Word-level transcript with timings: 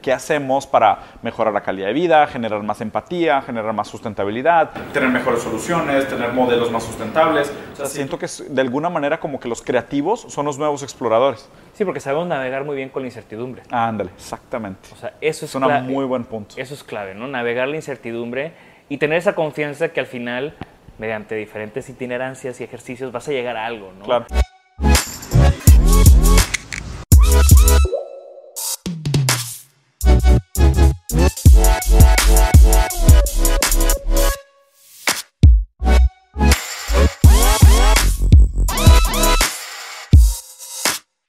¿Qué 0.00 0.12
hacemos 0.12 0.66
para 0.66 0.98
mejorar 1.22 1.52
la 1.52 1.62
calidad 1.62 1.88
de 1.88 1.92
vida, 1.92 2.26
generar 2.26 2.62
más 2.62 2.80
empatía, 2.80 3.42
generar 3.42 3.72
más 3.72 3.88
sustentabilidad, 3.88 4.70
tener 4.92 5.08
mejores 5.10 5.42
soluciones, 5.42 6.08
tener 6.08 6.32
modelos 6.32 6.70
más 6.70 6.82
sustentables? 6.82 7.52
O 7.72 7.76
sea, 7.76 7.86
siento 7.86 8.18
que 8.18 8.26
de 8.48 8.60
alguna 8.60 8.88
manera 8.88 9.20
como 9.20 9.38
que 9.38 9.48
los 9.48 9.62
creativos 9.62 10.20
son 10.28 10.46
los 10.46 10.58
nuevos 10.58 10.82
exploradores. 10.82 11.48
Sí, 11.74 11.84
porque 11.84 12.00
sabemos 12.00 12.26
navegar 12.26 12.64
muy 12.64 12.76
bien 12.76 12.88
con 12.88 13.02
la 13.02 13.08
incertidumbre. 13.08 13.62
ándale, 13.70 14.10
exactamente. 14.16 14.88
O 14.92 14.96
sea, 14.96 15.14
eso 15.20 15.44
es, 15.44 15.50
es 15.50 15.54
un 15.54 15.86
muy 15.86 16.04
buen 16.04 16.24
punto. 16.24 16.54
Eso 16.56 16.74
es 16.74 16.84
clave, 16.84 17.14
¿no? 17.14 17.28
Navegar 17.28 17.68
la 17.68 17.76
incertidumbre 17.76 18.52
y 18.88 18.98
tener 18.98 19.18
esa 19.18 19.34
confianza 19.34 19.90
que 19.90 20.00
al 20.00 20.06
final, 20.06 20.54
mediante 20.98 21.34
diferentes 21.36 21.88
itinerancias 21.88 22.60
y 22.60 22.64
ejercicios, 22.64 23.12
vas 23.12 23.28
a 23.28 23.32
llegar 23.32 23.56
a 23.56 23.66
algo, 23.66 23.92
¿no? 23.98 24.04
Claro. 24.04 24.26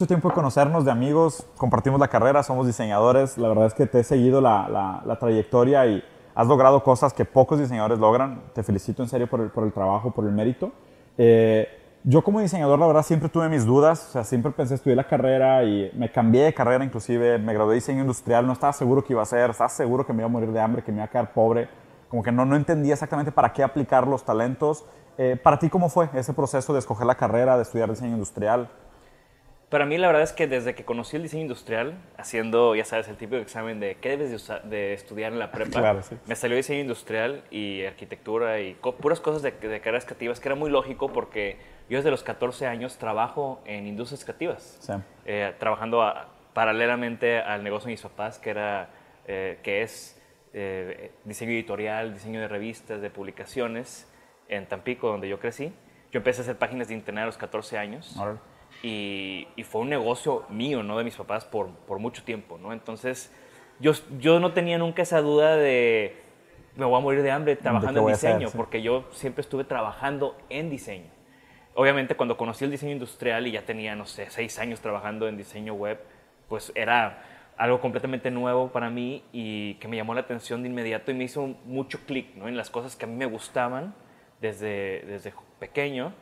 Tiempo 0.07 0.29
de 0.29 0.35
conocernos, 0.35 0.85
de 0.85 0.91
amigos, 0.91 1.45
compartimos 1.57 1.99
la 1.99 2.07
carrera, 2.07 2.43
somos 2.43 2.67
diseñadores. 2.67 3.37
La 3.37 3.47
verdad 3.47 3.65
es 3.65 3.73
que 3.73 3.85
te 3.85 3.99
he 3.99 4.03
seguido 4.03 4.41
la, 4.41 5.01
la, 5.05 5.19
trayectoria 5.19 5.85
y 5.85 6.03
has 6.35 6.47
logrado 6.47 6.83
cosas 6.83 7.13
que 7.13 7.25
pocos 7.25 7.59
diseñadores 7.59 7.99
logran. 7.99 8.43
Te 8.53 8.63
felicito 8.63 9.03
en 9.03 9.09
serio 9.09 9.29
por 9.29 9.41
el, 9.41 9.49
por 9.49 9.63
el 9.63 9.71
trabajo, 9.71 10.11
por 10.11 10.25
el 10.25 10.31
mérito. 10.31 10.71
Eh, 11.17 11.67
yo 12.03 12.23
como 12.23 12.39
diseñador, 12.39 12.79
la 12.79 12.87
verdad, 12.87 13.03
siempre 13.03 13.29
tuve 13.29 13.49
mis 13.49 13.65
dudas. 13.65 14.07
O 14.09 14.11
sea, 14.11 14.23
siempre 14.23 14.51
pensé 14.51 14.75
estudiar 14.75 14.97
la 14.97 15.07
carrera 15.07 15.63
y 15.63 15.91
me 15.95 16.11
cambié 16.11 16.43
de 16.43 16.53
carrera 16.53 16.83
inclusive. 16.83 17.37
Me 17.37 17.53
gradué 17.53 17.71
de 17.71 17.75
diseño 17.75 18.01
industrial, 18.01 18.47
no 18.47 18.53
estaba 18.53 18.73
seguro 18.73 19.03
que 19.03 19.13
iba 19.13 19.21
a 19.21 19.25
ser, 19.25 19.51
estaba 19.51 19.69
seguro 19.69 20.05
que 20.05 20.13
me 20.13 20.19
iba 20.19 20.27
a 20.27 20.31
morir 20.31 20.51
de 20.51 20.59
hambre, 20.59 20.83
que 20.83 20.91
me 20.91 20.97
iba 20.97 21.05
a 21.05 21.09
quedar 21.09 21.33
pobre. 21.33 21.69
Como 22.09 22.23
que 22.23 22.31
no, 22.31 22.45
no 22.45 22.55
entendía 22.55 22.93
exactamente 22.93 23.31
para 23.31 23.53
qué 23.53 23.63
aplicar 23.63 24.07
los 24.07 24.23
talentos. 24.23 24.85
Eh, 25.17 25.39
¿Para 25.41 25.59
ti 25.59 25.69
cómo 25.69 25.89
fue 25.89 26.09
ese 26.13 26.33
proceso 26.33 26.73
de 26.73 26.79
escoger 26.79 27.05
la 27.05 27.15
carrera, 27.15 27.55
de 27.55 27.63
estudiar 27.63 27.89
diseño 27.89 28.13
industrial? 28.13 28.69
Para 29.71 29.85
mí 29.85 29.97
la 29.97 30.07
verdad 30.07 30.23
es 30.23 30.33
que 30.33 30.47
desde 30.47 30.75
que 30.75 30.83
conocí 30.83 31.15
el 31.15 31.23
diseño 31.23 31.43
industrial, 31.43 31.93
haciendo, 32.17 32.75
ya 32.75 32.83
sabes, 32.83 33.07
el 33.07 33.15
de 33.15 33.39
examen 33.39 33.79
de 33.79 33.95
qué 33.95 34.17
debes 34.17 34.51
de, 34.65 34.93
estudiar 34.93 35.31
en 35.31 35.39
la 35.39 35.49
prepa, 35.49 36.01
me 36.27 36.35
salió 36.35 36.57
diseño 36.57 36.81
industrial 36.81 37.45
y 37.51 37.85
arquitectura 37.85 38.59
y 38.59 38.73
puras 38.73 39.21
cosas 39.21 39.41
de, 39.41 39.51
de, 39.51 39.79
carreras 39.79 40.03
creativas, 40.03 40.41
que 40.41 40.49
era 40.49 40.55
muy 40.55 40.69
lógico 40.69 41.13
porque 41.13 41.57
yo 41.89 41.97
desde 41.99 42.11
los 42.11 42.21
14 42.21 42.67
años 42.67 42.97
trabajo 42.97 43.61
en 43.63 43.87
industrias 43.87 44.25
creativas, 44.25 44.77
eh, 45.23 45.55
trabajando 45.57 46.03
paralelamente 46.51 47.39
al 47.39 47.63
negocio 47.63 47.85
de 47.87 47.93
mis 47.93 48.01
papás, 48.01 48.39
que, 48.39 48.49
era, 48.49 48.89
eh, 49.25 49.59
que 49.63 49.83
es 49.83 50.21
eh, 50.51 51.13
diseño 51.23 51.51
editorial, 51.51 52.13
diseño 52.13 52.41
de 52.41 52.49
revistas, 52.49 53.01
de 53.01 53.09
publicaciones, 53.09 54.05
en 54.49 54.67
Tampico, 54.67 55.07
donde 55.07 55.29
yo 55.29 55.39
crecí. 55.39 55.71
Yo 56.11 56.17
empecé 56.17 56.41
a 56.41 56.43
hacer 56.43 56.57
páginas 56.57 56.89
de 56.89 56.93
internet 56.95 57.23
a 57.23 57.25
los 57.27 57.37
14 57.37 57.77
años. 57.77 58.19
Y, 58.83 59.47
fue 59.63 59.81
un 59.81 59.89
negocio 59.89 60.43
mío, 60.49 60.83
no 60.83 60.97
de 60.97 61.03
mis 61.03 61.15
papás, 61.15 61.45
por, 61.45 61.69
por 61.69 61.99
mucho 61.99 62.23
tiempo, 62.23 62.57
¿no? 62.57 62.73
Entonces, 62.73 63.31
yo, 63.79 63.93
yo 64.19 64.39
no 64.39 64.53
tenía 64.53 64.77
nunca 64.77 65.03
esa 65.03 65.21
duda 65.21 65.55
de 65.55 66.15
me 66.75 66.85
voy 66.85 66.97
a 66.97 66.99
morir 67.01 67.21
de 67.21 67.31
hambre 67.31 67.55
trabajando 67.55 68.01
en 68.01 68.07
diseño, 68.07 68.49
porque 68.55 68.81
yo 68.81 69.05
siempre 69.11 69.41
estuve 69.41 69.63
trabajando 69.63 70.37
en 70.49 70.69
diseño. 70.69 71.09
Obviamente, 71.73 72.15
cuando 72.15 72.37
conocí 72.37 72.65
el 72.65 72.71
diseño 72.71 72.93
industrial 72.93 73.47
y 73.47 73.51
ya 73.51 73.65
tenía, 73.65 73.95
no 73.95 74.05
sé, 74.05 74.29
seis 74.29 74.57
años 74.59 74.81
trabajando 74.81 75.27
en 75.27 75.37
diseño 75.37 75.73
web, 75.73 75.99
pues 76.47 76.71
era 76.75 77.23
algo 77.57 77.79
completamente 77.79 78.31
nuevo 78.31 78.71
para 78.71 78.89
mí 78.89 79.23
y 79.31 79.75
que 79.75 79.87
me 79.87 79.95
llamó 79.95 80.13
la 80.13 80.21
atención 80.21 80.63
de 80.63 80.69
inmediato 80.69 81.11
y 81.11 81.13
me 81.13 81.25
hizo 81.25 81.45
mucho 81.65 81.99
clic 82.05 82.35
¿no? 82.35 82.47
en 82.47 82.57
las 82.57 82.69
cosas 82.69 82.95
que 82.95 83.05
a 83.05 83.07
mí 83.07 83.15
me 83.15 83.25
gustaban 83.25 83.93
desde, 84.41 85.03
desde 85.05 85.33
pequeño. 85.59 86.13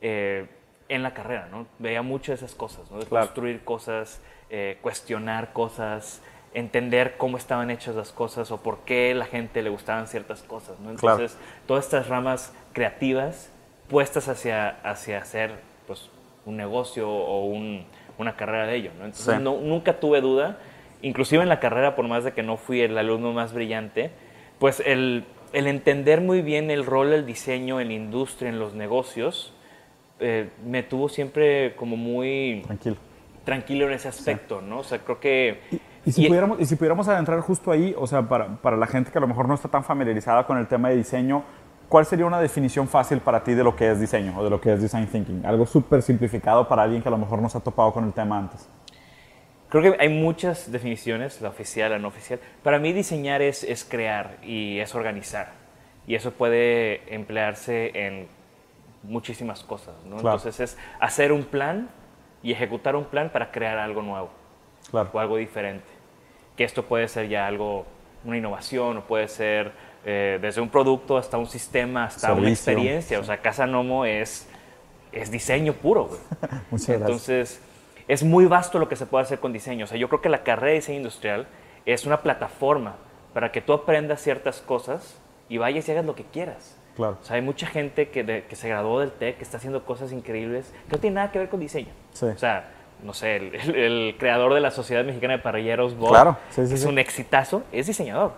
Eh, 0.00 0.46
en 0.88 1.02
la 1.02 1.12
carrera, 1.14 1.48
¿no? 1.50 1.66
Veía 1.78 2.02
mucho 2.02 2.32
de 2.32 2.36
esas 2.36 2.54
cosas, 2.54 2.90
¿no? 2.90 2.98
De 2.98 3.06
construir 3.06 3.62
cosas, 3.64 4.20
eh, 4.50 4.78
cuestionar 4.80 5.52
cosas, 5.52 6.22
entender 6.54 7.16
cómo 7.18 7.36
estaban 7.36 7.70
hechas 7.70 7.94
las 7.94 8.12
cosas 8.12 8.50
o 8.50 8.62
por 8.62 8.78
qué 8.80 9.14
la 9.14 9.26
gente 9.26 9.62
le 9.62 9.70
gustaban 9.70 10.08
ciertas 10.08 10.42
cosas, 10.42 10.80
¿no? 10.80 10.90
Entonces, 10.90 11.36
todas 11.66 11.84
estas 11.84 12.08
ramas 12.08 12.54
creativas 12.72 13.52
puestas 13.88 14.28
hacia, 14.28 14.70
hacia 14.82 15.18
hacer, 15.18 15.52
pues, 15.86 16.10
un 16.46 16.56
negocio 16.56 17.10
o 17.10 17.44
una 17.44 18.36
carrera 18.36 18.66
de 18.66 18.76
ello, 18.76 18.90
¿no? 18.98 19.04
Entonces, 19.04 19.40
nunca 19.40 20.00
tuve 20.00 20.20
duda, 20.20 20.58
inclusive 21.02 21.42
en 21.42 21.48
la 21.48 21.60
carrera, 21.60 21.94
por 21.94 22.08
más 22.08 22.24
de 22.24 22.32
que 22.32 22.42
no 22.42 22.56
fui 22.56 22.80
el 22.80 22.96
alumno 22.96 23.32
más 23.32 23.52
brillante, 23.52 24.10
pues 24.58 24.82
el, 24.84 25.24
el 25.52 25.66
entender 25.66 26.20
muy 26.20 26.40
bien 26.40 26.70
el 26.70 26.86
rol 26.86 27.10
del 27.10 27.26
diseño 27.26 27.80
en 27.80 27.88
la 27.88 27.94
industria, 27.94 28.48
en 28.48 28.58
los 28.58 28.74
negocios, 28.74 29.52
eh, 30.20 30.50
me 30.64 30.82
tuvo 30.82 31.08
siempre 31.08 31.74
como 31.76 31.96
muy... 31.96 32.62
Tranquilo. 32.66 32.96
Tranquilo 33.44 33.86
en 33.86 33.92
ese 33.94 34.08
aspecto, 34.08 34.60
¿no? 34.60 34.80
O 34.80 34.84
sea, 34.84 34.98
creo 34.98 35.20
que... 35.20 35.60
Y, 36.04 36.12
si, 36.12 36.26
pudiéramos, 36.26 36.60
y 36.60 36.66
si 36.66 36.76
pudiéramos 36.76 37.08
adentrar 37.08 37.40
justo 37.40 37.70
ahí, 37.70 37.94
o 37.98 38.06
sea, 38.06 38.22
para, 38.22 38.56
para 38.56 38.76
la 38.76 38.86
gente 38.86 39.10
que 39.10 39.18
a 39.18 39.20
lo 39.20 39.28
mejor 39.28 39.48
no 39.48 39.54
está 39.54 39.68
tan 39.68 39.84
familiarizada 39.84 40.46
con 40.46 40.58
el 40.58 40.66
tema 40.66 40.90
de 40.90 40.96
diseño, 40.96 41.44
¿cuál 41.88 42.06
sería 42.06 42.26
una 42.26 42.40
definición 42.40 42.88
fácil 42.88 43.20
para 43.20 43.42
ti 43.42 43.54
de 43.54 43.64
lo 43.64 43.74
que 43.74 43.90
es 43.90 44.00
diseño 44.00 44.34
o 44.38 44.44
de 44.44 44.50
lo 44.50 44.60
que 44.60 44.72
es 44.72 44.82
design 44.82 45.06
thinking? 45.06 45.44
Algo 45.44 45.66
súper 45.66 46.02
simplificado 46.02 46.68
para 46.68 46.82
alguien 46.82 47.02
que 47.02 47.08
a 47.08 47.10
lo 47.10 47.18
mejor 47.18 47.40
no 47.40 47.48
se 47.48 47.58
ha 47.58 47.60
topado 47.60 47.92
con 47.92 48.04
el 48.04 48.12
tema 48.12 48.38
antes. 48.38 48.68
Creo 49.68 49.82
que 49.82 50.00
hay 50.00 50.08
muchas 50.08 50.72
definiciones, 50.72 51.42
la 51.42 51.50
oficial, 51.50 51.90
la 51.90 51.98
no 51.98 52.08
oficial. 52.08 52.40
Para 52.62 52.78
mí 52.78 52.92
diseñar 52.94 53.42
es, 53.42 53.64
es 53.64 53.84
crear 53.84 54.38
y 54.42 54.78
es 54.78 54.94
organizar. 54.94 55.52
Y 56.06 56.14
eso 56.14 56.32
puede 56.32 57.02
emplearse 57.14 57.90
en 57.94 58.28
muchísimas 59.02 59.62
cosas. 59.62 59.94
¿no? 60.04 60.16
Entonces 60.16 60.60
es 60.60 60.78
hacer 61.00 61.32
un 61.32 61.44
plan 61.44 61.88
y 62.42 62.52
ejecutar 62.52 62.96
un 62.96 63.04
plan 63.04 63.30
para 63.30 63.50
crear 63.50 63.78
algo 63.78 64.02
nuevo 64.02 64.30
claro. 64.90 65.10
o 65.12 65.18
algo 65.18 65.36
diferente. 65.36 65.86
Que 66.56 66.64
esto 66.64 66.84
puede 66.84 67.08
ser 67.08 67.28
ya 67.28 67.46
algo, 67.46 67.86
una 68.24 68.36
innovación 68.36 68.98
o 68.98 69.02
puede 69.02 69.28
ser 69.28 69.72
eh, 70.04 70.38
desde 70.40 70.60
un 70.60 70.68
producto 70.68 71.16
hasta 71.16 71.38
un 71.38 71.46
sistema, 71.46 72.04
hasta 72.06 72.32
una 72.32 72.50
experiencia. 72.50 73.20
O 73.20 73.24
sea, 73.24 73.38
Casa 73.38 73.66
Nomo 73.66 74.04
es, 74.04 74.48
es 75.12 75.30
diseño 75.30 75.74
puro. 75.74 76.10
Muchas 76.70 76.88
Entonces 76.88 77.60
es 78.08 78.22
muy 78.22 78.46
vasto 78.46 78.78
lo 78.78 78.88
que 78.88 78.96
se 78.96 79.06
puede 79.06 79.24
hacer 79.24 79.38
con 79.38 79.52
diseño. 79.52 79.84
O 79.84 79.88
sea, 79.88 79.98
yo 79.98 80.08
creo 80.08 80.20
que 80.20 80.30
la 80.30 80.42
carrera 80.42 80.68
de 80.68 80.74
diseño 80.74 80.98
industrial 80.98 81.46
es 81.84 82.06
una 82.06 82.22
plataforma 82.22 82.96
para 83.34 83.52
que 83.52 83.60
tú 83.60 83.72
aprendas 83.72 84.22
ciertas 84.22 84.60
cosas 84.60 85.16
y 85.48 85.58
vayas 85.58 85.88
y 85.88 85.92
hagas 85.92 86.06
lo 86.06 86.14
que 86.14 86.24
quieras. 86.24 86.77
O 86.98 87.24
sea, 87.24 87.36
hay 87.36 87.42
mucha 87.42 87.66
gente 87.66 88.08
que, 88.08 88.44
que, 88.48 88.56
se 88.56 88.68
graduó 88.68 89.00
del 89.00 89.12
TEC, 89.12 89.38
que 89.38 89.44
está 89.44 89.56
haciendo 89.58 89.84
cosas 89.84 90.12
increíbles, 90.12 90.72
que 90.88 90.96
no 90.96 90.98
tiene 90.98 91.14
nada 91.14 91.30
que 91.30 91.38
ver 91.38 91.48
con 91.48 91.60
diseño. 91.60 91.92
O 92.12 92.38
sea, 92.38 92.70
no 93.02 93.14
sé, 93.14 93.36
el, 93.36 94.16
creador 94.18 94.54
de 94.54 94.60
la 94.60 94.70
Sociedad 94.70 95.04
Mexicana 95.04 95.34
de 95.34 95.38
Parrilleros, 95.38 95.96
Bob, 95.96 96.10
claro. 96.10 96.36
es 96.56 96.84
un 96.84 96.98
exitazo, 96.98 97.62
es 97.72 97.86
diseñador. 97.86 98.32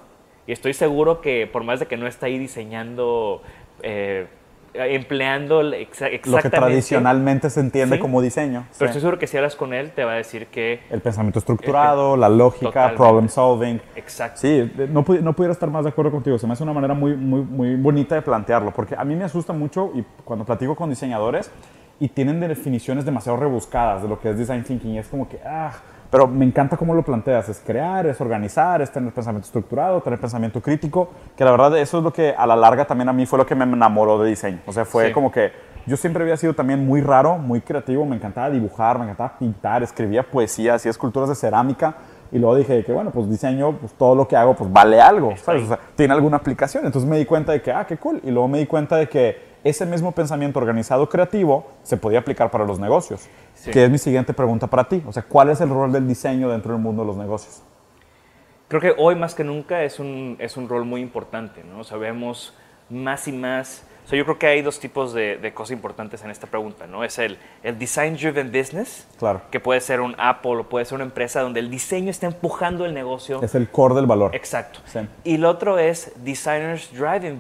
Y 0.47 0.53
estoy 0.53 0.75
seguro 0.75 1.21
que 1.21 1.47
por 1.47 1.65
más 1.65 1.81
de 1.81 1.87
que 1.87 1.97
no 1.97 2.07
está 2.07 2.27
ahí 2.27 2.39
diseñando 2.39 3.43
eh, 3.83 4.27
empleando 4.75 5.61
exactamente... 5.73 6.31
Lo 6.31 6.39
que 6.39 6.51
tradicionalmente 6.51 7.51
se 7.51 7.61
entiende 7.61 7.99
como 7.99 8.21
diseño. 8.21 8.67
Pero 8.79 8.87
estoy 8.87 9.01
seguro 9.01 9.19
que 9.19 9.27
si 9.27 9.37
hablas 9.37 9.57
con 9.57 9.73
él 9.73 9.91
te 9.93 10.05
va 10.05 10.13
a 10.13 10.17
decir 10.17 10.47
que... 10.47 10.81
El 10.91 11.01
pensamiento 11.01 11.39
estructurado, 11.39 12.17
la 12.17 12.29
lógica, 12.29 12.95
problem 12.95 13.29
solving. 13.29 13.81
Exacto. 13.97 14.41
Sí, 14.41 14.71
no, 14.91 15.05
no, 15.23 15.33
pudiera 15.35 15.53
estar 15.53 15.71
más 15.71 15.85
de 15.85 15.91
acuerdo 15.91 16.11
contigo. 16.11 16.39
Se 16.39 16.47
me 16.47 16.53
hace 16.53 16.63
una 16.63 16.73
manera 16.73 16.95
muy, 16.95 17.15
muy, 17.17 17.43
muy 17.43 17.77
bonita 17.77 18.15
de 18.15 18.23
plantearlo, 18.23 18.73
porque 18.73 18.95
a 18.97 19.05
mí 19.05 19.15
me 19.17 19.25
asusta 19.25 19.53
mucho 19.53 19.93
y 19.95 20.05
cuando 20.25 20.45
platico 20.45 20.75
con 20.77 20.91
diseñadores 20.91 21.51
y 22.01 22.09
tienen 22.09 22.41
definiciones 22.41 23.05
demasiado 23.05 23.39
rebuscadas 23.39 24.03
de 24.03 24.09
lo 24.09 24.19
que 24.19 24.31
es 24.31 24.39
design 24.39 24.65
thinking, 24.65 24.95
y 24.95 24.99
es 24.99 25.07
como 25.07 25.29
que... 25.29 25.39
Ah, 25.47 25.71
pero 26.11 26.27
me 26.27 26.45
encanta 26.45 26.77
cómo 26.77 26.93
lo 26.93 27.05
planteas, 27.05 27.49
es 27.49 27.63
crear, 27.65 28.05
es 28.07 28.21
organizar, 28.21 28.83
es 28.83 28.91
tener 28.91 29.13
pensamiento 29.13 29.47
estructurado, 29.47 30.01
tener 30.01 30.19
pensamiento 30.19 30.61
crítico, 30.61 31.11
que 31.37 31.45
la 31.45 31.53
verdad 31.53 31.79
eso 31.79 31.99
es 31.99 32.03
lo 32.03 32.13
que 32.13 32.35
a 32.37 32.49
la 32.49 32.57
larga 32.57 32.85
también 32.85 33.09
a 33.09 33.13
mí 33.13 33.27
fue 33.27 33.39
lo 33.39 33.47
que 33.47 33.55
me 33.55 33.63
enamoró 33.63 34.21
de 34.21 34.31
diseño. 34.31 34.59
O 34.67 34.73
sea, 34.73 34.85
fue 34.85 35.13
como 35.13 35.31
que 35.31 35.53
yo 35.87 35.97
siempre 35.97 36.25
había 36.25 36.37
sido 36.37 36.53
también 36.53 36.85
muy 36.85 37.01
raro, 37.01 37.39
muy 37.39 37.61
creativo, 37.61 38.05
me 38.05 38.17
encantaba 38.17 38.51
dibujar, 38.51 38.99
me 38.99 39.05
encantaba 39.05 39.39
pintar, 39.39 39.85
escribía 39.85 40.25
poesía, 40.25 40.75
hacía 40.75 40.91
esculturas 40.91 41.29
de 41.29 41.37
cerámica. 41.37 41.95
Y 42.33 42.39
luego 42.39 42.57
dije 42.57 42.85
que, 42.85 42.93
bueno, 42.93 43.11
pues 43.11 43.29
diseño, 43.29 43.73
pues 43.73 43.93
todo 43.95 44.15
lo 44.15 44.29
que 44.29 44.37
hago, 44.37 44.55
pues 44.55 44.73
vale 44.73 45.01
algo, 45.01 45.37
¿sabes? 45.37 45.65
O 45.65 45.67
sea, 45.67 45.81
tiene 45.97 46.15
alguna 46.15 46.37
aplicación. 46.37 46.87
Entonces 46.87 47.09
me 47.09 47.19
di 47.19 47.25
cuenta 47.25 47.53
de 47.53 47.61
que, 47.61 47.73
ah, 47.73 47.85
qué 47.85 47.97
cool. 47.97 48.21
Y 48.23 48.31
luego 48.31 48.47
me 48.47 48.59
di 48.59 48.67
cuenta 48.67 48.97
de 48.97 49.09
que 49.09 49.50
ese 49.65 49.87
mismo 49.87 50.13
pensamiento 50.13 50.59
organizado 50.59 51.09
creativo 51.09 51.67
se 51.83 51.97
podía 51.97 52.21
aplicar 52.21 52.51
para 52.51 52.65
los 52.65 52.79
negocios. 52.79 53.29
Que 53.73 53.85
es 53.85 53.91
mi 53.91 53.99
siguiente 53.99 54.33
pregunta 54.33 54.67
para 54.67 54.89
ti. 54.89 55.03
O 55.07 55.13
sea, 55.13 55.23
¿cuál 55.23 55.51
es 55.51 55.61
el 55.61 55.69
rol 55.69 55.93
del 55.93 56.09
diseño 56.09 56.49
dentro 56.49 56.73
del 56.73 56.81
mundo 56.81 57.03
de 57.03 57.09
los 57.09 57.17
negocios? 57.17 57.63
Creo 58.69 58.81
que 58.81 58.95
hoy 58.97 59.17
más 59.17 59.35
que 59.35 59.45
nunca 59.45 59.83
es 59.83 59.99
un, 59.99 60.37
es 60.39 60.57
un 60.57 60.69
rol 60.69 60.85
muy 60.85 61.01
importante, 61.01 61.63
¿no? 61.65 61.85
Sabemos 61.85 62.55
más 62.89 63.29
y 63.29 63.33
más 63.33 63.85
yo 64.17 64.25
creo 64.25 64.39
que 64.39 64.47
hay 64.47 64.63
dos 64.63 64.81
tipos 64.81 65.13
de, 65.13 65.53
cosas 65.55 65.73
importantes 65.73 66.23
en 66.25 66.31
esta 66.31 66.47
pregunta, 66.47 66.87
¿no? 66.87 67.05
Es 67.05 67.19
el, 67.19 67.39
el 67.63 67.79
design-driven 67.79 68.51
business, 68.51 69.07
claro. 69.19 69.43
que 69.51 69.61
puede 69.61 69.81
ser 69.81 70.01
un 70.01 70.15
Apple 70.19 70.57
o 70.57 70.65
puede 70.65 70.85
ser 70.85 70.97
una 70.97 71.05
empresa 71.05 71.41
donde 71.41 71.61
el 71.61 71.71
diseño 71.71 72.11
está 72.11 72.27
empujando 72.27 72.85
el 72.85 72.95
negocio. 72.95 73.43
Es 73.43 73.55
el 73.55 73.69
core 73.71 73.95
del 73.95 74.07
valor. 74.07 74.35
Exacto. 74.35 74.81
Y 75.25 75.37
el 75.37 75.45
otro 75.45 75.79
es 75.79 76.13
designers 76.25 76.91
driving 76.93 77.39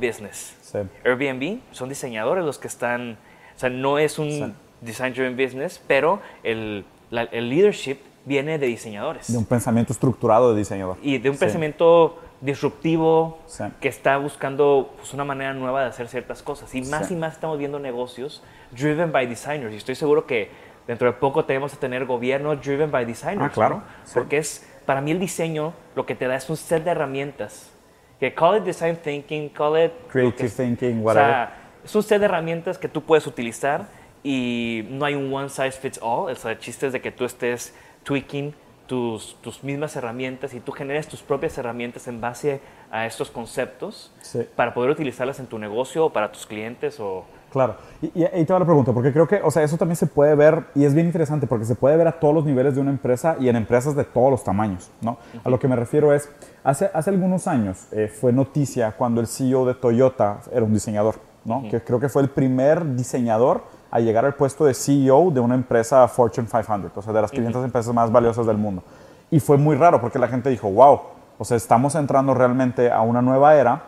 business. 0.72 1.04
Airbnb 1.04 1.60
son 1.72 1.88
diseñadores 1.88 2.44
los 2.44 2.58
que 2.58 2.68
están, 2.68 3.18
o 3.56 3.58
sea, 3.58 3.70
no 3.70 3.98
es 3.98 4.18
un 4.18 4.54
design-driven 4.80 5.36
business, 5.36 5.82
pero 5.86 6.20
el, 6.42 6.84
el 7.10 7.48
leadership 7.48 7.98
viene 8.24 8.58
de 8.58 8.66
diseñadores. 8.66 9.30
De 9.30 9.38
un 9.38 9.44
pensamiento 9.44 9.92
estructurado 9.92 10.52
de 10.52 10.58
diseñador. 10.58 10.96
Y 11.02 11.18
de 11.18 11.30
un 11.30 11.36
pensamiento 11.36 12.18
disruptivo, 12.40 13.38
que 13.80 13.88
está 13.88 14.16
buscando 14.16 14.94
pues, 14.96 15.12
una 15.12 15.24
manera 15.24 15.52
nueva 15.52 15.82
de 15.82 15.88
hacer 15.88 16.08
ciertas 16.08 16.42
cosas. 16.42 16.74
Y 16.74 16.82
más 16.82 17.10
y 17.10 17.16
más 17.16 17.34
estamos 17.34 17.58
viendo 17.58 17.78
negocios 17.78 18.42
driven 18.70 19.12
by 19.12 19.26
designers. 19.26 19.72
Y 19.74 19.76
estoy 19.76 19.94
seguro 19.94 20.26
que 20.26 20.50
dentro 20.86 21.06
de 21.06 21.12
poco 21.18 21.44
tenemos 21.44 21.72
que 21.72 21.78
tener 21.78 22.06
gobierno 22.06 22.56
driven 22.56 22.90
by 22.90 23.04
designers. 23.04 23.50
Ah, 23.50 23.50
claro. 23.50 23.82
Porque 24.14 24.38
es, 24.38 24.66
para 24.86 25.00
mí 25.00 25.10
el 25.10 25.18
diseño 25.18 25.74
lo 25.94 26.06
que 26.06 26.14
te 26.14 26.26
da 26.26 26.36
es 26.36 26.48
un 26.48 26.56
set 26.56 26.84
de 26.84 26.90
herramientas. 26.90 27.70
Que 28.20 28.34
call 28.34 28.58
it 28.58 28.64
design 28.64 28.96
thinking, 28.96 29.48
call 29.48 29.82
it... 29.82 29.92
Creative 30.08 30.50
thinking, 30.50 31.02
whatever. 31.02 31.28
O 31.28 31.32
sea, 31.32 31.56
es 31.84 31.94
un 31.94 32.02
set 32.02 32.20
de 32.20 32.26
herramientas 32.26 32.78
que 32.78 32.88
tú 32.88 33.02
puedes 33.02 33.26
utilizar 33.26 33.86
y 34.22 34.84
no 34.90 35.06
hay 35.06 35.14
un 35.14 35.32
one 35.32 35.48
size 35.48 35.72
fits 35.72 35.98
all. 36.02 36.30
O 36.30 36.34
sea, 36.34 36.52
el 36.52 36.58
chiste 36.58 36.86
es 36.86 36.92
de 36.92 37.00
que 37.00 37.10
tú 37.10 37.24
estés 37.24 37.74
tweaking 38.04 38.54
tus, 38.86 39.36
tus, 39.40 39.64
mismas 39.64 39.96
herramientas 39.96 40.52
y 40.52 40.60
tú 40.60 40.72
generes 40.72 41.08
tus 41.08 41.22
propias 41.22 41.56
herramientas 41.56 42.08
en 42.08 42.20
base 42.20 42.60
a 42.90 43.06
estos 43.06 43.30
conceptos 43.30 44.12
para 44.56 44.74
poder 44.74 44.90
utilizarlas 44.90 45.40
en 45.40 45.46
tu 45.46 45.58
negocio 45.58 46.06
o 46.06 46.12
para 46.12 46.30
tus 46.30 46.46
clientes 46.46 47.00
o... 47.00 47.24
Claro, 47.50 47.76
y, 48.00 48.22
ahí 48.24 48.44
te 48.44 48.52
va 48.52 48.60
la 48.60 48.64
pregunta, 48.64 48.92
porque 48.92 49.12
creo 49.12 49.26
que, 49.26 49.40
o 49.42 49.50
sea, 49.50 49.62
eso 49.62 49.76
también 49.76 49.96
se 49.96 50.06
puede 50.06 50.34
ver, 50.34 50.66
y 50.74 50.84
es 50.84 50.94
bien 50.94 51.06
interesante, 51.06 51.46
porque 51.46 51.64
se 51.64 51.74
puede 51.74 51.96
ver 51.96 52.06
a 52.06 52.12
todos 52.12 52.32
los 52.34 52.44
niveles 52.44 52.76
de 52.76 52.80
una 52.80 52.90
empresa 52.90 53.36
y 53.40 53.48
en 53.48 53.56
empresas 53.56 53.96
de 53.96 54.04
todos 54.04 54.30
los 54.30 54.44
tamaños, 54.44 54.90
¿no? 55.00 55.18
A 55.42 55.50
lo 55.50 55.58
que 55.58 55.66
me 55.66 55.74
refiero 55.74 56.14
es, 56.14 56.28
hace, 56.62 56.90
hace 56.94 57.10
algunos 57.10 57.48
años 57.48 57.88
eh, 57.90 58.08
fue 58.08 58.32
noticia 58.32 58.92
cuando 58.92 59.20
el 59.20 59.26
CEO 59.26 59.66
de 59.66 59.74
Toyota 59.74 60.40
era 60.52 60.64
un 60.64 60.72
diseñador, 60.72 61.16
¿no? 61.44 61.64
Que 61.68 61.82
creo 61.82 61.98
que 61.98 62.08
fue 62.08 62.22
el 62.22 62.30
primer 62.30 62.94
diseñador 62.94 63.62
a 63.90 63.98
llegar 63.98 64.24
al 64.24 64.34
puesto 64.34 64.64
de 64.64 64.74
CEO 64.74 65.32
de 65.32 65.40
una 65.40 65.56
empresa 65.56 66.06
Fortune 66.06 66.46
500, 66.46 66.92
o 66.94 67.02
sea, 67.02 67.12
de 67.12 67.20
las 67.20 67.32
500 67.32 67.64
empresas 67.64 67.92
más 67.92 68.12
valiosas 68.12 68.46
del 68.46 68.56
mundo. 68.56 68.84
Y 69.30 69.40
fue 69.40 69.56
muy 69.56 69.76
raro 69.76 70.00
porque 70.00 70.18
la 70.18 70.28
gente 70.28 70.50
dijo, 70.50 70.70
wow, 70.70 71.00
o 71.38 71.44
sea, 71.44 71.56
estamos 71.56 71.94
entrando 71.96 72.34
realmente 72.34 72.92
a 72.92 73.00
una 73.00 73.22
nueva 73.22 73.56
era 73.56 73.82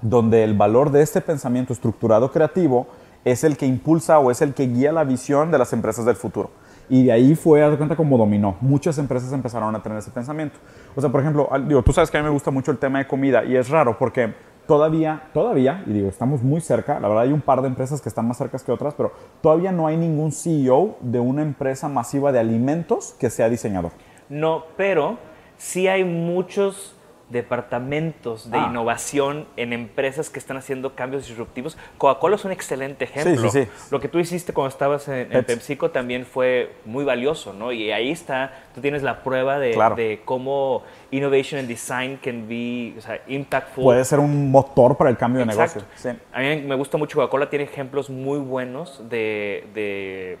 donde 0.00 0.44
el 0.44 0.54
valor 0.54 0.90
de 0.90 1.02
este 1.02 1.20
pensamiento 1.20 1.72
estructurado 1.72 2.30
creativo 2.30 2.86
es 3.24 3.44
el 3.44 3.56
que 3.56 3.66
impulsa 3.66 4.18
o 4.18 4.30
es 4.30 4.42
el 4.42 4.54
que 4.54 4.66
guía 4.66 4.92
la 4.92 5.04
visión 5.04 5.50
de 5.50 5.58
las 5.58 5.72
empresas 5.72 6.04
del 6.04 6.16
futuro. 6.16 6.50
Y 6.90 7.04
de 7.04 7.12
ahí 7.12 7.34
fue, 7.34 7.62
a 7.62 7.76
cuenta, 7.76 7.96
como 7.96 8.16
dominó. 8.16 8.56
Muchas 8.60 8.96
empresas 8.98 9.32
empezaron 9.32 9.74
a 9.74 9.82
tener 9.82 9.98
ese 9.98 10.10
pensamiento. 10.10 10.58
O 10.96 11.00
sea, 11.00 11.10
por 11.10 11.20
ejemplo, 11.20 11.48
digo, 11.66 11.82
tú 11.82 11.92
sabes 11.92 12.10
que 12.10 12.16
a 12.16 12.20
mí 12.20 12.26
me 12.26 12.32
gusta 12.32 12.50
mucho 12.50 12.70
el 12.70 12.78
tema 12.78 12.98
de 12.98 13.06
comida 13.06 13.44
y 13.44 13.56
es 13.56 13.68
raro 13.68 13.98
porque 13.98 14.32
todavía, 14.66 15.22
todavía, 15.32 15.82
y 15.86 15.92
digo, 15.92 16.08
estamos 16.08 16.42
muy 16.42 16.60
cerca, 16.60 17.00
la 17.00 17.08
verdad 17.08 17.24
hay 17.24 17.32
un 17.32 17.40
par 17.40 17.62
de 17.62 17.68
empresas 17.68 18.00
que 18.00 18.08
están 18.08 18.28
más 18.28 18.36
cercas 18.36 18.62
que 18.62 18.70
otras, 18.70 18.94
pero 18.94 19.12
todavía 19.40 19.72
no 19.72 19.86
hay 19.86 19.96
ningún 19.96 20.30
CEO 20.30 20.96
de 21.00 21.20
una 21.20 21.42
empresa 21.42 21.88
masiva 21.88 22.32
de 22.32 22.38
alimentos 22.38 23.14
que 23.18 23.30
sea 23.30 23.48
diseñador. 23.48 23.92
No, 24.28 24.64
pero 24.76 25.18
sí 25.56 25.88
hay 25.88 26.04
muchos 26.04 26.97
departamentos 27.30 28.50
de 28.50 28.58
ah. 28.58 28.68
innovación 28.70 29.46
en 29.56 29.74
empresas 29.74 30.30
que 30.30 30.38
están 30.38 30.56
haciendo 30.56 30.94
cambios 30.94 31.28
disruptivos. 31.28 31.76
Coca-Cola 31.98 32.36
es 32.36 32.44
un 32.44 32.52
excelente 32.52 33.04
ejemplo. 33.04 33.50
Sí, 33.50 33.64
sí, 33.64 33.70
Lo 33.90 34.00
que 34.00 34.08
tú 34.08 34.18
hiciste 34.18 34.54
cuando 34.54 34.70
estabas 34.70 35.08
en, 35.08 35.28
PepsiCo 35.44 35.90
también 35.90 36.24
fue 36.24 36.74
muy 36.86 37.04
valioso, 37.04 37.52
¿no? 37.52 37.70
Y 37.70 37.90
ahí 37.90 38.10
está, 38.10 38.52
tú 38.74 38.80
tienes 38.80 39.02
la 39.02 39.22
prueba 39.22 39.58
de, 39.58 39.76
de 39.96 40.22
cómo 40.24 40.84
innovation 41.10 41.60
and 41.60 41.68
design 41.68 42.18
can 42.22 42.48
be 42.48 42.94
o 42.96 43.00
sea, 43.02 43.20
impactful. 43.26 43.84
Puede 43.84 44.04
ser 44.04 44.20
un 44.20 44.50
motor 44.50 44.96
para 44.96 45.10
el 45.10 45.18
cambio 45.18 45.40
de 45.40 45.46
negocio. 45.46 45.82
A 46.32 46.40
mí 46.40 46.62
me 46.62 46.74
gusta 46.76 46.96
mucho 46.96 47.18
Coca-Cola, 47.18 47.50
tiene 47.50 47.66
ejemplos 47.66 48.08
muy 48.08 48.38
buenos 48.38 49.02
de, 49.10 49.66
de, 49.74 50.38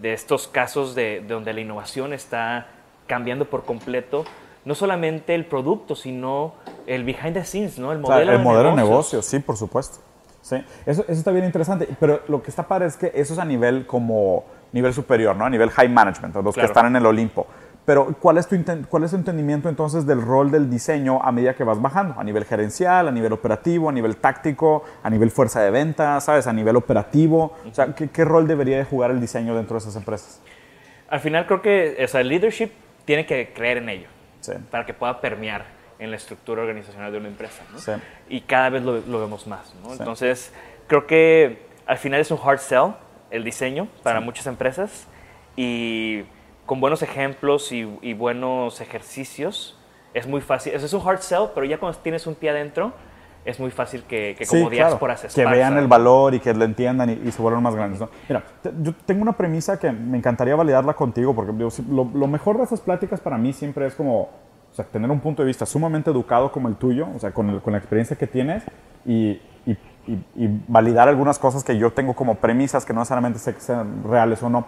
de 0.00 0.12
estos 0.12 0.48
casos 0.48 0.94
de 0.94 1.20
donde 1.26 1.54
la 1.54 1.60
innovación 1.60 2.12
está 2.12 2.66
cambiando 3.06 3.46
por 3.46 3.64
completo 3.64 4.24
no 4.70 4.76
solamente 4.76 5.34
el 5.34 5.46
producto, 5.46 5.96
sino 5.96 6.54
el 6.86 7.02
behind 7.02 7.34
the 7.34 7.44
scenes, 7.44 7.76
¿no? 7.76 7.90
El 7.90 7.98
modelo, 7.98 8.30
el 8.30 8.38
modelo 8.38 8.70
de 8.70 8.76
negocio, 8.76 9.20
sí, 9.20 9.40
por 9.40 9.56
supuesto. 9.56 9.98
Sí, 10.42 10.64
eso, 10.86 11.02
eso 11.02 11.12
está 11.12 11.32
bien 11.32 11.44
interesante, 11.44 11.88
pero 11.98 12.20
lo 12.28 12.40
que 12.40 12.50
está 12.50 12.68
padre 12.68 12.86
es 12.86 12.96
que 12.96 13.10
eso 13.12 13.32
es 13.32 13.40
a 13.40 13.44
nivel 13.44 13.84
como 13.84 14.44
nivel 14.70 14.94
superior, 14.94 15.34
¿no? 15.34 15.44
A 15.44 15.50
nivel 15.50 15.70
high 15.70 15.88
management, 15.88 16.36
los 16.36 16.54
que 16.54 16.66
están 16.66 16.86
en 16.86 16.94
el 16.94 17.04
Olimpo. 17.04 17.48
Pero 17.84 18.14
¿cuál 18.20 18.38
es, 18.38 18.46
tu 18.46 18.56
¿cuál 18.88 19.02
es 19.02 19.10
tu 19.10 19.16
entendimiento 19.16 19.68
entonces 19.68 20.06
del 20.06 20.22
rol 20.22 20.52
del 20.52 20.70
diseño 20.70 21.20
a 21.20 21.32
medida 21.32 21.54
que 21.54 21.64
vas 21.64 21.82
bajando? 21.82 22.14
A 22.16 22.22
nivel 22.22 22.44
gerencial, 22.44 23.08
a 23.08 23.10
nivel 23.10 23.32
operativo, 23.32 23.88
a 23.88 23.92
nivel 23.92 24.18
táctico, 24.18 24.84
a 25.02 25.10
nivel 25.10 25.32
fuerza 25.32 25.62
de 25.62 25.72
venta, 25.72 26.20
¿sabes? 26.20 26.46
A 26.46 26.52
nivel 26.52 26.76
operativo. 26.76 27.56
O 27.68 27.74
sea, 27.74 27.92
¿qué, 27.96 28.08
qué 28.08 28.24
rol 28.24 28.46
debería 28.46 28.76
de 28.76 28.84
jugar 28.84 29.10
el 29.10 29.20
diseño 29.20 29.56
dentro 29.56 29.74
de 29.74 29.78
esas 29.78 29.96
empresas? 29.96 30.40
Al 31.08 31.18
final 31.18 31.46
creo 31.46 31.60
que 31.60 31.96
o 32.04 32.06
sea, 32.06 32.20
el 32.20 32.28
leadership 32.28 32.70
tiene 33.04 33.26
que 33.26 33.52
creer 33.52 33.78
en 33.78 33.88
ello 33.88 34.19
para 34.70 34.86
que 34.86 34.94
pueda 34.94 35.20
permear 35.20 35.64
en 35.98 36.10
la 36.10 36.16
estructura 36.16 36.62
organizacional 36.62 37.12
de 37.12 37.18
una 37.18 37.28
empresa. 37.28 37.62
Y 38.28 38.40
cada 38.40 38.70
vez 38.70 38.82
lo, 38.82 39.20
vemos 39.20 39.46
más. 39.46 39.74
Entonces, 39.90 40.52
creo 40.86 41.06
que 41.06 41.62
al 41.86 41.98
final 41.98 42.20
es 42.20 42.30
un 42.30 42.38
hard 42.42 42.58
sell 42.58 42.94
el 43.30 43.44
diseño 43.44 43.88
para 44.02 44.20
muchas 44.20 44.46
empresas 44.46 45.06
y 45.56 46.22
con 46.66 46.80
buenos 46.80 47.02
ejemplos 47.02 47.72
y, 47.72 48.12
buenos 48.14 48.80
ejercicios 48.80 49.76
es 50.14 50.26
muy 50.26 50.40
fácil. 50.40 50.72
Eso 50.72 50.86
es 50.86 50.92
un 50.92 51.06
hard 51.06 51.20
sell, 51.20 51.48
pero 51.54 51.66
ya 51.66 51.78
cuando 51.78 51.98
tienes 51.98 52.26
un 52.26 52.34
pie 52.34 52.50
adentro, 52.50 52.92
es 53.44 53.58
muy 53.58 53.70
fácil 53.70 54.02
que, 54.04 54.34
que 54.38 54.46
como 54.46 54.68
diáspora 54.68 55.16
se 55.16 55.28
Que 55.28 55.48
vean 55.48 55.78
el 55.78 55.86
valor 55.86 56.34
y 56.34 56.40
que 56.40 56.52
lo 56.52 56.64
entiendan 56.64 57.10
y, 57.10 57.30
se 57.30 57.40
vuelvan 57.40 57.62
más 57.62 57.74
grandes. 57.74 58.00
Mira, 58.28 58.44
yo 58.82 58.92
tengo 59.06 59.22
una 59.22 59.32
premisa 59.32 59.78
que 59.78 59.90
me 59.90 60.18
encantaría 60.18 60.54
validarla 60.54 60.94
contigo, 60.94 61.34
porque 61.34 61.52
lo, 61.88 62.04
lo, 62.12 62.26
mejor 62.26 62.58
de 62.58 62.64
esas 62.64 62.80
pláticas 62.80 63.20
para 63.20 63.38
mí 63.38 63.52
siempre 63.52 63.86
es 63.86 63.94
como 63.94 64.22
o 64.22 64.74
sea, 64.74 64.84
tener 64.84 65.10
un 65.10 65.20
punto 65.20 65.42
de 65.42 65.46
vista 65.46 65.66
sumamente 65.66 66.10
educado 66.10 66.52
como 66.52 66.68
el 66.68 66.76
tuyo, 66.76 67.08
o 67.14 67.18
sea, 67.18 67.32
con, 67.32 67.60
con 67.60 67.72
la 67.72 67.78
experiencia 67.78 68.16
que 68.16 68.26
tienes 68.26 68.62
y, 69.06 69.40
y, 69.66 69.76
y, 70.06 70.60
validar 70.68 71.08
algunas 71.08 71.38
cosas 71.38 71.64
que 71.64 71.76
yo 71.78 71.92
tengo 71.92 72.14
como 72.14 72.36
premisas 72.36 72.84
que 72.84 72.92
no 72.92 73.00
necesariamente 73.00 73.38
sé 73.38 73.54
que 73.54 73.60
sean 73.60 74.04
reales 74.04 74.42
o 74.42 74.50
no. 74.50 74.66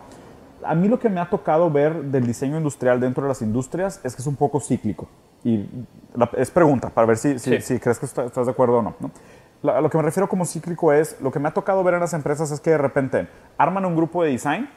A 0.64 0.74
mí 0.74 0.88
lo 0.88 0.98
que 0.98 1.08
me 1.08 1.20
ha 1.20 1.28
tocado 1.28 1.70
ver 1.70 2.04
del 2.04 2.26
diseño 2.26 2.56
industrial 2.56 3.00
dentro 3.00 3.24
de 3.24 3.28
las 3.28 3.42
industrias 3.42 4.00
es 4.04 4.14
que 4.14 4.22
es 4.22 4.26
un 4.26 4.36
poco 4.36 4.60
cíclico. 4.60 5.08
Y 5.44 5.66
es 6.36 6.50
pregunta, 6.50 6.90
para 6.90 7.06
ver 7.06 7.16
si, 7.16 7.38
si, 7.38 7.78
crees 7.78 7.98
que 7.98 8.06
estás 8.06 8.46
de 8.46 8.50
acuerdo 8.50 8.78
o 8.78 8.82
no. 8.82 8.94
¿no? 9.00 9.10
a 9.70 9.80
lo 9.80 9.90
que 9.90 9.96
me 9.96 10.02
refiero 10.02 10.28
como 10.28 10.44
cíclico 10.44 10.92
es, 10.92 11.16
lo 11.20 11.30
que 11.30 11.38
me 11.38 11.48
ha 11.48 11.52
tocado 11.52 11.84
ver 11.84 11.94
en 11.94 12.00
las 12.00 12.12
empresas 12.14 12.50
es 12.50 12.60
que 12.60 12.70
de 12.70 12.78
repente 12.78 13.28
arman 13.58 13.84
un 13.84 13.94
grupo 13.94 14.24
de 14.24 14.30
design 14.30 14.68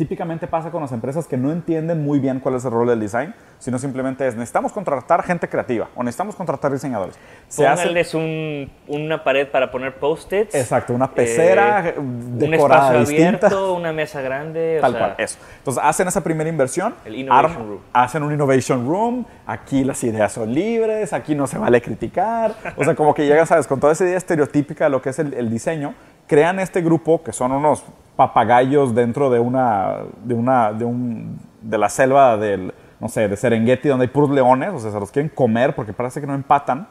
típicamente 0.00 0.46
pasa 0.46 0.70
con 0.70 0.80
las 0.80 0.92
empresas 0.92 1.26
que 1.26 1.36
no 1.36 1.52
entienden 1.52 2.02
muy 2.02 2.20
bien 2.20 2.40
cuál 2.40 2.54
es 2.54 2.64
el 2.64 2.70
rol 2.70 2.88
del 2.88 2.98
design, 2.98 3.34
sino 3.58 3.78
simplemente 3.78 4.26
es 4.26 4.34
necesitamos 4.34 4.72
contratar 4.72 5.22
gente 5.22 5.46
creativa 5.46 5.90
o 5.94 6.02
necesitamos 6.02 6.34
contratar 6.34 6.72
diseñadores. 6.72 7.18
Se 7.48 7.66
Pónganles 7.66 8.14
un, 8.14 8.72
una 8.88 9.22
pared 9.22 9.46
para 9.48 9.70
poner 9.70 9.94
post-its. 9.96 10.54
Exacto, 10.54 10.94
una 10.94 11.10
pecera 11.10 11.86
eh, 11.90 11.94
decorada 11.98 12.92
un 12.92 13.02
espacio 13.02 13.14
abierto, 13.14 13.74
una 13.74 13.92
mesa 13.92 14.22
grande. 14.22 14.78
Tal 14.80 14.96
cual, 14.96 15.14
eso. 15.18 15.36
Entonces 15.58 15.82
hacen 15.84 16.08
esa 16.08 16.24
primera 16.24 16.48
inversión. 16.48 16.94
El 17.04 17.16
Innovation 17.16 17.68
Room. 17.68 17.80
Hacen 17.92 18.22
un 18.22 18.32
Innovation 18.32 18.86
Room. 18.88 19.26
Aquí 19.46 19.84
las 19.84 20.02
ideas 20.02 20.32
son 20.32 20.54
libres, 20.54 21.12
aquí 21.12 21.34
no 21.34 21.46
se 21.46 21.58
vale 21.58 21.82
criticar. 21.82 22.54
O 22.74 22.84
sea, 22.84 22.94
como 22.94 23.12
que 23.12 23.26
llegan, 23.26 23.46
¿sabes? 23.46 23.66
Con 23.66 23.78
toda 23.78 23.92
esa 23.92 24.04
idea 24.04 24.16
estereotípica 24.16 24.84
de 24.84 24.90
lo 24.90 25.02
que 25.02 25.10
es 25.10 25.18
el, 25.18 25.34
el 25.34 25.50
diseño, 25.50 25.92
crean 26.26 26.58
este 26.58 26.80
grupo 26.80 27.22
que 27.22 27.34
son 27.34 27.52
unos 27.52 27.84
papagayos 28.20 28.94
dentro 28.94 29.30
de 29.30 29.38
una, 29.38 30.00
de 30.24 30.34
una, 30.34 30.74
de 30.74 30.84
un, 30.84 31.40
de 31.62 31.78
la 31.78 31.88
selva 31.88 32.36
del, 32.36 32.74
no 33.00 33.08
sé, 33.08 33.28
de 33.28 33.34
Serengeti, 33.34 33.88
donde 33.88 34.04
hay 34.04 34.08
puros 34.10 34.28
leones, 34.28 34.74
o 34.74 34.78
sea, 34.78 34.90
se 34.90 35.00
los 35.00 35.10
quieren 35.10 35.30
comer 35.30 35.74
porque 35.74 35.94
parece 35.94 36.20
que 36.20 36.26
no 36.26 36.34
empatan. 36.34 36.86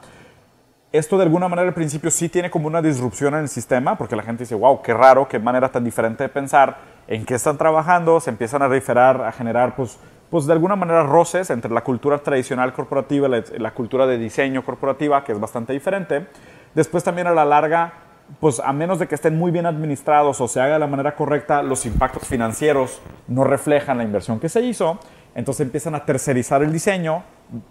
Esto 0.91 1.17
de 1.17 1.25
alguna 1.25 1.47
manera 1.47 1.67
al 1.67 1.75
principio 1.75 2.09
sí 2.09 2.29
tiene 2.29 2.49
como 2.49 2.65
una 2.65 2.81
disrupción 2.81 3.35
en 3.35 3.41
el 3.41 3.47
sistema, 3.47 3.95
porque 3.95 4.15
la 4.15 4.23
gente 4.23 4.41
dice, 4.41 4.55
wow, 4.55 4.81
qué 4.81 4.91
raro, 4.91 5.27
qué 5.27 5.37
manera 5.37 5.69
tan 5.71 5.83
diferente 5.83 6.23
de 6.23 6.29
pensar, 6.29 6.77
en 7.05 7.25
qué 7.25 7.35
están 7.35 7.59
trabajando, 7.59 8.19
se 8.19 8.31
empiezan 8.31 8.63
a 8.63 8.67
referar, 8.67 9.21
a 9.21 9.31
generar, 9.31 9.75
pues, 9.75 9.99
pues 10.31 10.47
de 10.47 10.53
alguna 10.53 10.75
manera 10.75 11.03
roces 11.03 11.51
entre 11.51 11.69
la 11.69 11.81
cultura 11.81 12.17
tradicional 12.17 12.73
corporativa 12.73 13.27
y 13.27 13.59
la 13.59 13.75
cultura 13.75 14.07
de 14.07 14.17
diseño 14.17 14.65
corporativa, 14.65 15.23
que 15.23 15.33
es 15.33 15.39
bastante 15.39 15.73
diferente. 15.73 16.25
Después 16.73 17.03
también 17.03 17.27
a 17.27 17.31
la 17.33 17.45
larga 17.45 18.08
pues 18.39 18.59
a 18.59 18.71
menos 18.73 18.99
de 18.99 19.07
que 19.07 19.15
estén 19.15 19.37
muy 19.37 19.51
bien 19.51 19.65
administrados 19.65 20.39
o 20.39 20.47
se 20.47 20.61
haga 20.61 20.73
de 20.73 20.79
la 20.79 20.87
manera 20.87 21.15
correcta, 21.15 21.63
los 21.63 21.85
impactos 21.85 22.27
financieros 22.27 23.01
no 23.27 23.43
reflejan 23.43 23.97
la 23.97 24.03
inversión 24.03 24.39
que 24.39 24.49
se 24.49 24.61
hizo. 24.61 24.99
Entonces 25.35 25.65
empiezan 25.65 25.95
a 25.95 26.05
tercerizar 26.05 26.63
el 26.63 26.71
diseño, 26.71 27.23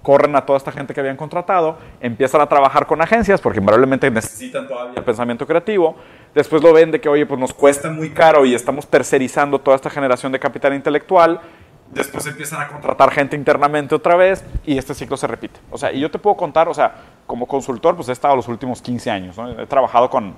corren 0.02 0.34
a 0.36 0.46
toda 0.46 0.56
esta 0.56 0.72
gente 0.72 0.94
que 0.94 1.00
habían 1.00 1.16
contratado, 1.16 1.76
empiezan 2.00 2.40
a 2.40 2.46
trabajar 2.48 2.86
con 2.86 3.00
agencias 3.00 3.40
porque 3.40 3.60
probablemente 3.60 4.10
necesitan 4.10 4.66
todavía 4.66 5.04
pensamiento 5.04 5.46
creativo. 5.46 5.96
Después 6.34 6.62
lo 6.62 6.72
ven 6.72 6.90
de 6.90 7.00
que, 7.00 7.08
oye, 7.08 7.26
pues 7.26 7.38
nos 7.38 7.52
cuesta 7.52 7.90
muy 7.90 8.10
caro 8.10 8.44
y 8.44 8.54
estamos 8.54 8.86
tercerizando 8.86 9.58
toda 9.58 9.76
esta 9.76 9.90
generación 9.90 10.30
de 10.32 10.38
capital 10.38 10.74
intelectual. 10.74 11.40
Después 11.90 12.26
empiezan 12.26 12.60
a 12.60 12.68
contratar 12.68 13.10
gente 13.10 13.34
internamente 13.34 13.94
otra 13.94 14.14
vez 14.14 14.44
y 14.64 14.76
este 14.76 14.94
ciclo 14.94 15.16
se 15.16 15.26
repite. 15.26 15.58
O 15.70 15.78
sea, 15.78 15.90
y 15.90 16.00
yo 16.00 16.10
te 16.10 16.18
puedo 16.18 16.36
contar, 16.36 16.68
o 16.68 16.74
sea, 16.74 16.94
como 17.26 17.46
consultor, 17.46 17.96
pues 17.96 18.08
he 18.08 18.12
estado 18.12 18.36
los 18.36 18.46
últimos 18.46 18.82
15 18.82 19.10
años. 19.10 19.36
He 19.58 19.66
trabajado 19.66 20.10
con 20.10 20.34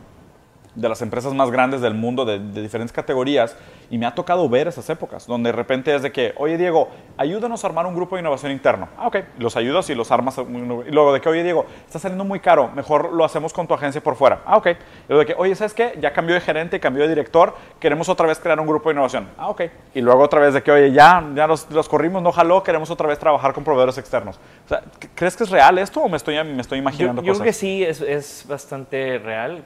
de 0.80 0.88
las 0.88 1.02
empresas 1.02 1.34
más 1.34 1.50
grandes 1.50 1.80
del 1.80 1.94
mundo 1.94 2.24
de, 2.24 2.38
diferentes 2.38 2.92
categorías 2.92 3.56
y 3.90 3.98
me 3.98 4.06
ha 4.06 4.14
tocado 4.14 4.48
ver 4.48 4.68
esas 4.68 4.88
épocas 4.88 5.26
donde 5.26 5.50
de 5.50 5.56
repente 5.56 5.94
es 5.94 6.02
de 6.02 6.12
que, 6.12 6.32
oye 6.36 6.56
Diego, 6.56 6.88
ayúdanos 7.16 7.62
a 7.64 7.66
armar 7.66 7.86
un 7.86 7.94
grupo 7.94 8.16
de 8.16 8.20
innovación 8.20 8.52
interno. 8.52 8.88
Ah, 8.96 9.08
ok, 9.08 9.16
los 9.38 9.56
ayudas 9.56 9.90
y 9.90 9.94
los 9.94 10.10
armas. 10.10 10.38
Y 10.38 10.90
luego 10.90 11.12
de 11.12 11.20
que, 11.20 11.28
oye 11.28 11.42
Diego, 11.42 11.66
está 11.86 11.98
saliendo 11.98 12.24
muy 12.24 12.40
caro, 12.40 12.70
mejor 12.74 13.12
lo 13.12 13.24
hacemos 13.24 13.52
con 13.52 13.66
tu 13.66 13.74
agencia 13.74 14.00
por 14.00 14.16
fuera. 14.16 14.40
Ah, 14.46 14.56
ok. 14.56 14.66
Y 14.68 14.76
luego 15.08 15.20
de 15.20 15.26
que, 15.26 15.34
oye, 15.36 15.54
¿sabes 15.54 15.74
qué? 15.74 15.98
Ya 16.00 16.12
cambió 16.12 16.34
de 16.34 16.40
gerente, 16.40 16.80
cambió 16.80 17.02
de 17.02 17.08
director, 17.08 17.54
queremos 17.78 18.08
otra 18.08 18.26
vez 18.26 18.38
crear 18.38 18.58
un 18.58 18.66
grupo 18.66 18.88
de 18.88 18.94
innovación. 18.94 19.28
Ah, 19.36 19.48
ok. 19.48 19.62
Y 19.94 20.00
luego 20.00 20.22
otra 20.22 20.40
vez 20.40 20.54
de 20.54 20.62
que, 20.62 20.70
oye, 20.70 20.92
ya, 20.92 21.24
ya 21.34 21.46
los, 21.46 21.70
los 21.70 21.88
corrimos, 21.88 22.22
no 22.22 22.32
jaló, 22.32 22.62
queremos 22.62 22.90
otra 22.90 23.06
vez 23.06 23.18
trabajar 23.18 23.52
con 23.52 23.64
proveedores 23.64 23.98
externos. 23.98 24.38
O 24.64 24.68
sea, 24.68 24.82
¿crees 25.14 25.36
que 25.36 25.44
es 25.44 25.50
real 25.50 25.78
esto 25.78 26.00
o 26.00 26.08
me 26.08 26.16
estoy, 26.16 26.42
me 26.44 26.60
estoy 26.60 26.78
imaginando 26.78 27.22
yo, 27.22 27.26
yo 27.26 27.32
creo 27.34 27.44
que 27.44 27.52
sí, 27.52 27.84
es, 27.84 28.00
es 28.00 28.44
bastante 28.48 29.18
real 29.18 29.64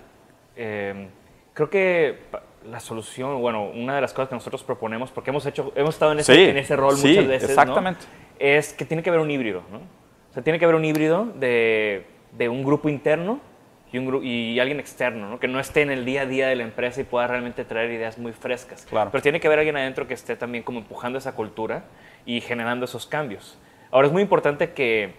Em, 0.57 1.09
creo 1.53 1.71
que 1.71 2.19
la 2.69 2.81
solución, 2.81 3.41
bueno, 3.41 3.65
una 3.65 3.95
de 3.95 4.01
las 4.01 4.13
cosas 4.13 4.29
que 4.29 4.35
nosotros 4.35 4.63
proponemos, 4.63 5.11
porque 5.11 5.31
hemos 5.31 5.45
hecho, 5.47 5.73
hemos 5.75 5.95
estado 5.95 6.13
en 6.13 6.21
ese, 6.21 6.51
en 6.51 6.57
ese 6.57 6.77
rol 6.77 6.97
muchas 6.97 7.27
veces, 7.27 7.51
exactamente. 7.51 8.07
es 8.39 8.73
que 8.73 8.85
tiene 8.85 9.03
que 9.03 9.11
haber 9.11 9.21
un 9.21 9.31
híbrido, 9.31 9.63
¿no? 9.71 9.79
O 9.79 10.35
sea, 10.35 10.43
tiene 10.43 10.59
que 10.59 10.65
haber 10.65 10.75
un 10.75 10.85
híbrido 10.85 11.27
de, 11.27 12.07
de 12.33 12.49
un 12.49 12.65
grupo 12.65 12.89
interno 12.89 13.41
y, 13.93 13.99
un, 13.99 14.25
y 14.25 14.59
alguien 14.59 14.81
externo, 14.81 15.31
¿no? 15.31 15.39
que 15.39 15.47
no 15.47 15.61
esté 15.61 15.83
en 15.83 15.91
el 15.91 16.05
día 16.05 16.23
a 16.23 16.27
día 16.27 16.49
de 16.49 16.57
la 16.57 16.65
empresa 16.65 17.01
y 17.01 17.05
pueda 17.05 17.29
realmente 17.29 17.65
traer 17.65 17.93
ideas 17.93 18.19
muy 18.19 18.33
frescas. 18.33 18.85
Claro. 18.87 19.11
Pero 19.13 19.23
tiene 19.23 19.39
que 19.39 19.47
haber 19.47 19.61
alguien 19.61 19.77
adentro 19.77 20.09
que 20.09 20.15
esté 20.15 20.35
también 20.35 20.65
como 20.65 20.81
empujando 20.81 21.19
esa 21.19 21.37
cultura 21.37 21.85
y 22.27 22.41
generando 22.41 22.87
esos 22.87 23.07
cambios. 23.07 23.57
Ahora, 23.93 24.09
es 24.09 24.13
muy 24.13 24.23
importante 24.23 24.73
que, 24.73 25.15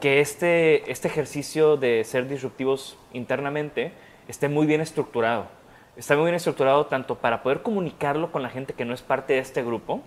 que 0.00 0.20
este, 0.20 0.90
este 0.90 1.08
ejercicio 1.08 1.76
de 1.76 2.02
ser 2.04 2.26
disruptivos 2.26 2.98
internamente 3.12 3.92
esté 4.32 4.48
muy 4.48 4.66
bien 4.66 4.80
estructurado. 4.80 5.46
Está 5.94 6.16
muy 6.16 6.24
bien 6.24 6.34
estructurado 6.34 6.86
tanto 6.86 7.16
para 7.16 7.42
poder 7.42 7.60
comunicarlo 7.60 8.32
con 8.32 8.42
la 8.42 8.48
gente 8.48 8.72
que 8.72 8.86
no 8.86 8.94
es 8.94 9.02
parte 9.02 9.34
de 9.34 9.40
este 9.40 9.62
grupo, 9.62 10.00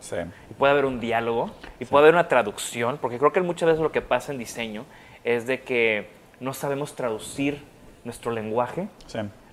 y 0.50 0.54
puede 0.56 0.74
haber 0.74 0.86
un 0.86 1.00
diálogo, 1.00 1.52
y 1.80 1.86
puede 1.86 2.06
haber 2.06 2.16
una 2.16 2.28
traducción, 2.28 2.98
porque 3.00 3.20
creo 3.20 3.32
que 3.32 3.42
muchas 3.42 3.68
veces 3.68 3.82
lo 3.82 3.92
que 3.92 4.02
pasa 4.02 4.32
en 4.32 4.40
diseño 4.40 4.86
es 5.24 5.46
de 5.46 5.62
que 5.62 6.10
no 6.40 6.56
sabemos 6.56 6.96
traducir 6.96 7.64
nuestro 8.04 8.32
lenguaje 8.32 8.88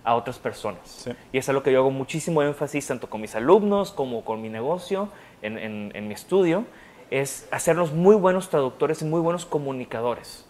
a 0.05 0.14
otras 0.14 0.38
personas. 0.38 1.07
Y 1.33 1.38
es 1.38 1.47
lo 1.49 1.62
que 1.62 1.71
yo 1.71 1.81
hago 1.81 1.91
muchísimo 1.91 2.43
énfasis 2.43 2.87
tanto 2.87 3.11
con 3.11 3.21
mis 3.21 3.35
alumnos 3.35 3.93
como 3.93 4.25
con 4.25 4.41
mi 4.41 4.49
negocio, 4.49 5.11
en, 5.43 5.59
en 5.95 6.09
mi 6.09 6.14
estudio, 6.14 6.64
es 7.11 7.47
hacernos 7.50 7.93
muy 7.93 8.17
buenos 8.17 8.49
traductores 8.49 9.02
y 9.02 9.05
muy 9.05 9.21
buenos 9.21 9.45
comunicadores. 9.45 10.47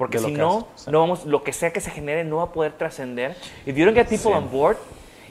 Porque 0.00 0.18
si 0.18 0.32
no, 0.32 0.66
no 0.86 1.00
vamos, 1.00 1.26
lo 1.26 1.42
que 1.42 1.52
sea 1.52 1.74
que 1.74 1.80
se 1.82 1.90
genere 1.90 2.24
no 2.24 2.36
va 2.36 2.44
a 2.44 2.52
poder 2.52 2.72
trascender. 2.72 3.36
If 3.66 3.76
you 3.76 3.84
don't 3.84 3.94
get 3.94 4.08
people 4.08 4.32
on 4.32 4.50
board, 4.50 4.78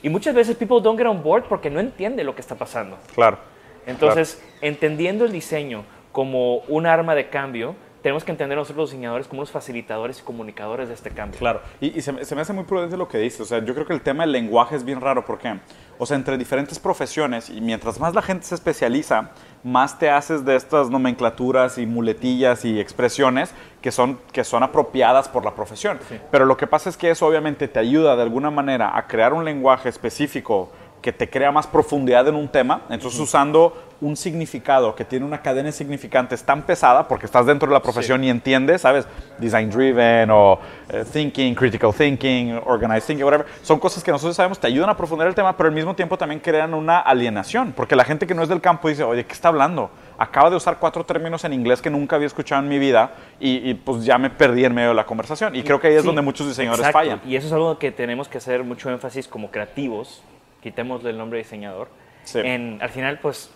y 0.04 0.10
muchas 0.10 0.36
veces 0.36 0.56
people 0.56 0.80
don't 0.80 0.96
get 0.96 1.08
on 1.08 1.24
board 1.24 1.46
porque 1.46 1.72
no 1.72 1.80
entiende 1.80 2.24
lo 2.24 2.36
que 2.36 2.42
está 2.42 2.54
pasando. 2.54 2.96
Claro. 3.16 3.40
Entonces, 3.88 4.40
entendiendo 4.62 5.26
el 5.26 5.32
diseño 5.32 5.86
como 6.12 6.58
un 6.68 6.86
arma 6.86 7.16
de 7.16 7.30
cambio, 7.30 7.76
tenemos 8.04 8.24
que 8.24 8.30
entender 8.30 8.60
nosotros 8.60 8.78
los 8.78 8.92
diseñadores 8.92 9.28
como 9.28 9.40
unos 9.40 9.50
facilitadores 9.50 10.20
y 10.20 10.22
comunicadores 10.22 10.88
de 10.88 10.94
este 10.94 11.10
cambio. 11.10 11.40
Claro, 11.40 11.62
y, 11.82 12.00
se, 12.02 12.12
me 12.12 12.42
hace 12.42 12.54
muy 12.54 12.64
prudente 12.64 12.96
lo 12.96 13.08
que 13.08 13.18
dices. 13.18 13.42
O 13.42 13.46
sea, 13.46 13.66
yo 13.66 13.74
creo 13.74 13.88
que 13.88 13.94
el 13.94 14.02
tema 14.02 14.22
del 14.22 14.34
lenguaje 14.34 14.76
es 14.76 14.86
bien 14.86 15.02
raro. 15.02 15.26
porque, 15.26 15.60
O 16.02 16.06
sea, 16.06 16.16
entre 16.16 16.38
diferentes 16.38 16.80
profesiones, 16.80 17.50
y 17.50 17.60
mientras 17.60 18.00
más 18.00 18.16
la 18.16 18.22
gente 18.22 18.46
se 18.46 18.56
especializa, 18.56 19.32
más 19.66 20.00
te 20.00 20.10
haces 20.10 20.46
de 20.46 20.56
estas 20.56 20.90
nomenclaturas 20.90 21.78
y 21.78 21.86
muletillas 21.86 22.64
y 22.64 22.80
expresiones 22.80 23.54
que 23.82 23.92
son, 23.92 24.18
que 24.32 24.46
son 24.46 24.64
apropiadas 24.64 25.28
por 25.28 25.44
la 25.44 25.54
profesión. 25.54 26.00
Pero 26.32 26.46
lo 26.46 26.56
que 26.56 26.68
pasa 26.68 26.90
es 26.90 26.96
que 26.96 27.12
eso 27.12 27.28
obviamente 27.28 27.68
te 27.68 27.80
ayuda 27.80 28.16
de 28.16 28.22
alguna 28.22 28.50
manera 28.50 28.98
a 28.98 29.08
crear 29.08 29.34
un 29.34 29.44
lenguaje 29.44 29.90
específico 29.90 30.70
que 31.02 31.12
te 31.12 31.30
crea 31.30 31.52
más 31.52 31.68
profundidad 31.68 32.28
en 32.30 32.36
un 32.36 32.48
tema. 32.48 32.84
Entonces, 32.90 33.20
usando 33.20 33.89
un 34.02 34.16
significado 34.16 34.96
que 34.96 35.04
tiene 35.04 35.26
una 35.26 35.42
cadena 35.42 35.68
de 35.68 35.72
significantes 35.72 36.44
tan 36.44 36.64
pesada, 36.64 37.08
porque 37.08 37.26
estás 37.26 37.46
dentro 37.46 37.68
de 37.68 37.74
la 37.74 37.82
profesión 37.82 38.24
y 38.24 38.30
entiendes, 38.30 38.82
¿sabes? 38.82 39.08
Design 39.38 39.70
driven 39.70 40.30
o 40.32 40.60
eh, 40.90 41.04
thinking, 41.12 41.54
critical 41.54 41.94
thinking, 41.94 42.60
organized 42.66 43.08
thinking, 43.08 43.26
whatever. 43.26 43.46
Son 43.62 43.80
cosas 43.80 44.04
que 44.04 44.12
nosotros 44.12 44.36
sabemos, 44.36 44.60
te 44.60 44.68
ayudan 44.68 44.90
a 44.90 44.98
profundizar 44.98 45.28
el 45.28 45.36
tema, 45.36 45.56
pero 45.56 45.70
al 45.70 45.76
mismo 45.76 45.96
tiempo 45.96 46.18
también 46.18 46.40
crean 46.40 46.74
una 46.74 47.00
alienación, 47.00 47.74
porque 47.74 47.96
la 47.96 48.06
gente 48.06 48.26
que 48.26 48.34
no 48.34 48.44
es 48.44 48.50
del 48.50 48.62
campo 48.62 48.88
dice, 48.88 49.04
oye, 49.04 49.26
¿qué 49.26 49.34
está 49.34 49.50
hablando? 49.50 49.90
Acaba 50.18 50.50
de 50.50 50.56
usar 50.56 50.80
cuatro 50.80 51.06
términos 51.06 51.44
en 51.44 51.54
inglés 51.54 51.82
que 51.82 51.90
nunca 51.90 52.16
había 52.16 52.28
escuchado 52.28 52.62
en 52.62 52.68
mi 52.68 52.80
vida 52.80 53.12
y, 53.40 53.74
pues 53.74 54.04
ya 54.04 54.18
me 54.18 54.30
perdí 54.30 54.66
en 54.66 54.74
medio 54.74 54.90
de 54.90 54.96
la 54.96 55.06
conversación. 55.06 55.56
Y 55.56 55.64
creo 55.64 55.80
que 55.80 55.88
ahí 55.88 55.96
es 55.96 56.04
donde 56.04 56.22
muchos 56.22 56.48
diseñadores 56.48 56.92
fallan. 56.92 57.22
Y 57.26 57.36
eso 57.36 57.48
es 57.48 57.54
algo 57.54 57.80
que 57.80 57.92
tenemos 57.92 58.28
que 58.28 58.38
hacer 58.38 58.64
mucho 58.64 58.90
énfasis 58.90 59.28
como 59.28 59.50
creativos 59.50 60.22
quitémosle 60.62 61.10
el 61.12 61.18
nombre 61.18 61.38
de 61.38 61.44
diseñador. 61.44 61.90
En, 62.34 62.80
al 62.82 62.90
final, 62.90 63.20
pues, 63.20 63.52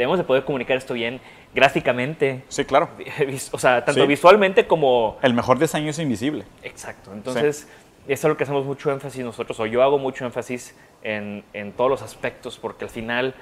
debemos 0.00 0.16
de 0.16 0.24
poder 0.24 0.46
comunicar 0.46 0.78
esto 0.78 0.94
bien 0.94 1.20
gráficamente. 1.54 2.42
Sí, 2.48 2.64
claro. 2.64 2.88
O 3.52 3.58
sea, 3.58 3.84
tanto 3.84 4.06
visualmente 4.06 4.66
como... 4.66 5.18
El 5.20 5.34
mejor 5.34 5.58
diseño 5.58 5.90
es 5.90 5.98
invisible. 5.98 6.44
Exacto. 6.62 7.12
Entonces, 7.12 7.68
eso 8.08 8.26
es 8.26 8.30
lo 8.30 8.34
que 8.34 8.44
hacemos 8.44 8.64
mucho 8.64 8.90
énfasis 8.90 9.22
nosotros, 9.22 9.60
o 9.60 9.66
yo 9.66 9.82
hago 9.82 9.98
mucho 9.98 10.24
énfasis 10.24 10.74
en, 11.02 11.44
en 11.52 11.72
todos 11.72 11.90
los 11.90 12.00
aspectos, 12.00 12.58
porque 12.58 12.86
al 12.86 12.90
final, 12.90 13.34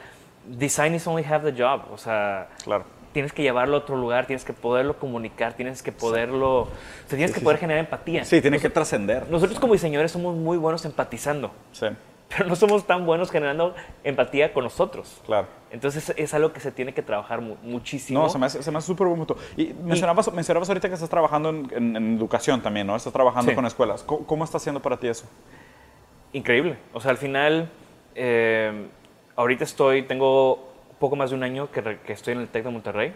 design 0.47 0.97
is 0.97 1.07
only 1.07 1.25
half 1.25 1.45
the 1.45 1.53
job. 1.53 1.83
O 1.93 1.97
sea, 1.97 2.49
claro 2.65 2.85
tienes 3.13 3.33
que 3.33 3.43
llevarlo 3.43 3.77
a 3.77 3.79
otro 3.81 3.97
lugar, 3.97 4.27
tienes 4.27 4.45
que 4.45 4.53
poderlo 4.53 4.99
comunicar, 4.99 5.55
tienes 5.55 5.83
que 5.83 5.91
poderlo, 5.91 6.61
o 6.61 6.69
sea, 7.07 7.17
tienes 7.17 7.33
que 7.33 7.41
poder 7.41 7.59
generar 7.59 7.81
empatía. 7.81 8.25
Sí, 8.25 8.41
tiene 8.41 8.61
que 8.61 8.69
trascender. 8.69 9.29
Nosotros 9.31 9.59
como 9.59 9.73
diseñadores 9.73 10.13
somos 10.13 10.37
muy 10.37 10.59
buenos 10.59 10.85
empatizando. 10.85 11.51
Sí 11.73 11.87
pero 12.29 12.49
no 12.49 12.57
somos 12.57 12.87
tan 12.87 13.07
buenos 13.07 13.31
generando 13.31 13.75
empatía 14.05 14.53
con 14.53 14.65
nosotros. 14.65 15.21
Claro. 15.25 15.49
Entonces 15.71 16.13
es 16.17 16.35
algo 16.35 16.53
que 16.53 16.61
se 16.61 16.73
tiene 16.73 16.93
que 16.93 17.03
trabajar 17.03 17.41
muchísimo. 17.41 18.23
No, 18.23 18.29
se 18.29 18.39
me 18.39 18.47
hace 18.47 18.81
súper 18.81 19.07
bonito. 19.07 19.37
Y 19.57 19.75
mencionabas, 19.83 20.33
mencionabas 20.33 20.69
ahorita 20.69 20.89
que 20.89 20.95
estás 20.95 21.11
trabajando 21.11 21.51
en, 21.51 22.17
educación 22.17 22.61
también, 22.63 22.87
¿no? 22.87 22.97
Estás 22.97 23.13
trabajando 23.13 23.55
con 23.55 23.65
escuelas. 23.67 24.03
¿Cómo, 24.03 24.45
está 24.45 24.59
haciendo 24.59 24.81
para 24.81 24.97
ti 24.99 25.09
eso? 25.09 25.27
Increíble. 26.33 26.79
O 26.93 27.01
sea, 27.01 27.11
al 27.11 27.17
final, 27.17 27.71
eh, 28.15 28.89
ahorita 29.37 29.65
estoy, 29.65 30.03
tengo 30.03 30.69
poco 30.99 31.17
más 31.17 31.31
de 31.31 31.37
un 31.37 31.43
año 31.43 31.71
que, 31.71 31.99
que 32.05 32.13
estoy 32.13 32.35
en 32.35 32.41
el 32.41 32.49
TEC 32.49 32.65
de 32.65 32.71
Monterrey, 32.71 33.13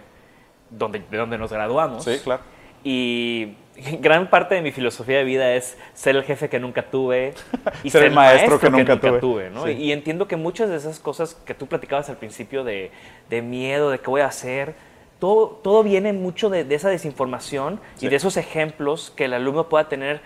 donde, 0.71 1.01
de 1.01 1.17
donde 1.17 1.37
nos 1.37 1.53
graduamos. 1.53 2.05
Sí, 2.05 2.19
claro. 2.23 2.43
Y 2.85 3.57
gran 4.01 4.29
parte 4.29 4.55
de 4.55 4.63
mi 4.63 4.73
filosofía 4.73 5.19
de 5.19 5.25
vida 5.25 5.55
es 5.55 5.77
ser 5.95 6.17
el 6.17 6.25
jefe 6.25 6.49
que 6.49 6.59
nunca 6.59 6.83
tuve 6.83 7.35
y 7.85 7.91
ser, 7.91 8.05
el 8.05 8.13
maestro, 8.13 8.59
que, 8.59 8.71
nunca, 8.71 8.99
tuve. 8.99 9.51
Y, 9.73 9.93
entiendo 9.93 10.29
que 10.29 10.37
muchas 10.37 10.69
de 10.69 10.77
esas 10.77 11.01
cosas 11.01 11.35
que 11.35 11.55
tú 11.55 11.67
platicabas 11.67 12.09
al 12.11 12.17
principio 12.17 12.65
de, 12.65 12.91
miedo, 13.43 13.91
de 13.91 13.99
qué 13.99 14.11
voy 14.11 14.21
a 14.21 14.27
hacer, 14.27 14.75
todo, 15.19 15.61
todo 15.63 15.83
viene 15.83 16.13
mucho 16.13 16.51
de, 16.51 16.67
esa 16.75 16.89
desinformación 16.89 17.81
y 18.01 18.09
de 18.09 18.17
esos 18.17 18.37
ejemplos 18.37 19.13
que 19.17 19.25
el 19.25 19.35
alumno 19.35 19.69
pueda 19.69 19.89
tener 19.89 20.21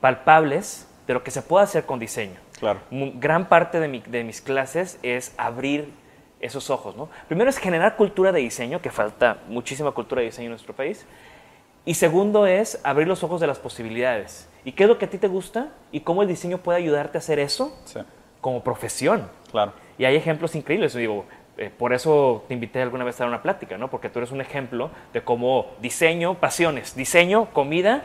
palpables 0.00 0.88
de 1.06 1.14
lo 1.14 1.22
que 1.22 1.30
se 1.30 1.42
puede 1.42 1.64
hacer 1.64 1.84
con 1.84 1.98
diseño. 1.98 2.36
Claro. 2.58 2.80
Gran 2.90 3.48
parte 3.48 3.80
de, 3.80 4.02
de 4.06 4.24
mis 4.24 4.40
clases 4.40 4.98
es 5.02 5.34
abrir 5.36 5.90
esos 6.40 6.70
ojos. 6.70 6.96
¿no? 6.96 7.08
Primero 7.28 7.50
es 7.50 7.58
generar 7.58 7.96
cultura 7.96 8.32
de 8.32 8.40
diseño, 8.40 8.80
que 8.80 8.90
falta 8.90 9.38
muchísima 9.48 9.92
cultura 9.92 10.20
de 10.20 10.26
diseño 10.26 10.46
en 10.46 10.52
nuestro 10.52 10.74
país. 10.74 11.06
Y 11.86 11.94
segundo 11.94 12.48
es 12.48 12.80
abrir 12.82 13.06
los 13.06 13.22
ojos 13.22 13.40
de 13.40 13.46
las 13.46 13.60
posibilidades. 13.60 14.48
¿Y 14.64 14.72
qué 14.72 14.82
es 14.82 14.88
lo 14.88 14.98
que 14.98 15.04
a 15.04 15.10
ti 15.10 15.18
te 15.18 15.28
gusta? 15.28 15.68
¿Y 15.92 16.00
cómo 16.00 16.22
el 16.22 16.28
diseño 16.28 16.58
puede 16.58 16.78
ayudarte 16.78 17.16
a 17.16 17.20
hacer 17.20 17.38
eso 17.38 17.72
como 18.40 18.64
profesión? 18.64 19.30
Claro. 19.52 19.72
Y 19.96 20.04
hay 20.04 20.16
ejemplos 20.16 20.56
increíbles. 20.56 20.94
Digo, 20.94 21.24
eh, 21.56 21.70
por 21.70 21.92
eso 21.92 22.44
te 22.48 22.54
invité 22.54 22.82
alguna 22.82 23.04
vez 23.04 23.14
a 23.14 23.18
dar 23.20 23.28
una 23.28 23.40
plática, 23.40 23.78
¿no? 23.78 23.88
Porque 23.88 24.08
tú 24.10 24.18
eres 24.18 24.32
un 24.32 24.40
ejemplo 24.40 24.90
de 25.12 25.22
cómo 25.22 25.74
diseño, 25.80 26.34
pasiones, 26.34 26.96
diseño, 26.96 27.52
comida, 27.52 28.02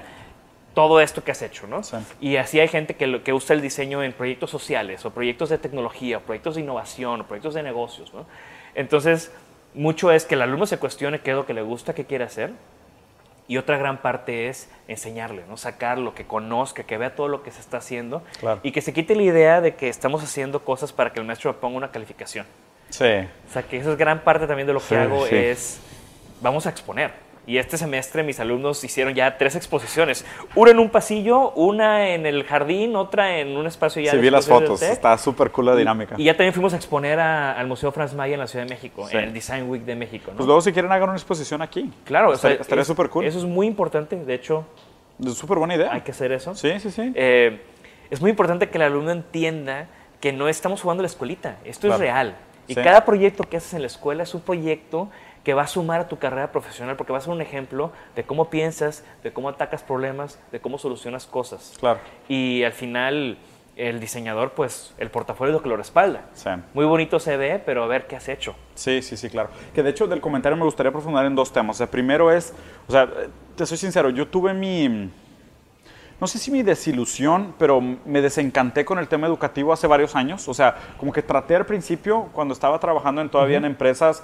todo 0.75 1.01
esto 1.01 1.23
que 1.23 1.31
has 1.31 1.41
hecho, 1.41 1.65
¿no? 1.65 1.81
Y 2.21 2.35
así 2.35 2.59
hay 2.59 2.67
gente 2.67 2.95
que, 2.95 3.23
que 3.23 3.33
usa 3.33 3.55
el 3.55 3.63
diseño 3.63 4.03
en 4.03 4.13
proyectos 4.13 4.51
sociales, 4.51 5.03
o 5.05 5.09
proyectos 5.09 5.49
de 5.49 5.57
tecnología, 5.57 6.19
o 6.19 6.21
proyectos 6.21 6.53
de 6.53 6.61
innovación, 6.61 7.21
o 7.21 7.23
proyectos 7.25 7.55
de 7.55 7.63
negocios, 7.63 8.13
¿no? 8.13 8.27
Entonces, 8.75 9.33
mucho 9.73 10.11
es 10.11 10.25
que 10.25 10.35
el 10.35 10.43
alumno 10.43 10.67
se 10.67 10.77
cuestione 10.77 11.21
qué 11.21 11.31
es 11.31 11.35
lo 11.35 11.47
que 11.47 11.55
le 11.55 11.63
gusta, 11.63 11.95
qué 11.95 12.05
quiere 12.05 12.23
hacer, 12.23 12.51
y 13.51 13.57
otra 13.57 13.77
gran 13.77 13.97
parte 13.97 14.47
es 14.47 14.69
enseñarle, 14.87 15.43
¿no? 15.45 15.57
sacarlo, 15.57 16.15
que 16.15 16.25
conozca, 16.25 16.83
que 16.83 16.97
vea 16.97 17.17
todo 17.17 17.27
lo 17.27 17.43
que 17.43 17.51
se 17.51 17.59
está 17.59 17.79
haciendo 17.79 18.23
y 18.63 18.71
que 18.71 18.79
se 18.79 18.93
quite 18.93 19.13
la 19.13 19.23
idea 19.23 19.59
de 19.59 19.75
que 19.75 19.89
estamos 19.89 20.23
haciendo 20.23 20.63
cosas 20.63 20.93
para 20.93 21.11
que 21.11 21.19
el 21.19 21.25
maestro 21.25 21.59
ponga 21.59 21.75
una 21.75 21.91
calificación. 21.91 22.45
Sí. 22.91 23.03
O 23.03 23.51
sea, 23.51 23.63
que 23.63 23.75
eso 23.75 23.91
es 23.91 23.97
gran 23.97 24.21
parte 24.21 24.47
también 24.47 24.67
de 24.67 24.73
lo 24.73 24.79
que 24.79 24.95
hago 24.95 25.25
es, 25.25 25.81
vamos 26.39 26.65
a 26.65 26.69
exponer. 26.69 27.11
Y 27.47 27.57
este 27.57 27.77
semestre 27.77 28.21
mis 28.21 28.39
alumnos 28.39 28.83
hicieron 28.83 29.15
ya 29.15 29.37
tres 29.37 29.55
exposiciones. 29.55 30.25
Una 30.55 30.71
en 30.71 30.79
un 30.79 30.89
pasillo, 30.89 31.51
una 31.51 32.09
en 32.09 32.27
el 32.27 32.43
jardín, 32.43 32.95
otra 32.95 33.39
en 33.39 33.57
un 33.57 33.65
espacio 33.65 34.01
ya... 34.01 34.11
Sí, 34.11 34.17
vi 34.17 34.29
las 34.29 34.47
fotos, 34.47 34.81
está 34.83 35.17
súper 35.17 35.49
cool 35.51 35.65
la 35.65 35.75
dinámica. 35.75 36.15
Y, 36.17 36.25
ya 36.25 36.33
también 36.33 36.53
fuimos 36.53 36.73
a 36.73 36.75
exponer 36.75 37.19
al 37.19 37.65
Museo 37.67 37.91
Franz 37.91 38.13
Mayer 38.13 38.35
en 38.35 38.41
la 38.41 38.47
Ciudad 38.47 38.65
de 38.65 38.69
México, 38.69 39.09
en 39.09 39.19
el 39.19 39.33
Design 39.33 39.67
Week 39.69 39.83
de 39.83 39.95
México. 39.95 40.31
Pues 40.35 40.45
luego 40.45 40.61
si 40.61 40.71
quieren 40.71 40.91
hagan 40.91 41.09
una 41.09 41.17
exposición 41.17 41.63
aquí. 41.63 41.91
Claro, 42.05 42.33
estaría 42.33 42.85
súper 42.85 43.09
cool. 43.09 43.25
Eso 43.25 43.39
es 43.39 43.45
muy 43.45 43.65
importante, 43.65 44.15
de 44.15 44.33
hecho... 44.33 44.65
Es 45.23 45.33
súper 45.33 45.57
buena 45.57 45.75
idea. 45.75 45.91
Hay 45.91 46.01
que 46.01 46.11
hacer 46.11 46.31
eso. 46.31 46.55
Sí, 46.55 46.79
sí, 46.79 46.89
sí. 46.89 47.11
Eh, 47.15 47.61
es 48.09 48.21
muy 48.21 48.29
importante 48.29 48.69
que 48.69 48.77
el 48.77 48.83
alumno 48.83 49.11
entienda 49.11 49.87
que 50.19 50.31
no 50.31 50.47
estamos 50.47 50.81
jugando 50.81 51.01
la 51.01 51.07
escuelita, 51.07 51.57
esto 51.65 51.91
es 51.91 51.97
real. 51.97 52.35
Y 52.67 52.75
cada 52.75 53.03
proyecto 53.03 53.43
que 53.43 53.57
haces 53.57 53.73
en 53.73 53.81
la 53.81 53.87
escuela 53.87 54.23
es 54.23 54.33
un 54.33 54.41
proyecto 54.41 55.09
que 55.43 55.53
va 55.53 55.63
a 55.63 55.67
sumar 55.67 56.01
a 56.01 56.07
tu 56.07 56.19
carrera 56.19 56.51
profesional 56.51 56.95
porque 56.95 57.11
va 57.11 57.19
a 57.19 57.21
ser 57.21 57.31
un 57.31 57.41
ejemplo 57.41 57.91
de 58.15 58.23
cómo 58.23 58.49
piensas, 58.49 59.03
de 59.23 59.33
cómo 59.33 59.49
atacas 59.49 59.83
problemas, 59.83 60.39
de 60.51 60.59
cómo 60.59 60.77
solucionas 60.77 61.25
cosas. 61.25 61.73
Claro. 61.79 61.99
Y 62.27 62.63
al 62.63 62.73
final 62.73 63.37
el 63.75 63.99
diseñador, 63.99 64.51
pues 64.51 64.93
el 64.97 65.09
portafolio 65.09 65.51
es 65.51 65.57
lo 65.57 65.63
que 65.63 65.69
lo 65.69 65.77
respalda. 65.77 66.25
Sí. 66.33 66.49
Muy 66.73 66.85
bonito 66.85 67.19
se 67.19 67.37
ve, 67.37 67.61
pero 67.65 67.83
a 67.83 67.87
ver 67.87 68.05
qué 68.05 68.15
has 68.15 68.29
hecho. 68.29 68.55
Sí, 68.75 69.01
sí, 69.01 69.17
sí, 69.17 69.29
claro. 69.29 69.49
Que 69.73 69.81
de 69.81 69.89
hecho 69.89 70.07
del 70.07 70.21
comentario 70.21 70.57
me 70.57 70.65
gustaría 70.65 70.91
profundizar 70.91 71.25
en 71.25 71.35
dos 71.35 71.51
temas. 71.51 71.79
El 71.81 71.87
primero 71.87 72.31
es, 72.31 72.53
o 72.87 72.91
sea, 72.91 73.09
te 73.55 73.65
soy 73.65 73.77
sincero, 73.77 74.09
yo 74.09 74.27
tuve 74.27 74.53
mi 74.53 75.09
no 76.21 76.27
sé 76.27 76.37
si 76.37 76.51
mi 76.51 76.61
desilusión, 76.61 77.55
pero 77.57 77.81
me 77.81 78.21
desencanté 78.21 78.85
con 78.85 78.99
el 78.99 79.07
tema 79.07 79.25
educativo 79.25 79.73
hace 79.73 79.87
varios 79.87 80.15
años. 80.15 80.47
O 80.47 80.53
sea, 80.53 80.75
como 80.97 81.11
que 81.11 81.23
traté 81.23 81.55
al 81.55 81.65
principio, 81.65 82.29
cuando 82.31 82.53
estaba 82.53 82.79
trabajando 82.79 83.21
en, 83.21 83.29
todavía 83.29 83.57
en 83.57 83.65
empresas, 83.65 84.21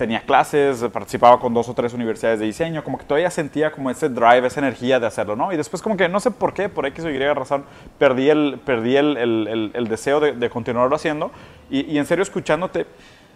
tenía 0.00 0.22
clases, 0.22 0.82
participaba 0.90 1.38
con 1.38 1.52
dos 1.52 1.68
o 1.68 1.74
tres 1.74 1.92
universidades 1.92 2.40
de 2.40 2.46
diseño, 2.46 2.82
como 2.82 2.96
que 2.96 3.04
todavía 3.04 3.30
sentía 3.30 3.70
como 3.70 3.90
ese 3.90 4.08
drive, 4.08 4.46
esa 4.46 4.60
energía 4.60 4.98
de 4.98 5.06
hacerlo, 5.06 5.36
¿no? 5.36 5.52
Y 5.52 5.58
después 5.58 5.82
como 5.82 5.94
que 5.94 6.08
no 6.08 6.20
sé 6.20 6.30
por 6.30 6.54
qué, 6.54 6.70
por 6.70 6.86
X 6.86 7.04
o 7.04 7.10
Y 7.10 7.18
razón, 7.18 7.66
perdí 7.98 8.30
el, 8.30 8.58
perdí 8.64 8.96
el, 8.96 9.18
el, 9.18 9.70
el, 9.74 9.88
deseo 9.88 10.18
de, 10.18 10.32
de, 10.32 10.48
continuarlo 10.48 10.96
haciendo. 10.96 11.30
Y, 11.68 11.80
y, 11.82 11.98
en 11.98 12.06
serio, 12.06 12.22
escuchándote 12.22 12.86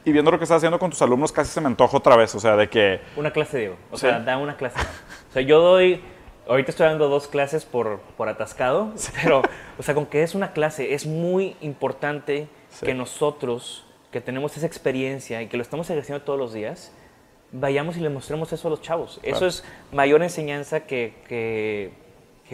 y 0.07 0.13
viendo 0.13 0.31
lo 0.31 0.39
que 0.39 0.45
estás 0.45 0.57
haciendo 0.57 0.79
con 0.79 0.89
tus 0.89 1.03
alumnos, 1.03 1.33
casi 1.33 1.51
se 1.51 1.61
me 1.61 1.67
antoja 1.67 1.99
otra 1.99 2.17
vez, 2.17 2.35
o 2.35 2.41
sea, 2.41 2.57
de 2.57 2.71
que... 2.71 3.03
Una 3.15 3.31
clase, 3.31 3.59
digo. 3.59 3.77
O 3.91 3.99
sea, 3.99 4.21
da 4.21 4.39
una 4.39 4.57
clase. 4.57 4.81
O 5.31 5.33
sea, 5.35 5.43
yo 5.43 5.61
doy 5.61 6.01
Ahorita 6.47 6.71
estoy 6.71 6.87
dando 6.87 7.09
dos 7.09 7.27
clases 7.27 7.65
por, 7.65 8.01
por 8.19 8.29
atascado, 8.29 8.93
pero, 9.23 9.43
o 9.79 9.83
sea, 9.83 9.95
con 9.95 10.05
que 10.05 10.23
es 10.23 10.35
una 10.35 10.53
clase, 10.53 10.93
es 10.93 11.07
muy 11.07 11.57
importante 11.63 12.49
que 12.83 12.93
nosotros, 12.93 13.87
que 14.15 14.21
tenemos 14.21 14.57
esa 14.57 14.65
experiencia 14.65 15.43
y 15.43 15.49
que 15.49 15.57
lo 15.57 15.65
estamos 15.65 15.91
ejerciendo 15.91 16.25
todos 16.25 16.39
los 16.39 16.53
días, 16.53 16.93
vayamos 17.51 17.97
y 17.97 18.01
le 18.01 18.11
mostremos 18.11 18.53
eso 18.53 18.69
a 18.69 18.71
los 18.71 18.81
chavos. 18.81 19.19
Eso 19.25 19.45
es 19.45 19.65
mayor 19.91 20.23
enseñanza 20.23 20.87
que, 20.87 21.15
que, 21.27 21.93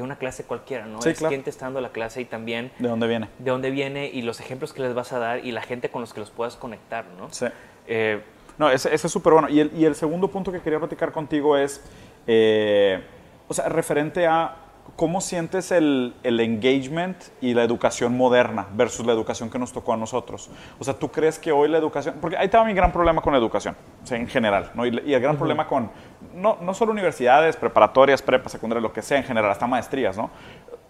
una 0.01 0.17
clase 0.17 0.45
cualquiera, 0.45 0.87
¿no? 0.87 1.03
Sí, 1.03 1.11
es 1.11 1.19
quién 1.19 1.43
te 1.43 1.51
está 1.51 1.67
dando 1.67 1.83
la 1.83 1.91
clase 1.91 2.23
y 2.23 2.25
también... 2.25 2.73
¿De 2.79 2.89
dónde 2.89 3.07
viene? 3.07 3.29
De 3.39 3.51
dónde 3.51 3.71
viene 3.71 4.07
y 4.09 4.23
los 4.23 4.41
ejemplos 4.41 4.73
que 4.73 4.81
les 4.81 4.95
vas 4.95 5.13
a 5.13 5.19
dar 5.19 5.45
y 5.45 5.53
la 5.53 5.61
gente 5.61 5.91
con 5.91 6.01
los 6.01 6.15
que 6.15 6.21
los 6.21 6.31
puedas 6.31 6.57
conectar, 6.57 7.05
¿no? 7.19 7.29
Sí. 7.31 7.45
Eh, 7.87 8.23
no, 8.57 8.71
ese, 8.71 8.95
es 8.95 9.03
súper 9.03 9.35
bueno. 9.35 9.51
Y 9.51 9.61
el, 9.61 9.71
y 9.77 9.85
el, 9.85 9.95
segundo 9.95 10.29
punto 10.29 10.51
que 10.51 10.63
quería 10.63 10.79
platicar 10.79 11.13
contigo 11.13 11.59
es... 11.59 11.85
Eh, 12.27 13.03
o 13.47 13.53
sea, 13.53 13.69
referente 13.69 14.27
a 14.27 14.57
cómo 14.97 15.21
sientes 15.21 15.73
el, 15.73 16.15
el, 16.23 16.41
engagement 16.41 17.17
y 17.41 17.55
la 17.55 17.65
educación 17.65 18.17
moderna 18.17 18.67
versus 18.75 19.07
la 19.07 19.13
educación 19.13 19.49
que 19.49 19.59
nos 19.59 19.73
tocó 19.73 19.93
a 19.93 19.97
nosotros. 19.97 20.51
O 20.79 20.85
sea, 20.85 20.95
¿tú 20.95 21.11
crees 21.11 21.39
que 21.39 21.53
hoy 21.53 21.69
la 21.69 21.79
educación, 21.79 22.17
porque 22.21 22.37
ahí 22.37 22.47
estaba 22.47 22.65
mi 22.65 22.75
gran 22.75 22.93
problema 22.93 23.23
con 23.23 23.33
la 23.33 23.39
educación, 23.39 23.77
o 24.03 24.07
sea, 24.07 24.19
en 24.19 24.29
general, 24.29 24.71
¿no? 24.75 24.85
y, 24.85 25.15
el 25.15 25.21
gran 25.21 25.37
problema 25.37 25.67
con, 25.67 25.91
no, 26.35 26.59
no, 26.61 26.75
solo 26.75 26.93
universidades, 26.93 27.57
preparatorias, 27.57 28.21
prepa, 28.21 28.49
secundaria, 28.49 28.83
lo 28.83 28.93
que 28.93 29.03
sea 29.03 29.19
en 29.19 29.25
general, 29.25 29.51
hasta 29.51 29.67
maestrías, 29.67 30.17
¿no? 30.17 30.31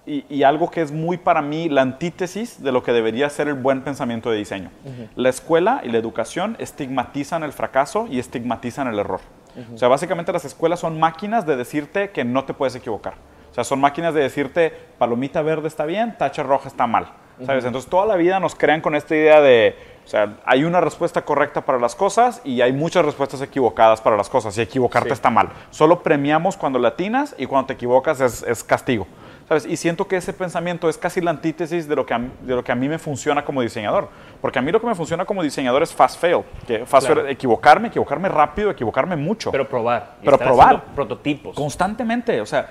Y, 0.06 0.25
y, 0.28 0.42
algo 0.42 0.70
que 0.70 0.80
es 0.80 0.90
muy 0.90 1.18
para 1.18 1.42
mí 1.42 1.68
la 1.68 1.82
antítesis 1.82 2.62
de 2.62 2.73
lo 2.73 2.82
que 2.82 2.92
debería 2.92 3.28
ser 3.28 3.49
el 3.49 3.54
buen 3.54 3.82
pensamiento 3.82 4.30
de 4.30 4.38
diseño. 4.38 4.70
La 5.14 5.28
escuela 5.28 5.82
y 5.85 5.90
la 5.90 5.99
educación 5.99 6.56
estigmatizan 6.59 7.42
el 7.42 7.52
fracaso 7.52 8.09
y 8.11 8.18
estigmatizan 8.18 8.88
el 8.88 8.99
error. 8.99 9.20
O 9.73 9.78
sea, 9.78 9.88
básicamente 9.88 10.32
las 10.32 10.44
escuelas 10.44 10.80
son 10.80 10.99
máquinas 10.99 11.47
de 11.47 11.54
decirte 11.54 12.11
que 12.11 12.25
no 12.25 12.44
te 12.44 12.54
puedes 12.54 12.75
equivocar. 12.75 13.14
O 13.50 13.54
sea, 13.54 13.64
son 13.64 13.80
máquinas 13.80 14.14
de 14.14 14.21
decirte 14.21 14.73
palomita 14.99 15.42
verde 15.42 15.69
está 15.69 15.85
bien, 15.85 16.16
tacha 16.16 16.43
roja 16.43 16.69
está 16.69 16.86
mal. 16.86 17.13
¿Sabes? 17.45 17.65
Entonces 17.65 17.89
toda 17.89 18.04
la 18.04 18.17
vida 18.17 18.39
nos 18.39 18.54
crean 18.54 18.82
con 18.82 18.95
esta 18.95 19.17
idea 19.17 19.41
de, 19.41 19.75
o 20.04 20.08
sea, 20.08 20.36
hay 20.45 20.65
una 20.65 20.82
respuesta 20.82 21.23
correcta 21.23 21.63
para 21.63 21.78
las 21.78 21.95
cosas 21.95 22.43
y 22.45 22.60
hay 22.60 22.73
muchas 22.73 23.02
respuestas 23.02 23.41
equivocadas 23.41 24.02
para 24.02 24.15
las 24.15 24.28
cosas 24.28 24.58
y 24.58 24.60
equivocarte 24.60 25.15
está 25.15 25.30
mal. 25.30 25.49
Solo 25.71 26.02
premiamos 26.02 26.58
cuando 26.58 26.78
latinas 26.78 27.34
y 27.39 27.47
cuando 27.47 27.69
te 27.69 27.73
equivocas 27.73 28.21
es, 28.21 28.43
es 28.43 28.63
castigo. 28.63 29.06
Y 29.69 29.76
siento 29.76 30.06
que 30.06 30.17
ese 30.17 30.32
pensamiento 30.32 30.89
es 30.89 30.97
casi 30.97 31.21
la 31.21 31.32
antítesis 31.32 31.89
de 31.89 31.97
lo, 31.97 32.06
que 32.06 32.15
a, 32.15 32.19
de 32.19 32.54
lo 32.54 32.63
que 32.63 32.71
a 32.71 32.76
mí 32.76 32.89
me 32.89 33.00
funciona 33.00 33.45
como 33.45 33.63
diseñador. 33.63 34.08
Porque 34.41 34.60
a 34.60 34.63
mí 34.63 34.71
lo 34.71 34.80
que 34.80 34.86
me 34.86 34.95
funciona 34.95 35.25
como 35.25 35.43
diseñador 35.43 35.82
es 35.82 35.93
fast 35.93 36.21
fail. 36.21 36.45
Que 36.69 36.86
fast 36.86 37.08
fail, 37.08 37.26
equivocarme, 37.26 37.89
equivocarme 37.89 38.28
rápido, 38.28 38.71
equivocarme 38.71 39.17
mucho. 39.17 39.50
Pero 39.50 39.69
probar. 39.69 40.19
Pero 40.23 40.39
probar. 40.39 40.84
Prototipos. 40.95 41.56
Constantemente. 41.56 42.41
O 42.41 42.47
sea, 42.47 42.71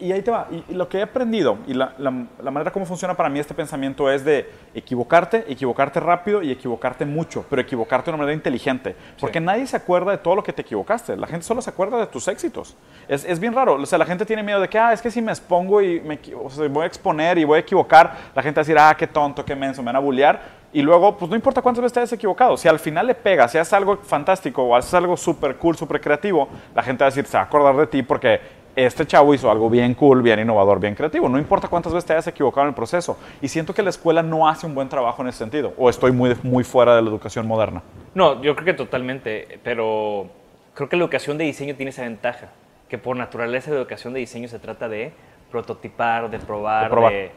y, 0.00 0.10
ahí 0.10 0.20
te 0.20 0.32
va. 0.32 0.48
Y, 0.50 0.74
lo 0.74 0.88
que 0.88 0.98
he 0.98 1.02
aprendido 1.02 1.58
y 1.68 1.74
la, 1.74 1.94
la, 1.98 2.10
manera 2.50 2.72
como 2.72 2.86
funciona 2.86 3.14
para 3.14 3.28
mí 3.28 3.38
este 3.38 3.54
pensamiento 3.54 4.10
es 4.10 4.24
de 4.24 4.50
equivocarte, 4.74 5.44
equivocarte 5.48 6.00
rápido 6.00 6.42
y 6.42 6.50
equivocarte 6.50 7.06
mucho. 7.06 7.44
Pero 7.48 7.62
equivocarte 7.62 8.10
de 8.10 8.14
una 8.16 8.24
manera 8.24 8.34
inteligente. 8.34 8.96
Porque 9.20 9.40
nadie 9.40 9.64
se 9.68 9.76
acuerda 9.76 10.10
de 10.10 10.18
todo 10.18 10.34
lo 10.34 10.42
que 10.42 10.52
te 10.52 10.62
equivocaste. 10.62 11.16
La 11.16 11.28
gente 11.28 11.46
solo 11.46 11.62
se 11.62 11.70
acuerda 11.70 11.98
de 11.98 12.08
tus 12.08 12.26
éxitos. 12.26 12.76
Es, 13.06 13.24
es 13.24 13.38
bien 13.38 13.52
raro. 13.52 13.74
O 13.74 13.86
sea, 13.86 13.96
la 13.96 14.06
gente 14.06 14.26
tiene 14.26 14.42
miedo 14.42 14.60
de 14.60 14.68
que, 14.68 14.76
ah, 14.76 14.92
es 14.92 15.00
que 15.00 15.12
si 15.12 15.22
me 15.22 15.30
expongo 15.30 15.80
y 15.80 16.00
me 16.00 16.15
o 16.42 16.50
sea, 16.50 16.68
voy 16.68 16.84
a 16.84 16.86
exponer 16.86 17.38
y 17.38 17.44
voy 17.44 17.56
a 17.56 17.60
equivocar, 17.60 18.12
la 18.34 18.42
gente 18.42 18.58
va 18.58 18.62
a 18.62 18.64
decir, 18.64 18.78
ah, 18.78 18.94
qué 18.96 19.06
tonto, 19.06 19.44
qué 19.44 19.54
menso, 19.54 19.82
me 19.82 19.86
van 19.86 19.96
a 19.96 20.00
bullear. 20.00 20.40
Y 20.72 20.82
luego, 20.82 21.16
pues 21.16 21.30
no 21.30 21.36
importa 21.36 21.62
cuántas 21.62 21.82
veces 21.82 21.92
te 21.94 22.00
hayas 22.00 22.12
equivocado, 22.12 22.56
si 22.56 22.68
al 22.68 22.78
final 22.78 23.06
le 23.06 23.14
pegas, 23.14 23.52
si 23.52 23.58
haces 23.58 23.72
algo 23.72 23.96
fantástico 23.98 24.62
o 24.62 24.76
haces 24.76 24.92
algo 24.94 25.16
súper 25.16 25.56
cool, 25.56 25.76
súper 25.76 26.00
creativo, 26.00 26.48
la 26.74 26.82
gente 26.82 27.02
va 27.02 27.06
a 27.06 27.10
decir, 27.10 27.24
se 27.26 27.36
va 27.36 27.44
a 27.44 27.46
acordar 27.46 27.76
de 27.76 27.86
ti 27.86 28.02
porque 28.02 28.40
este 28.76 29.06
chavo 29.06 29.32
hizo 29.32 29.50
algo 29.50 29.70
bien 29.70 29.94
cool, 29.94 30.20
bien 30.20 30.38
innovador, 30.38 30.78
bien 30.78 30.94
creativo. 30.94 31.30
No 31.30 31.38
importa 31.38 31.66
cuántas 31.66 31.94
veces 31.94 32.04
te 32.04 32.12
hayas 32.12 32.26
equivocado 32.26 32.66
en 32.66 32.68
el 32.68 32.74
proceso. 32.74 33.16
Y 33.40 33.48
siento 33.48 33.72
que 33.72 33.82
la 33.82 33.88
escuela 33.88 34.22
no 34.22 34.46
hace 34.46 34.66
un 34.66 34.74
buen 34.74 34.90
trabajo 34.90 35.22
en 35.22 35.28
ese 35.28 35.38
sentido. 35.38 35.72
O 35.78 35.88
estoy 35.88 36.12
muy, 36.12 36.36
muy 36.42 36.62
fuera 36.62 36.94
de 36.94 37.00
la 37.00 37.08
educación 37.08 37.46
moderna. 37.46 37.82
No, 38.14 38.42
yo 38.42 38.54
creo 38.54 38.66
que 38.66 38.74
totalmente. 38.74 39.58
Pero 39.64 40.28
creo 40.74 40.90
que 40.90 40.96
la 40.96 41.04
educación 41.04 41.38
de 41.38 41.44
diseño 41.44 41.74
tiene 41.74 41.88
esa 41.88 42.02
ventaja. 42.02 42.50
Que 42.90 42.98
por 42.98 43.16
naturaleza 43.16 43.70
la 43.70 43.78
educación 43.78 44.12
de 44.12 44.20
diseño 44.20 44.46
se 44.46 44.58
trata 44.58 44.90
de 44.90 45.12
prototipar, 45.56 46.28
de 46.30 46.38
probar, 46.38 46.94
de 47.10 47.32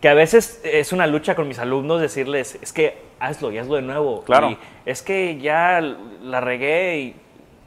que 0.00 0.08
a 0.08 0.14
veces 0.14 0.60
es 0.64 0.92
una 0.92 1.06
lucha 1.06 1.34
con 1.34 1.48
mis 1.48 1.58
alumnos 1.58 2.00
decirles, 2.00 2.58
es 2.60 2.72
que 2.72 2.98
hazlo 3.18 3.50
y 3.50 3.58
hazlo 3.58 3.76
de 3.76 3.82
nuevo. 3.82 4.22
Claro. 4.22 4.50
Y 4.50 4.58
es 4.84 5.02
que 5.02 5.38
ya 5.38 5.80
la 5.80 6.40
regué 6.40 6.98
y 6.98 7.16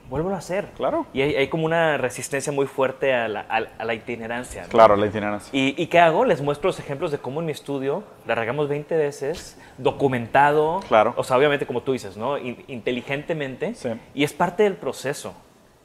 vuelvo 0.08 0.30
a 0.30 0.38
hacer. 0.38 0.68
Claro. 0.78 1.08
Y 1.14 1.22
hay, 1.22 1.48
como 1.48 1.66
una 1.66 1.98
resistencia 1.98 2.54
muy 2.54 2.68
fuerte 2.68 3.14
a 3.14 3.28
la, 3.28 3.42
a, 3.42 3.84
la 3.84 3.94
itinerancia. 3.94 4.66
Claro, 4.70 4.96
la 4.96 5.08
itinerancia. 5.08 5.50
¿Y, 5.52 5.82
¿Y, 5.82 5.88
qué 5.88 6.00
hago? 6.00 6.26
Les 6.26 6.42
muestro 6.42 6.68
los 6.68 6.80
ejemplos 6.80 7.12
de 7.12 7.18
cómo 7.18 7.40
en 7.40 7.48
mi 7.48 7.52
estudio 7.52 8.04
la 8.28 8.36
regamos 8.36 8.70
20 8.70 8.96
veces, 8.96 9.60
documentado. 9.78 10.82
Claro. 10.88 11.16
O 11.18 11.24
sea, 11.24 11.38
obviamente 11.38 11.66
como 11.66 11.82
tú 11.82 11.94
dices, 11.94 12.18
¿no? 12.18 12.38
inteligentemente. 12.38 13.74
Sí. 13.74 13.90
Y 14.14 14.24
es 14.24 14.32
parte 14.32 14.62
del 14.62 14.76
proceso. 14.76 15.34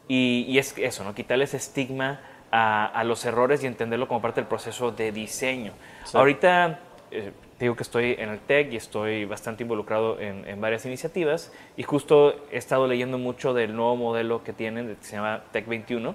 Y, 0.07 0.45
y 0.49 0.59
es 0.59 0.77
eso, 0.77 1.03
¿no? 1.03 1.15
Quitarle 1.15 1.45
ese 1.45 1.57
estigma 1.57 2.21
a, 2.53 3.03
los 3.05 3.25
errores 3.25 3.65
y 3.65 3.67
entenderlo 3.67 4.07
como 4.07 4.21
parte 4.21 4.41
del 4.41 4.49
proceso 4.49 4.93
de 4.93 5.11
diseño. 5.11 5.73
Ahorita 6.13 6.81
eh, 7.11 7.33
digo 7.59 7.75
que 7.75 7.83
estoy 7.83 8.15
en 8.19 8.29
el 8.29 8.41
TEC 8.41 8.73
y 8.73 8.77
estoy 8.77 9.25
bastante 9.25 9.63
involucrado 9.63 10.21
en, 10.21 10.61
varias 10.61 10.85
iniciativas 10.85 11.53
y 11.77 11.83
justo 11.83 12.35
he 12.51 12.59
estado 12.59 12.87
leyendo 12.87 13.19
mucho 13.19 13.55
del 13.55 13.75
nuevo 13.75 13.97
modelo 13.97 14.45
que 14.45 14.53
tienen, 14.53 14.97
que 14.97 15.05
se 15.05 15.17
llama 15.17 15.45
TEC 15.51 15.67
21, 15.67 16.15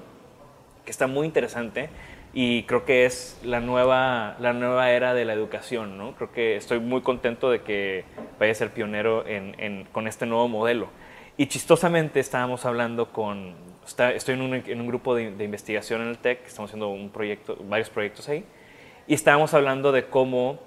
que 0.86 0.92
está 0.92 1.08
muy 1.08 1.26
interesante 1.26 1.90
y 2.34 2.64
creo 2.64 2.86
que 2.86 3.06
es 3.06 3.40
la 3.44 3.60
nueva, 3.60 4.36
la 4.40 4.54
nueva 4.54 4.92
era 4.92 5.16
de 5.16 5.26
la 5.26 5.34
educación. 5.34 5.98
¿no? 5.98 6.14
Creo 6.16 6.32
que 6.32 6.56
estoy 6.56 6.80
muy 6.80 7.02
contento 7.02 7.50
de 7.50 7.62
que 7.62 8.06
vaya 8.40 8.52
a 8.52 8.56
ser 8.56 8.72
pionero 8.72 9.26
con 9.92 10.08
este 10.08 10.28
nuevo 10.28 10.48
modelo. 10.48 10.90
Y 11.36 11.48
chistosamente 11.48 12.20
estábamos 12.20 12.66
hablando 12.66 13.12
con 13.12 13.67
estoy 13.88 14.36
en 14.36 14.42
un, 14.42 14.54
en 14.54 14.82
un 14.82 14.88
grupo 14.88 15.16
de, 15.16 15.44
investigación 15.44 16.02
en 16.02 16.10
el 16.10 16.18
TEC, 16.18 16.46
estamos 16.46 16.70
haciendo 16.70 16.90
un 16.90 17.10
proyecto, 17.10 17.58
varios 17.64 17.90
proyectos 17.90 18.28
ahí, 18.30 18.44
y 19.08 19.14
estábamos 19.14 19.54
hablando 19.54 19.92
de 19.92 20.06
cómo 20.06 20.60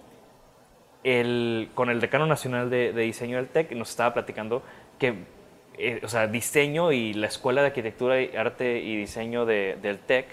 el, 1.04 1.70
con 1.74 1.90
el 1.90 2.00
decano 2.00 2.26
nacional 2.26 2.70
de, 2.70 2.92
diseño 2.92 3.37
del 3.37 3.48
TEC 3.48 3.72
nos 3.72 3.90
estaba 3.90 4.14
platicando 4.14 4.62
que, 4.98 5.14
eh, 5.78 6.00
o 6.02 6.09
sea, 6.09 6.26
diseño 6.26 6.92
y 6.92 7.14
la 7.14 7.26
Escuela 7.26 7.61
de 7.61 7.68
Arquitectura, 7.68 8.16
Arte 8.37 8.80
y 8.80 8.96
Diseño 8.96 9.46
del 9.46 9.98
TEC, 9.98 10.26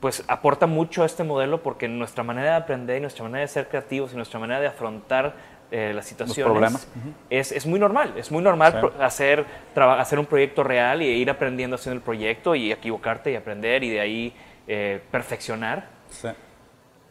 pues 0.00 0.24
aporta 0.28 0.66
mucho 0.66 1.02
a 1.02 1.06
este 1.06 1.24
modelo 1.24 1.62
porque 1.62 1.88
nuestra 1.88 2.22
manera 2.22 2.50
de 2.50 2.56
aprender 2.56 2.98
y 2.98 3.00
nuestra 3.00 3.24
manera 3.24 3.40
de 3.40 3.48
ser 3.48 3.68
creativos 3.68 4.12
y 4.12 4.16
nuestra 4.16 4.38
manera 4.38 4.60
de 4.60 4.66
afrontar 4.66 5.34
eh, 5.70 5.92
las 5.94 6.06
situaciones. 6.06 6.52
problemas. 6.52 6.88
es, 7.28 7.52
es, 7.52 7.66
muy 7.66 7.80
normal, 7.80 8.14
es 8.16 8.30
muy 8.30 8.42
normal 8.42 8.92
hacer, 9.00 9.44
hacer 9.74 10.18
un 10.18 10.26
proyecto 10.26 10.62
real 10.62 11.02
y 11.02 11.06
ir 11.06 11.28
aprendiendo 11.28 11.76
haciendo 11.76 11.96
el 11.96 12.02
proyecto 12.02 12.54
y 12.54 12.70
equivocarte 12.70 13.32
y 13.32 13.34
aprender 13.34 13.82
y 13.82 13.90
de 13.90 14.00
ahí 14.00 14.34
eh, 14.68 15.02
perfeccionar. 15.10 15.88
Sí. 16.10 16.28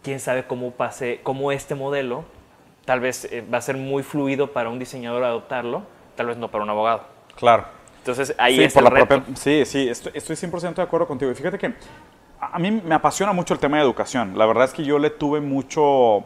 Quién 0.03 0.19
sabe 0.19 0.45
cómo 0.45 0.71
pase, 0.71 1.19
cómo 1.23 1.51
este 1.51 1.75
modelo 1.75 2.25
tal 2.85 2.99
vez 2.99 3.25
eh, 3.25 3.43
va 3.51 3.57
a 3.57 3.61
ser 3.61 3.75
muy 3.75 4.03
fluido 4.03 4.53
para 4.53 4.69
un 4.69 4.79
diseñador 4.79 5.23
adoptarlo, 5.23 5.83
tal 6.15 6.27
vez 6.27 6.37
no 6.37 6.49
para 6.49 6.63
un 6.63 6.69
abogado. 6.69 7.03
Claro. 7.35 7.65
Entonces 7.97 8.35
ahí 8.37 8.63
es 8.63 8.75
el 8.75 8.85
reto. 8.85 9.23
sí, 9.33 9.65
sí, 9.65 9.89
estoy, 9.89 10.11
estoy 10.15 10.35
100% 10.35 10.75
de 10.75 10.81
acuerdo 10.81 11.07
contigo. 11.07 11.31
Y 11.31 11.35
fíjate 11.35 11.57
que 11.57 11.73
a 12.39 12.59
mí 12.59 12.71
me 12.71 12.95
apasiona 12.95 13.33
mucho 13.33 13.53
el 13.53 13.59
tema 13.59 13.77
de 13.77 13.83
educación. 13.83 14.37
La 14.37 14.45
verdad 14.45 14.65
es 14.65 14.73
que 14.73 14.83
yo 14.83 14.99
le 14.99 15.09
tuve 15.09 15.41
mucho 15.41 16.23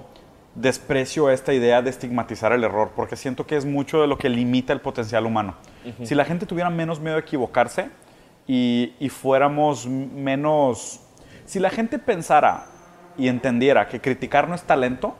desprecio 0.61 1.27
a 1.27 1.33
esta 1.33 1.53
idea 1.53 1.81
de 1.81 1.89
estigmatizar 1.89 2.51
el 2.51 2.63
error, 2.63 2.91
porque 2.95 3.15
siento 3.15 3.45
que 3.45 3.55
es 3.55 3.65
mucho 3.65 4.01
de 4.01 4.07
lo 4.07 4.17
que 4.17 4.29
limita 4.29 4.73
el 4.73 4.81
potencial 4.81 5.25
humano. 5.25 5.55
Si 6.03 6.15
la 6.15 6.25
gente 6.25 6.45
tuviera 6.45 6.69
menos 6.69 6.99
miedo 6.99 7.15
de 7.15 7.21
equivocarse 7.21 7.89
y, 8.47 8.93
y 8.99 9.09
fuéramos 9.09 9.87
menos... 9.87 11.01
Si 11.45 11.59
la 11.59 11.69
gente 11.69 11.97
pensara 11.97 12.65
y 13.17 13.27
entendiera 13.27 13.87
que 13.87 13.99
criticar 13.99 14.47
no 14.47 14.55
es 14.55 14.63
talento, 14.63 15.15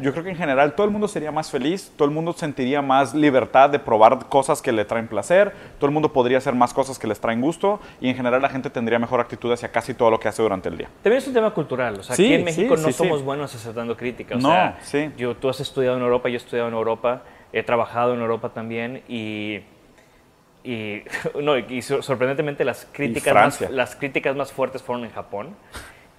yo 0.00 0.12
creo 0.12 0.24
que 0.24 0.30
en 0.30 0.36
general 0.36 0.74
todo 0.74 0.86
el 0.86 0.92
mundo 0.92 1.08
sería 1.08 1.30
más 1.30 1.50
feliz, 1.50 1.92
todo 1.96 2.06
el 2.08 2.14
mundo 2.14 2.32
sentiría 2.32 2.82
más 2.82 3.14
libertad 3.14 3.70
de 3.70 3.78
probar 3.78 4.26
cosas 4.28 4.62
que 4.62 4.72
le 4.72 4.84
traen 4.84 5.08
placer, 5.08 5.52
todo 5.78 5.86
el 5.86 5.92
mundo 5.92 6.12
podría 6.12 6.38
hacer 6.38 6.54
más 6.54 6.72
cosas 6.72 6.98
que 6.98 7.06
les 7.06 7.20
traen 7.20 7.40
gusto 7.40 7.80
y 8.00 8.08
en 8.08 8.16
general 8.16 8.42
la 8.42 8.48
gente 8.48 8.70
tendría 8.70 8.98
mejor 8.98 9.20
actitud 9.20 9.52
hacia 9.52 9.70
casi 9.70 9.94
todo 9.94 10.10
lo 10.10 10.18
que 10.18 10.28
hace 10.28 10.42
durante 10.42 10.68
el 10.68 10.78
día. 10.78 10.88
También 11.02 11.18
es 11.18 11.28
un 11.28 11.34
tema 11.34 11.52
cultural, 11.52 12.00
o 12.00 12.02
sea, 12.02 12.14
aquí 12.14 12.32
en 12.32 12.44
México 12.44 12.76
no 12.76 12.92
somos 12.92 13.22
buenos 13.22 13.54
aceptando 13.54 13.96
críticas. 13.96 14.42
No, 14.42 14.74
sí. 14.82 15.10
Yo, 15.16 15.36
tú 15.36 15.48
has 15.48 15.60
estudiado 15.60 15.96
en 15.96 16.02
Europa, 16.02 16.28
yo 16.28 16.34
he 16.34 16.38
estudiado 16.38 16.68
en 16.68 16.74
Europa, 16.74 17.22
he 17.52 17.62
trabajado 17.62 18.14
en 18.14 18.20
Europa 18.20 18.50
también 18.50 19.02
y 19.08 19.60
y, 20.66 21.02
no, 21.40 21.56
y 21.56 21.80
sorprendentemente 21.80 22.64
las 22.64 22.88
críticas, 22.90 23.34
más, 23.34 23.70
las 23.70 23.94
críticas 23.94 24.34
más 24.34 24.52
fuertes 24.52 24.82
fueron 24.82 25.04
en 25.04 25.12
Japón 25.12 25.54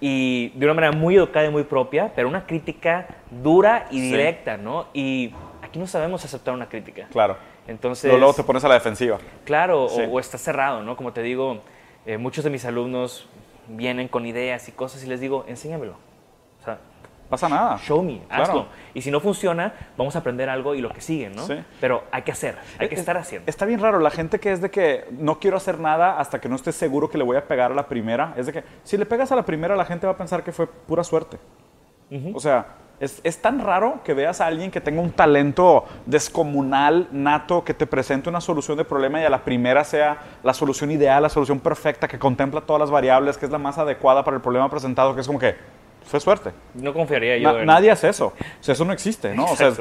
y 0.00 0.50
de 0.50 0.64
una 0.66 0.74
manera 0.74 0.92
muy 0.92 1.16
educada 1.16 1.46
y 1.46 1.50
muy 1.50 1.64
propia, 1.64 2.12
pero 2.14 2.28
una 2.28 2.46
crítica 2.46 3.06
dura 3.30 3.86
y 3.90 4.00
directa, 4.00 4.56
¿no? 4.56 4.86
Y 4.92 5.32
aquí 5.62 5.78
no 5.78 5.86
sabemos 5.86 6.24
aceptar 6.24 6.54
una 6.54 6.68
crítica. 6.68 7.08
Claro. 7.10 7.36
Entonces... 7.66 8.10
Luego 8.12 8.32
te 8.32 8.44
pones 8.44 8.64
a 8.64 8.68
la 8.68 8.74
defensiva. 8.74 9.18
Claro, 9.44 9.84
o, 9.84 10.20
está 10.20 10.38
cerrado, 10.38 10.82
¿no? 10.82 10.96
Como 10.96 11.12
te 11.12 11.22
digo, 11.22 11.62
eh, 12.06 12.16
muchos 12.16 12.44
de 12.44 12.50
mis 12.50 12.64
alumnos 12.64 13.28
vienen 13.68 14.08
con 14.08 14.24
ideas 14.24 14.68
y 14.68 14.72
cosas 14.72 15.04
y 15.04 15.06
les 15.06 15.20
digo, 15.20 15.44
enséñamelo. 15.48 15.96
O 16.60 16.64
sea, 16.64 16.78
pasa 17.28 17.48
nada. 17.48 17.78
Show 17.78 18.02
me, 18.02 18.22
hazlo. 18.28 18.66
Y 18.94 19.02
si 19.02 19.10
no 19.10 19.20
funciona, 19.20 19.72
vamos 19.96 20.16
a 20.16 20.20
aprender 20.20 20.48
algo 20.48 20.74
y 20.74 20.80
lo 20.80 20.90
que 20.90 21.00
sigue, 21.00 21.30
¿no? 21.30 21.46
Sí. 21.46 21.54
Pero 21.80 22.04
hay 22.10 22.22
que 22.22 22.32
hacer, 22.32 22.56
hay 22.78 22.88
que 22.88 22.94
estar 22.94 23.16
haciendo. 23.16 23.48
Está 23.48 23.66
bien 23.66 23.80
raro, 23.80 24.00
la 24.00 24.10
gente 24.10 24.38
que 24.38 24.52
es 24.52 24.60
de 24.60 24.70
que 24.70 25.06
no 25.10 25.38
quiero 25.38 25.56
hacer 25.56 25.78
nada 25.78 26.18
hasta 26.18 26.40
que 26.40 26.48
no 26.48 26.56
esté 26.56 26.72
seguro 26.72 27.10
que 27.10 27.18
le 27.18 27.24
voy 27.24 27.36
a 27.36 27.46
pegar 27.46 27.72
a 27.72 27.74
la 27.74 27.88
primera, 27.88 28.34
es 28.36 28.46
de 28.46 28.52
que 28.52 28.64
si 28.82 28.96
le 28.96 29.06
pegas 29.06 29.30
a 29.32 29.36
la 29.36 29.44
primera, 29.44 29.76
la 29.76 29.84
gente 29.84 30.06
va 30.06 30.14
a 30.14 30.16
pensar 30.16 30.42
que 30.42 30.52
fue 30.52 30.66
pura 30.66 31.04
suerte. 31.04 31.38
O 32.34 32.40
sea, 32.40 32.66
es, 33.00 33.20
es, 33.22 33.42
tan 33.42 33.60
raro 33.60 34.00
que 34.02 34.14
veas 34.14 34.40
a 34.40 34.46
alguien 34.46 34.70
que 34.70 34.80
tenga 34.80 35.02
un 35.02 35.12
talento 35.12 35.84
descomunal, 36.06 37.06
nato, 37.12 37.62
que 37.62 37.74
te 37.74 37.86
presente 37.86 38.30
una 38.30 38.40
solución 38.40 38.78
de 38.78 38.84
problema 38.84 39.20
y 39.20 39.24
a 39.24 39.30
la 39.30 39.44
primera 39.44 39.84
sea 39.84 40.18
la 40.42 40.54
solución 40.54 40.90
ideal, 40.90 41.22
la 41.22 41.28
solución 41.28 41.60
perfecta, 41.60 42.08
que 42.08 42.18
contempla 42.18 42.62
todas 42.62 42.80
las 42.80 42.90
variables, 42.90 43.36
que 43.36 43.44
es 43.44 43.52
la 43.52 43.58
más 43.58 43.76
adecuada 43.76 44.24
para 44.24 44.36
el 44.36 44.42
problema 44.42 44.70
presentado, 44.70 45.14
que 45.14 45.20
es 45.20 45.26
como 45.26 45.38
que 45.38 45.54
fue 46.08 46.20
suerte. 46.20 46.50
No 46.74 46.92
confiaría 46.92 47.36
yo. 47.38 47.64
Nadie 47.64 47.90
hace 47.90 48.08
eso. 48.08 48.26
O 48.26 48.62
sea, 48.62 48.72
eso 48.72 48.84
no 48.84 48.92
existe, 48.92 49.34
¿no? 49.34 49.44
O 49.44 49.56
sea, 49.56 49.68
es, 49.68 49.78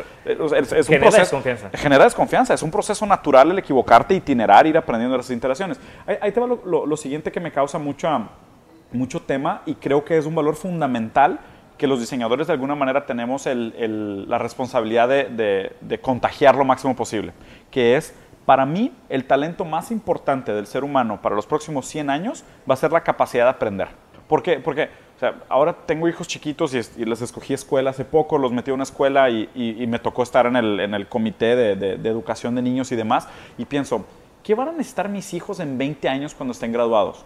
es, 0.71 0.89
un 0.89 0.99
proceso. 0.99 1.19
Desconfianza. 1.19 1.69
Genera 1.73 2.03
desconfianza. 2.03 2.53
Es 2.53 2.61
un 2.61 2.71
proceso 2.71 3.05
natural 3.05 3.51
el 3.51 3.59
equivocarte, 3.59 4.13
itinerar, 4.13 4.67
ir 4.67 4.77
aprendiendo 4.77 5.13
de 5.13 5.19
las 5.19 5.29
interacciones. 5.31 5.79
Ahí, 6.21 6.31
te 6.31 6.39
va 6.39 6.47
lo, 6.47 6.97
siguiente 6.97 7.31
que 7.31 7.39
me 7.39 7.51
causa 7.51 7.79
mucho, 7.79 8.09
mucho 8.91 9.21
tema 9.21 9.61
y 9.65 9.75
creo 9.75 10.03
que 10.03 10.17
es 10.17 10.25
un 10.25 10.35
valor 10.35 10.55
fundamental 10.55 11.39
que 11.77 11.87
los 11.87 11.99
diseñadores 11.99 12.47
de 12.47 12.53
alguna 12.53 12.75
manera 12.75 13.05
tenemos 13.05 13.45
la 13.45 14.37
responsabilidad 14.37 15.07
de, 15.07 15.73
de 15.79 15.99
contagiar 15.99 16.55
lo 16.55 16.65
máximo 16.65 16.95
posible, 16.95 17.33
que 17.69 17.95
es 17.95 18.15
para 18.47 18.65
mí, 18.65 18.93
el 19.09 19.25
talento 19.25 19.65
más 19.65 19.91
importante 19.91 20.53
del 20.53 20.67
ser 20.67 20.85
humano 20.85 21.21
para 21.21 21.35
los 21.35 21.45
próximos 21.45 21.85
100 21.85 22.09
años 22.09 22.45
va 22.67 22.75
a 22.75 22.77
ser 22.77 22.93
la 22.93 23.03
capacidad 23.03 23.43
de 23.43 23.49
aprender. 23.49 23.89
¿Por 24.29 24.41
qué? 24.41 24.61
Porque 24.61 24.89
o 25.17 25.19
sea, 25.19 25.33
ahora 25.49 25.73
tengo 25.73 26.07
hijos 26.07 26.27
chiquitos 26.27 26.75
y, 26.75 27.03
les 27.03 27.21
escogí 27.23 27.55
escuela 27.55 27.89
hace 27.89 28.05
poco, 28.05 28.37
los 28.37 28.51
metí 28.51 28.69
a 28.69 28.75
una 28.75 28.83
escuela 28.83 29.31
y, 29.31 29.83
me 29.87 29.97
tocó 29.97 30.21
estar 30.21 30.45
en 30.45 30.55
el, 30.55 31.07
comité 31.07 31.55
de, 31.55 32.07
educación 32.07 32.53
de 32.53 32.61
niños 32.61 32.91
y 32.91 32.95
demás. 32.95 33.27
Y 33.57 33.65
pienso, 33.65 34.05
¿qué 34.43 34.53
van 34.53 34.67
a 34.67 34.71
necesitar 34.73 35.09
mis 35.09 35.33
hijos 35.33 35.59
en 35.59 35.75
20 35.75 36.07
años 36.07 36.35
cuando 36.35 36.51
estén 36.51 36.71
graduados? 36.71 37.25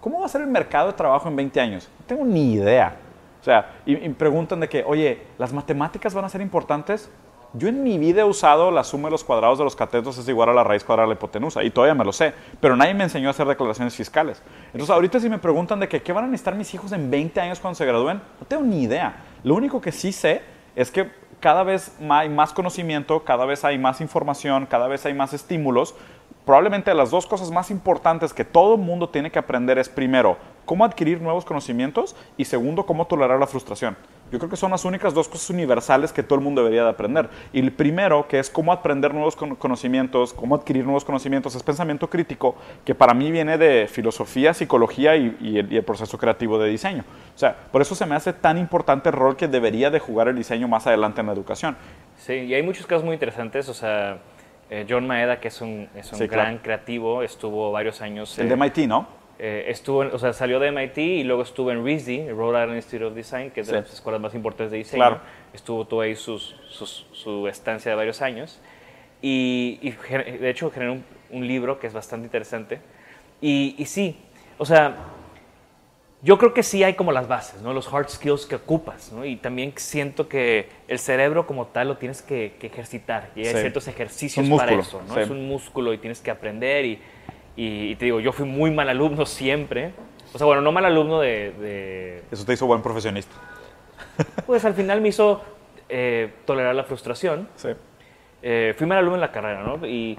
¿Cómo 0.00 0.20
va 0.20 0.26
a 0.26 0.28
ser 0.28 0.42
el 0.42 0.46
mercado 0.46 0.86
de 0.86 0.92
trabajo 0.92 1.28
en 1.28 1.34
20 1.34 1.60
años? 1.60 1.88
No 1.98 2.06
tengo 2.06 2.24
ni 2.24 2.52
idea. 2.52 2.98
O 3.40 3.44
sea, 3.44 3.72
y, 3.84 3.94
y 3.96 4.08
preguntan 4.10 4.60
de 4.60 4.68
que, 4.68 4.84
oye, 4.86 5.26
¿las 5.36 5.52
matemáticas 5.52 6.14
van 6.14 6.26
a 6.26 6.28
ser 6.28 6.40
importantes? 6.40 7.10
Yo 7.56 7.68
en 7.68 7.84
mi 7.84 7.98
vida 7.98 8.22
he 8.22 8.24
usado 8.24 8.72
la 8.72 8.82
suma 8.82 9.06
de 9.06 9.12
los 9.12 9.22
cuadrados 9.22 9.58
de 9.58 9.64
los 9.64 9.76
catetos 9.76 10.18
es 10.18 10.28
igual 10.28 10.48
a 10.48 10.52
la 10.52 10.64
raíz 10.64 10.82
cuadrada 10.82 11.06
de 11.06 11.14
la 11.14 11.18
hipotenusa 11.18 11.62
y 11.62 11.70
todavía 11.70 11.94
me 11.94 12.04
lo 12.04 12.12
sé, 12.12 12.34
pero 12.60 12.74
nadie 12.74 12.94
me 12.94 13.04
enseñó 13.04 13.28
a 13.28 13.30
hacer 13.30 13.46
declaraciones 13.46 13.94
fiscales. 13.94 14.42
Entonces 14.66 14.90
ahorita 14.90 15.20
si 15.20 15.28
me 15.28 15.38
preguntan 15.38 15.78
de 15.78 15.88
que, 15.88 16.02
qué 16.02 16.12
van 16.12 16.24
a 16.24 16.26
necesitar 16.26 16.56
mis 16.56 16.74
hijos 16.74 16.90
en 16.90 17.12
20 17.12 17.40
años 17.40 17.60
cuando 17.60 17.76
se 17.76 17.86
gradúen, 17.86 18.20
no 18.40 18.46
tengo 18.48 18.64
ni 18.64 18.82
idea. 18.82 19.22
Lo 19.44 19.54
único 19.54 19.80
que 19.80 19.92
sí 19.92 20.10
sé 20.10 20.42
es 20.74 20.90
que 20.90 21.12
cada 21.38 21.62
vez 21.62 21.92
hay 22.10 22.28
más 22.28 22.52
conocimiento, 22.52 23.22
cada 23.22 23.44
vez 23.44 23.64
hay 23.64 23.78
más 23.78 24.00
información, 24.00 24.66
cada 24.66 24.88
vez 24.88 25.06
hay 25.06 25.14
más 25.14 25.32
estímulos. 25.32 25.94
Probablemente 26.44 26.92
las 26.92 27.12
dos 27.12 27.24
cosas 27.24 27.52
más 27.52 27.70
importantes 27.70 28.34
que 28.34 28.44
todo 28.44 28.76
mundo 28.76 29.10
tiene 29.10 29.30
que 29.30 29.38
aprender 29.38 29.78
es 29.78 29.88
primero, 29.88 30.38
cómo 30.64 30.84
adquirir 30.84 31.20
nuevos 31.20 31.44
conocimientos 31.44 32.16
y 32.36 32.46
segundo, 32.46 32.84
cómo 32.84 33.06
tolerar 33.06 33.38
la 33.38 33.46
frustración. 33.46 33.96
Yo 34.34 34.40
creo 34.40 34.50
que 34.50 34.56
son 34.56 34.72
las 34.72 34.84
únicas 34.84 35.14
dos 35.14 35.28
cosas 35.28 35.48
universales 35.50 36.12
que 36.12 36.24
todo 36.24 36.34
el 36.34 36.44
mundo 36.44 36.60
debería 36.60 36.82
de 36.82 36.90
aprender. 36.90 37.28
Y 37.52 37.60
el 37.60 37.70
primero, 37.70 38.26
que 38.26 38.40
es 38.40 38.50
cómo 38.50 38.72
aprender 38.72 39.14
nuevos 39.14 39.36
conocimientos, 39.36 40.32
cómo 40.32 40.56
adquirir 40.56 40.82
nuevos 40.82 41.04
conocimientos, 41.04 41.54
es 41.54 41.62
pensamiento 41.62 42.10
crítico, 42.10 42.56
que 42.84 42.96
para 42.96 43.14
mí 43.14 43.30
viene 43.30 43.56
de 43.56 43.86
filosofía, 43.86 44.52
psicología 44.52 45.14
y, 45.14 45.56
el, 45.56 45.84
proceso 45.84 46.18
creativo 46.18 46.58
de 46.58 46.68
diseño. 46.68 47.04
O 47.32 47.38
sea, 47.38 47.56
por 47.70 47.80
eso 47.80 47.94
se 47.94 48.06
me 48.06 48.16
hace 48.16 48.32
tan 48.32 48.58
importante 48.58 49.10
el 49.10 49.14
rol 49.14 49.36
que 49.36 49.46
debería 49.46 49.88
de 49.92 50.00
jugar 50.00 50.26
el 50.26 50.34
diseño 50.34 50.66
más 50.66 50.88
adelante 50.88 51.20
en 51.20 51.28
la 51.28 51.32
educación. 51.32 51.76
Sí, 52.16 52.32
y 52.32 52.54
hay 52.54 52.62
muchos 52.64 52.88
casos 52.88 53.04
muy 53.04 53.14
interesantes, 53.14 53.68
o 53.68 53.74
sea, 53.74 54.18
eh, 54.68 54.84
John 54.90 55.06
Maeda, 55.06 55.38
que 55.38 55.46
es 55.46 55.60
un, 55.60 55.88
es 55.94 56.12
un 56.12 56.26
gran 56.26 56.58
creativo, 56.58 57.22
estuvo 57.22 57.70
varios 57.70 58.00
años... 58.00 58.36
El 58.36 58.48
de 58.48 58.56
MIT, 58.56 58.78
¿no? 58.88 59.06
Eh, 59.46 59.70
estuvo, 59.70 59.98
o 59.98 60.18
sea, 60.18 60.32
salió 60.32 60.58
de 60.58 60.72
MIT 60.72 60.96
y 60.96 61.22
luego 61.22 61.42
estuvo 61.42 61.70
en 61.70 61.84
RISD, 61.84 62.30
Rhode 62.30 62.62
Island 62.62 62.76
Institute 62.76 63.04
of 63.04 63.14
Design, 63.14 63.50
que 63.50 63.60
es 63.60 63.66
de 63.66 63.74
las 63.74 63.92
escuelas 63.92 64.18
más 64.18 64.34
importantes 64.34 64.70
de 64.70 64.78
diseño. 64.78 65.02
Claro. 65.02 65.20
Estuvo 65.52 65.86
todo 65.86 66.00
ahí 66.00 66.16
sus, 66.16 66.56
su 67.12 67.46
estancia 67.46 67.90
de 67.90 67.94
varios 67.94 68.22
años. 68.22 68.58
Y, 69.20 69.90
de 70.40 70.48
hecho 70.48 70.70
generó 70.70 70.96
un, 71.28 71.46
libro 71.46 71.78
que 71.78 71.86
es 71.86 71.92
bastante 71.92 72.24
interesante. 72.24 72.80
Y, 73.42 73.74
y, 73.76 73.84
sí, 73.84 74.16
o 74.56 74.64
sea, 74.64 74.96
yo 76.22 76.38
creo 76.38 76.54
que 76.54 76.62
sí 76.62 76.82
hay 76.82 76.94
como 76.94 77.12
las 77.12 77.28
bases, 77.28 77.60
¿no? 77.60 77.74
Los 77.74 77.92
hard 77.92 78.08
skills 78.08 78.46
que 78.46 78.54
ocupas, 78.54 79.12
¿no? 79.12 79.26
Y 79.26 79.36
también 79.36 79.74
siento 79.76 80.26
que 80.26 80.70
el 80.88 80.98
cerebro 80.98 81.46
como 81.46 81.66
tal 81.66 81.88
lo 81.88 81.98
tienes 81.98 82.22
que, 82.22 82.56
ejercitar. 82.62 83.28
Y 83.36 83.40
hay 83.46 83.52
ciertos 83.56 83.88
ejercicios 83.88 84.48
para 84.48 84.72
eso, 84.72 85.02
¿no? 85.06 85.20
Es 85.20 85.28
un 85.28 85.46
músculo 85.46 85.92
y 85.92 85.98
tienes 85.98 86.22
que 86.22 86.30
aprender 86.30 86.86
y 86.86 86.98
y, 87.56 87.94
te 87.96 88.06
digo, 88.06 88.20
yo 88.20 88.32
fui 88.32 88.46
muy 88.46 88.70
mal 88.70 88.88
alumno 88.88 89.26
siempre. 89.26 89.92
O 90.32 90.38
sea, 90.38 90.46
bueno, 90.46 90.62
no 90.62 90.72
mal 90.72 90.84
alumno 90.84 91.20
de... 91.20 92.22
Eso 92.30 92.44
te 92.44 92.52
hizo 92.52 92.66
buen 92.66 92.82
profesionista. 92.82 93.34
Pues 94.46 94.64
al 94.64 94.74
final 94.74 95.00
me 95.00 95.08
hizo 95.08 95.42
eh, 95.88 96.32
tolerar 96.44 96.74
la 96.74 96.84
frustración. 96.84 97.48
Sí. 97.56 97.70
Eh, 98.42 98.74
fui 98.76 98.86
mal 98.86 98.98
alumno 98.98 99.16
en 99.16 99.20
la 99.20 99.32
carrera, 99.32 99.62
¿no? 99.62 99.86
Y, 99.86 100.18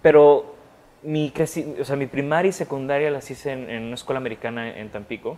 pero 0.00 0.54
mi, 1.02 1.32
o 1.80 1.84
sea, 1.84 1.96
mi 1.96 2.06
primaria 2.06 2.50
y 2.50 2.52
secundaria 2.52 3.10
las 3.10 3.30
hice 3.30 3.52
en, 3.52 3.82
una 3.84 3.94
escuela 3.94 4.18
americana 4.18 4.78
en 4.78 4.90
Tampico, 4.90 5.36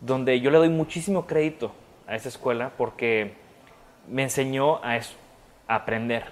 donde 0.00 0.40
yo 0.40 0.50
le 0.50 0.58
doy 0.58 0.68
muchísimo 0.68 1.26
crédito 1.26 1.72
a 2.06 2.14
esa 2.14 2.28
escuela 2.28 2.72
porque 2.76 3.34
me 4.08 4.22
enseñó 4.22 4.76
a, 4.84 4.98
aprender. 5.66 6.24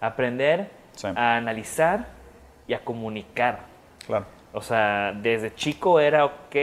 A 0.00 0.08
aprender, 0.08 0.70
a 1.14 1.36
analizar 1.36 2.13
y 2.66 2.74
a 2.74 2.80
comunicar. 2.80 3.60
Claro. 4.06 4.26
O 4.52 4.62
sea, 4.62 5.12
desde 5.12 5.54
chico 5.54 5.98
era, 6.00 6.24
ok, 6.24 6.56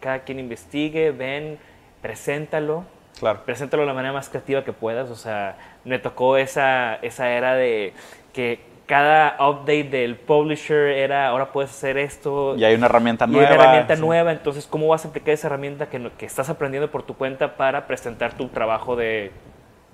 cada 0.00 0.20
quien 0.20 0.38
investigue, 0.38 1.10
ven, 1.10 1.58
preséntalo. 2.02 2.84
Claro. 3.18 3.42
Preséntalo 3.44 3.82
de 3.82 3.86
la 3.86 3.94
manera 3.94 4.12
más 4.12 4.28
creativa 4.28 4.64
que 4.64 4.72
puedas. 4.72 5.10
O 5.10 5.16
sea, 5.16 5.56
me 5.84 5.98
tocó 5.98 6.36
esa, 6.36 6.96
esa 6.96 7.30
era 7.30 7.54
de 7.54 7.94
que 8.32 8.60
cada 8.90 9.36
update 9.38 9.84
del 9.84 10.16
publisher 10.16 10.88
era, 10.88 11.28
ahora 11.28 11.52
puedes 11.52 11.70
hacer 11.70 11.96
esto. 11.96 12.56
Y 12.56 12.64
hay 12.64 12.74
una 12.74 12.86
herramienta 12.86 13.24
nueva. 13.26 13.48
Hay 13.48 13.54
una 13.54 13.62
herramienta 13.62 13.94
nueva, 13.94 14.32
entonces, 14.32 14.66
¿cómo 14.66 14.88
vas 14.88 15.04
a 15.04 15.08
aplicar 15.08 15.32
esa 15.32 15.46
herramienta 15.46 15.88
que, 15.88 16.10
que, 16.18 16.26
estás 16.26 16.50
aprendiendo 16.50 16.90
por 16.90 17.04
tu 17.04 17.14
cuenta 17.14 17.56
para 17.56 17.86
presentar 17.86 18.32
tu 18.32 18.48
trabajo 18.48 18.96
de 18.96 19.30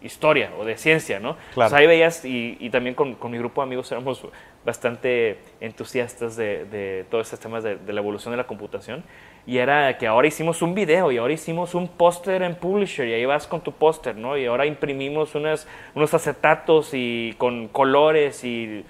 historia 0.02 0.50
o 0.58 0.64
de 0.64 0.76
ciencia, 0.76 1.20
¿no? 1.20 1.36
Claro. 1.54 1.74
ahí 1.74 1.86
veías, 1.86 2.24
y, 2.24 2.68
también 2.70 2.94
con, 2.94 3.16
mi 3.30 3.38
grupo 3.38 3.60
de 3.60 3.66
amigos 3.66 3.90
éramos 3.92 4.22
bastante 4.64 5.38
entusiastas 5.60 6.36
de, 6.36 6.64
de 6.66 7.04
todos 7.10 7.26
estos 7.26 7.40
temas 7.40 7.62
de, 7.62 7.78
la 7.86 8.00
evolución 8.00 8.32
de 8.32 8.36
la 8.36 8.46
computación. 8.46 9.04
Y 9.46 9.58
era 9.58 9.96
que 9.96 10.06
ahora 10.06 10.26
hicimos 10.26 10.60
un 10.60 10.74
video 10.74 11.12
y 11.12 11.18
ahora 11.18 11.32
hicimos 11.32 11.74
un 11.74 11.86
póster 11.86 12.42
en 12.42 12.56
Publisher 12.56 13.06
y 13.06 13.14
ahí 13.14 13.24
vas 13.24 13.46
con 13.46 13.60
tu 13.60 13.72
póster, 13.72 14.16
¿no? 14.16 14.36
Y 14.36 14.46
ahora 14.46 14.66
imprimimos 14.66 15.34
unas, 15.36 15.68
unos 15.94 16.12
acetatos 16.14 16.90
y 16.92 17.34
con 17.38 17.68
colores 17.68 18.42
y... 18.44 18.84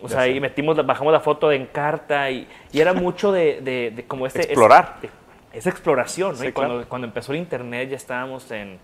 O 0.00 0.08
sea, 0.08 0.28
y 0.28 0.38
metimos, 0.38 0.76
bajamos 0.86 1.12
la 1.12 1.18
foto 1.18 1.50
en 1.50 1.66
carta 1.66 2.30
y, 2.30 2.46
y 2.70 2.80
era 2.80 2.92
mucho 2.92 3.32
de, 3.32 3.60
de, 3.60 4.04
como 4.06 4.28
este... 4.28 4.42
Explorar. 4.42 4.98
esa 5.52 5.70
exploración, 5.70 6.38
¿no? 6.38 6.44
y 6.44 6.52
cuando, 6.52 6.88
cuando 6.88 7.08
empezó 7.08 7.32
el 7.32 7.38
internet 7.38 7.90
ya 7.90 7.96
estábamos 7.96 8.48
en, 8.52 8.78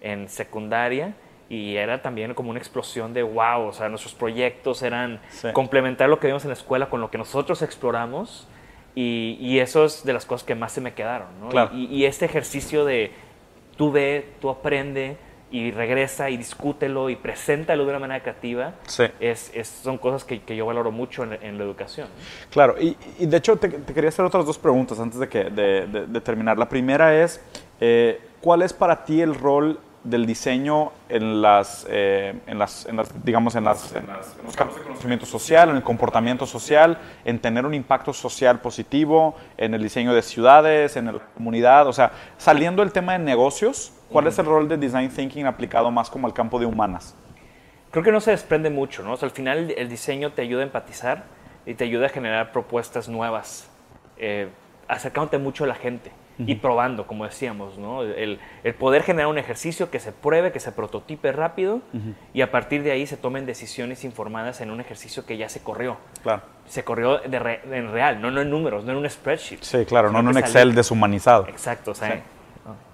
en 0.00 0.28
secundaria 0.28 1.14
y 1.48 1.76
era 1.76 2.02
también 2.02 2.34
como 2.34 2.50
una 2.50 2.58
explosión 2.58 3.14
de 3.14 3.22
wow, 3.22 3.66
o 3.68 3.72
sea, 3.72 3.88
nuestros 3.88 4.14
proyectos 4.14 4.82
eran 4.82 5.20
complementar 5.52 6.08
lo 6.08 6.18
que 6.18 6.26
vimos 6.26 6.44
en 6.44 6.50
la 6.50 6.54
escuela 6.54 6.88
con 6.88 7.00
lo 7.00 7.10
que 7.10 7.18
nosotros 7.18 7.62
exploramos 7.62 8.48
y, 8.94 9.36
y 9.40 9.60
eso 9.60 9.84
es 9.84 10.04
de 10.04 10.12
las 10.12 10.24
cosas 10.24 10.44
que 10.44 10.54
más 10.54 10.72
se 10.72 10.80
me 10.80 10.94
quedaron, 10.94 11.28
¿no? 11.40 11.70
Y, 11.72 12.04
este 12.06 12.24
ejercicio 12.24 12.84
de 12.84 13.12
tú 13.76 13.92
ve, 13.92 14.32
tú 14.40 14.48
aprende 14.48 15.18
y 15.50 15.70
regresa 15.70 16.30
y 16.30 16.36
discútelo 16.36 17.10
y 17.10 17.16
preséntalo 17.16 17.84
de 17.84 17.90
una 17.90 17.98
manera 18.00 18.22
creativa, 18.22 18.74
es, 19.20 19.52
son 19.82 19.98
cosas 19.98 20.24
que, 20.24 20.42
que, 20.42 20.56
yo 20.56 20.66
valoro 20.66 20.90
mucho 20.90 21.22
en, 21.22 21.58
la 21.58 21.64
educación. 21.64 22.08
Claro, 22.50 22.74
y, 22.80 22.96
y 23.18 23.26
de 23.26 23.36
hecho 23.36 23.56
te, 23.56 23.70
quería 23.70 24.08
hacer 24.08 24.24
otras 24.24 24.44
dos 24.44 24.58
preguntas 24.58 24.98
antes 24.98 25.20
de, 25.20 25.28
que, 25.28 25.44
de, 25.44 25.86
de, 25.86 26.20
terminar. 26.22 26.58
La 26.58 26.68
primera 26.68 27.22
es, 27.22 27.40
eh, 27.80 28.18
¿cuál 28.40 28.62
es 28.62 28.72
para 28.72 29.04
ti 29.04 29.20
el 29.20 29.34
rol 29.34 29.78
del 30.10 30.24
diseño 30.24 30.92
en 31.08 31.42
las, 31.42 31.86
eh, 31.90 32.34
en 32.46 32.58
las, 32.58 32.86
en 32.86 32.96
las 32.96 33.24
digamos, 33.24 33.56
en, 33.56 33.64
las, 33.64 33.94
en, 33.94 34.06
los 34.44 34.56
campos 34.56 34.76
de 34.76 34.82
conocimiento 34.82 35.26
social, 35.26 35.70
en 35.70 35.76
el 35.76 35.82
comportamiento 35.82 36.46
social, 36.46 36.98
en 37.24 37.38
tener 37.40 37.66
un 37.66 37.74
impacto 37.74 38.12
social 38.12 38.60
positivo, 38.60 39.34
en 39.56 39.74
el 39.74 39.82
diseño 39.82 40.14
de 40.14 40.22
ciudades, 40.22 40.96
en 40.96 41.06
la 41.06 41.18
comunidad, 41.34 41.88
o 41.88 41.92
sea, 41.92 42.12
saliendo 42.38 42.82
del 42.82 42.92
tema 42.92 43.12
de 43.12 43.18
negocios, 43.18 43.92
¿cuál 44.10 44.28
es 44.28 44.38
el 44.38 44.46
rol 44.46 44.68
de 44.68 44.76
design 44.76 45.10
thinking 45.10 45.46
aplicado 45.46 45.90
más 45.90 46.08
como 46.08 46.26
al 46.26 46.32
campo 46.32 46.58
de 46.60 46.66
humanas? 46.66 47.16
Creo 47.90 48.04
que 48.04 48.12
no 48.12 48.20
se 48.20 48.30
desprende 48.30 48.70
mucho, 48.70 49.02
¿no? 49.02 49.14
O 49.14 49.16
sea, 49.16 49.26
al 49.26 49.34
final 49.34 49.74
el 49.76 49.88
diseño 49.88 50.32
te 50.32 50.42
ayuda 50.42 50.60
a 50.60 50.64
empatizar 50.64 51.24
y 51.64 51.74
te 51.74 51.84
ayuda 51.84 52.06
a 52.06 52.08
generar 52.10 52.52
propuestas 52.52 53.08
nuevas, 53.08 53.68
eh, 54.18 54.48
acercándote 54.86 55.38
mucho 55.38 55.64
a 55.64 55.66
la 55.66 55.74
gente 55.74 56.12
y 56.38 56.56
probando, 56.56 57.06
como 57.06 57.24
decíamos, 57.24 57.78
¿no? 57.78 58.02
El, 58.02 58.38
el, 58.62 58.74
poder 58.74 59.02
generar 59.02 59.28
un 59.28 59.38
ejercicio 59.38 59.90
que 59.90 59.98
se 59.98 60.12
pruebe, 60.12 60.52
que 60.52 60.60
se 60.60 60.70
prototipe 60.70 61.32
rápido 61.32 61.80
y 62.34 62.42
a 62.42 62.50
partir 62.50 62.82
de 62.82 62.90
ahí 62.90 63.06
se 63.06 63.16
tomen 63.16 63.46
decisiones 63.46 64.04
informadas 64.04 64.60
en 64.60 64.70
un 64.70 64.80
ejercicio 64.80 65.24
que 65.24 65.38
ya 65.38 65.48
se 65.48 65.62
corrió. 65.62 65.96
Claro. 66.22 66.42
Se 66.66 66.84
corrió 66.84 67.18
de 67.18 67.60
en 67.70 67.90
real, 67.90 68.20
no, 68.20 68.30
no 68.30 68.42
en 68.42 68.50
números, 68.50 68.84
no 68.84 68.92
en 68.92 68.98
un 68.98 69.08
spreadsheet. 69.08 69.62
Sí, 69.62 69.84
claro, 69.86 70.10
no 70.10 70.20
en 70.20 70.28
un 70.28 70.38
Excel 70.38 70.74
deshumanizado. 70.74 71.46
Exacto, 71.48 71.92
o 71.92 71.94
sea, 71.94 72.22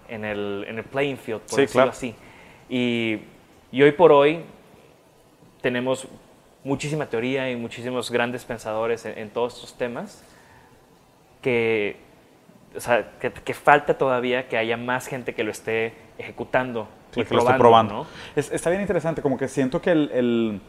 en, 0.09 0.25
el, 0.25 0.65
en 0.69 0.79
el 0.79 0.85
playing 0.85 1.17
field, 1.17 1.41
por 1.41 1.59
decirlo 1.59 1.91
así. 1.91 2.15
Y, 2.69 3.23
y 3.73 3.83
hoy 3.83 3.93
por 3.93 4.13
hoy 4.13 4.45
tenemos 5.61 6.07
muchísima 6.63 7.07
teoría 7.07 7.51
y 7.51 7.57
muchísimos 7.57 8.11
grandes 8.11 8.45
pensadores 8.45 9.05
en, 9.05 9.19
en 9.19 9.31
todos 9.31 9.55
estos 9.55 9.75
temas 9.75 10.25
que 11.41 12.12
o 12.77 12.81
sea, 12.81 13.11
que, 13.21 13.55
falta 13.55 13.97
todavía 13.97 14.49
que 14.49 14.57
haya 14.57 14.77
más 14.77 15.07
gente 15.07 15.35
que 15.35 15.45
lo 15.45 15.51
esté 15.51 15.95
ejecutando. 16.19 16.89
y 17.15 17.25
que 17.25 17.35
lo 17.35 17.41
esté 17.43 17.55
probando. 17.55 18.07
está 18.37 18.71
bien 18.71 18.83
interesante, 18.83 19.23
como 19.23 19.37
que 19.37 19.49
siento 19.49 19.81
que 19.81 19.93
el... 19.93 20.61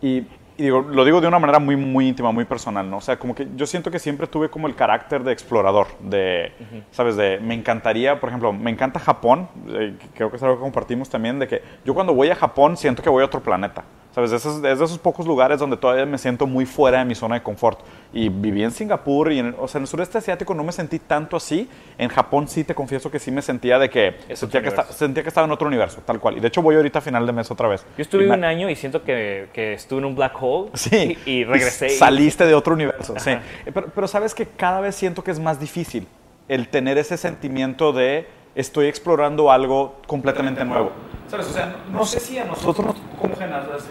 y, 0.00 0.26
digo, 0.58 0.80
lo 0.82 1.04
digo 1.04 1.20
de 1.20 1.26
una 1.26 1.38
manera 1.38 1.58
muy, 1.58 1.76
muy 1.76 2.08
íntima, 2.08 2.30
muy 2.30 2.44
personal, 2.44 2.88
¿no? 2.88 2.98
O 2.98 3.00
sea, 3.00 3.18
como 3.18 3.34
que 3.34 3.48
yo 3.56 3.66
siento 3.66 3.90
que 3.90 3.98
siempre 3.98 4.26
tuve 4.26 4.48
como 4.48 4.66
el 4.66 4.74
carácter 4.74 5.24
de 5.24 5.32
explorador, 5.32 5.88
de, 6.00 6.52
¿sabes? 6.90 7.16
De, 7.16 7.38
me 7.40 7.54
encantaría, 7.54 8.20
por 8.20 8.28
ejemplo, 8.28 8.52
me 8.52 8.70
encanta 8.70 9.00
Japón, 9.00 9.48
eh, 9.68 9.96
creo 10.14 10.30
que 10.30 10.36
es 10.36 10.42
algo 10.42 10.56
que 10.56 10.62
compartimos 10.62 11.08
también, 11.08 11.38
de 11.38 11.48
que 11.48 11.62
yo 11.84 11.94
cuando 11.94 12.14
voy 12.14 12.30
a 12.30 12.34
Japón 12.34 12.76
siento 12.76 13.02
que 13.02 13.10
voy 13.10 13.22
a 13.22 13.26
otro 13.26 13.40
planeta. 13.40 13.84
¿Sabes? 14.14 14.30
Es 14.32 14.60
de 14.60 14.72
esos, 14.72 14.98
pocos 14.98 15.26
lugares 15.26 15.58
donde 15.58 15.76
todavía 15.76 16.04
me 16.04 16.18
siento 16.18 16.46
muy 16.46 16.66
fuera 16.66 16.98
de 16.98 17.04
mi 17.06 17.14
zona 17.14 17.36
de 17.36 17.42
confort. 17.42 17.80
Y 18.12 18.28
viví 18.28 18.62
en 18.62 18.70
Singapur 18.70 19.32
y 19.32 19.38
en, 19.38 19.54
o 19.58 19.66
sea, 19.66 19.78
en 19.78 19.84
el 19.84 19.88
sureste 19.88 20.18
asiático 20.18 20.54
no 20.54 20.62
me 20.62 20.72
sentí 20.72 20.98
tanto 20.98 21.36
así. 21.36 21.66
En 21.96 22.10
Japón 22.10 22.46
sí 22.46 22.62
te 22.62 22.74
confieso 22.74 23.10
que 23.10 23.18
sí 23.18 23.30
me 23.30 23.40
sentía 23.40 23.78
de 23.78 23.88
que, 23.88 24.16
sentía 24.34 24.60
que, 24.60 24.70
sentía 24.90 25.22
que, 25.22 25.30
estaba 25.30 25.46
en 25.46 25.52
otro 25.52 25.66
universo, 25.66 26.02
tal 26.04 26.20
cual. 26.20 26.36
Y 26.36 26.40
de 26.40 26.48
hecho 26.48 26.60
voy 26.60 26.76
ahorita 26.76 26.98
a 26.98 27.02
final 27.02 27.26
de 27.26 27.32
mes 27.32 27.50
otra 27.50 27.68
vez. 27.68 27.86
Yo 27.96 28.02
estuve 28.02 28.28
un 28.28 28.44
año 28.44 28.68
y 28.68 28.76
siento 28.76 29.02
que, 29.02 29.48
que, 29.54 29.72
estuve 29.72 30.00
en 30.00 30.04
un 30.04 30.14
black 30.14 30.34
hole 30.38 30.70
sí, 30.74 31.16
y, 31.24 31.44
regresé. 31.44 31.88
saliste 31.88 32.44
de 32.44 32.54
otro 32.54 32.74
universo, 32.74 33.14
sí. 33.18 33.32
Pero, 33.72 33.88
pero 33.94 34.06
sabes 34.06 34.34
que 34.34 34.46
cada 34.46 34.80
vez 34.80 34.94
siento 34.94 35.24
que 35.24 35.30
es 35.30 35.40
más 35.40 35.58
difícil 35.58 36.06
el 36.48 36.68
tener 36.68 36.98
ese 36.98 37.16
sentimiento 37.16 37.94
de 37.94 38.26
estoy 38.54 38.86
explorando 38.86 39.50
algo 39.50 39.96
completamente 40.06 40.64
nuevo. 40.64 40.92
¿Sabes? 41.28 41.46
O 41.46 41.52
sea, 41.52 41.76
no 41.90 42.04
sé 42.04 42.20
si 42.20 42.38
a 42.38 42.44
nosotros 42.44 42.94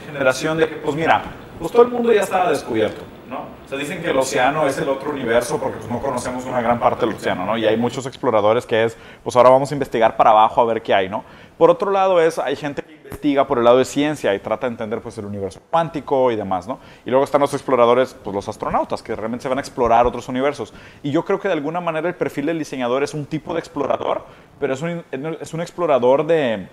generación 0.05 0.57
de 0.57 0.69
que, 0.69 0.75
pues 0.75 0.95
mira, 0.95 1.23
pues 1.59 1.71
todo 1.71 1.83
el 1.83 1.89
mundo 1.89 2.11
ya 2.11 2.21
estaba 2.21 2.49
descubierto, 2.49 3.01
¿no? 3.29 3.45
O 3.65 3.67
sea, 3.67 3.77
dicen 3.77 4.01
que 4.01 4.09
el 4.09 4.17
océano 4.17 4.67
es 4.67 4.77
el 4.77 4.89
otro 4.89 5.11
universo 5.11 5.59
porque 5.59 5.77
pues, 5.77 5.89
no 5.89 5.99
conocemos 6.01 6.45
una 6.45 6.61
gran 6.61 6.79
parte 6.79 7.05
del 7.05 7.15
océano, 7.15 7.45
¿no? 7.45 7.57
Y 7.57 7.65
hay 7.65 7.77
muchos 7.77 8.05
exploradores 8.05 8.65
que 8.65 8.83
es, 8.83 8.97
pues 9.23 9.35
ahora 9.35 9.49
vamos 9.49 9.71
a 9.71 9.75
investigar 9.75 10.17
para 10.17 10.31
abajo 10.31 10.61
a 10.61 10.65
ver 10.65 10.81
qué 10.81 10.93
hay, 10.93 11.07
¿no? 11.07 11.23
Por 11.57 11.69
otro 11.69 11.91
lado 11.91 12.19
es, 12.19 12.39
hay 12.39 12.55
gente 12.55 12.81
que 12.81 12.93
investiga 12.93 13.45
por 13.45 13.59
el 13.59 13.63
lado 13.63 13.77
de 13.77 13.85
ciencia 13.85 14.33
y 14.33 14.39
trata 14.39 14.65
de 14.65 14.71
entender 14.71 15.01
pues 15.01 15.17
el 15.19 15.25
universo 15.25 15.61
cuántico 15.69 16.31
y 16.31 16.35
demás, 16.35 16.67
¿no? 16.67 16.79
Y 17.05 17.11
luego 17.11 17.23
están 17.23 17.41
los 17.41 17.53
exploradores, 17.53 18.15
pues 18.23 18.35
los 18.35 18.49
astronautas, 18.49 19.03
que 19.03 19.15
realmente 19.15 19.43
se 19.43 19.49
van 19.49 19.59
a 19.59 19.61
explorar 19.61 20.07
otros 20.07 20.27
universos. 20.29 20.73
Y 21.03 21.11
yo 21.11 21.23
creo 21.23 21.39
que 21.39 21.47
de 21.47 21.53
alguna 21.53 21.79
manera 21.79 22.07
el 22.07 22.15
perfil 22.15 22.47
del 22.47 22.57
diseñador 22.57 23.03
es 23.03 23.13
un 23.13 23.27
tipo 23.27 23.53
de 23.53 23.59
explorador, 23.59 24.25
pero 24.59 24.73
es 24.73 24.81
un, 24.81 25.03
es 25.39 25.53
un 25.53 25.61
explorador 25.61 26.25
de 26.25 26.67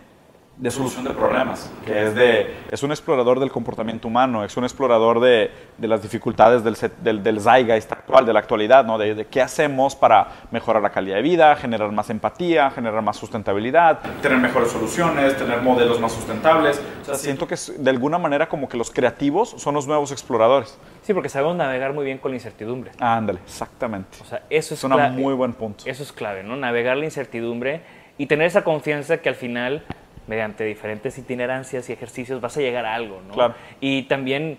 de 0.58 0.72
solución 0.72 1.04
de 1.04 1.10
problemas, 1.10 1.70
que 1.86 2.06
es, 2.06 2.14
de, 2.16 2.54
es 2.68 2.82
un 2.82 2.90
explorador 2.90 3.38
del 3.38 3.50
comportamiento 3.50 4.08
humano, 4.08 4.44
es 4.44 4.56
un 4.56 4.64
explorador 4.64 5.20
de, 5.20 5.52
de 5.76 5.88
las 5.88 6.02
dificultades 6.02 6.64
del, 6.64 6.76
del, 7.00 7.22
del, 7.22 7.40
zeitgeist 7.40 7.92
actual, 7.92 8.26
de 8.26 8.32
la 8.32 8.40
actualidad, 8.40 8.84
¿no? 8.84 8.98
De, 8.98 9.14
de, 9.14 9.26
qué 9.26 9.40
hacemos 9.40 9.94
para 9.94 10.26
mejorar 10.50 10.82
la 10.82 10.90
calidad 10.90 11.16
de 11.16 11.22
vida, 11.22 11.54
generar 11.54 11.92
más 11.92 12.10
empatía, 12.10 12.70
generar 12.72 13.02
más 13.02 13.16
sustentabilidad, 13.16 14.00
tener 14.20 14.38
mejores 14.38 14.72
soluciones, 14.72 15.36
tener 15.36 15.62
modelos 15.62 16.00
más 16.00 16.10
sustentables. 16.10 16.82
O 17.02 17.04
sea, 17.04 17.14
siento 17.14 17.46
que 17.46 17.54
de 17.78 17.90
alguna 17.90 18.18
manera 18.18 18.48
como 18.48 18.68
que 18.68 18.76
los 18.76 18.90
creativos 18.90 19.50
son 19.58 19.74
los 19.74 19.86
nuevos 19.86 20.10
exploradores. 20.10 20.76
Sí, 21.02 21.14
porque 21.14 21.28
sabemos 21.28 21.54
navegar 21.54 21.92
muy 21.92 22.04
bien 22.04 22.18
con 22.18 22.32
la 22.32 22.36
incertidumbre. 22.36 22.90
Ah, 22.98 23.16
ándale, 23.16 23.38
exactamente. 23.44 24.18
O 24.20 24.24
sea, 24.24 24.42
eso 24.50 24.74
es, 24.74 24.82
es 24.82 24.84
un 24.84 25.14
muy 25.14 25.34
buen 25.34 25.52
punto. 25.52 25.84
Eso 25.86 26.02
es 26.02 26.12
clave, 26.12 26.42
¿no? 26.42 26.56
Navegar 26.56 26.96
la 26.96 27.04
incertidumbre 27.04 27.82
y 28.18 28.26
tener 28.26 28.48
esa 28.48 28.64
confianza 28.64 29.18
que 29.18 29.28
al 29.28 29.36
final 29.36 29.84
mediante 30.28 30.62
diferentes 30.64 31.18
itinerancias 31.18 31.88
y 31.88 31.92
ejercicios 31.92 32.40
vas 32.40 32.56
a 32.56 32.60
llegar 32.60 32.86
a 32.86 32.94
algo, 32.94 33.20
¿no? 33.26 33.34
Claro. 33.34 33.54
Y 33.80 34.02
también 34.02 34.58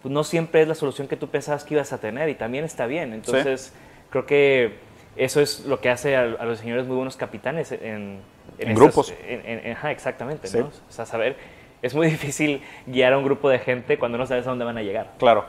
pues, 0.00 0.12
no 0.12 0.24
siempre 0.24 0.62
es 0.62 0.68
la 0.68 0.74
solución 0.74 1.08
que 1.08 1.16
tú 1.16 1.28
pensabas 1.28 1.64
que 1.64 1.74
ibas 1.74 1.92
a 1.92 1.98
tener 1.98 2.28
y 2.28 2.34
también 2.34 2.64
está 2.64 2.86
bien. 2.86 3.12
Entonces, 3.12 3.74
creo 4.10 4.24
que 4.24 4.76
eso 5.16 5.40
es 5.40 5.66
lo 5.66 5.80
que 5.80 5.90
hace 5.90 6.16
a, 6.16 6.26
los 6.26 6.58
señores 6.58 6.86
muy 6.86 6.96
buenos 6.96 7.16
capitanes 7.16 7.72
en, 7.72 8.20
en, 8.58 8.74
grupos. 8.74 9.12
ajá, 9.72 9.90
exactamente, 9.90 10.48
¿no? 10.58 10.66
O 10.66 10.92
sea, 10.92 11.04
saber 11.04 11.36
es 11.82 11.94
muy 11.94 12.06
difícil 12.10 12.62
guiar 12.86 13.12
a 13.12 13.18
un 13.18 13.24
grupo 13.24 13.50
de 13.50 13.58
gente 13.58 13.98
cuando 13.98 14.16
no 14.16 14.26
sabes 14.26 14.46
a 14.46 14.50
dónde 14.50 14.64
van 14.64 14.78
a 14.78 14.82
llegar. 14.82 15.12
Claro. 15.18 15.44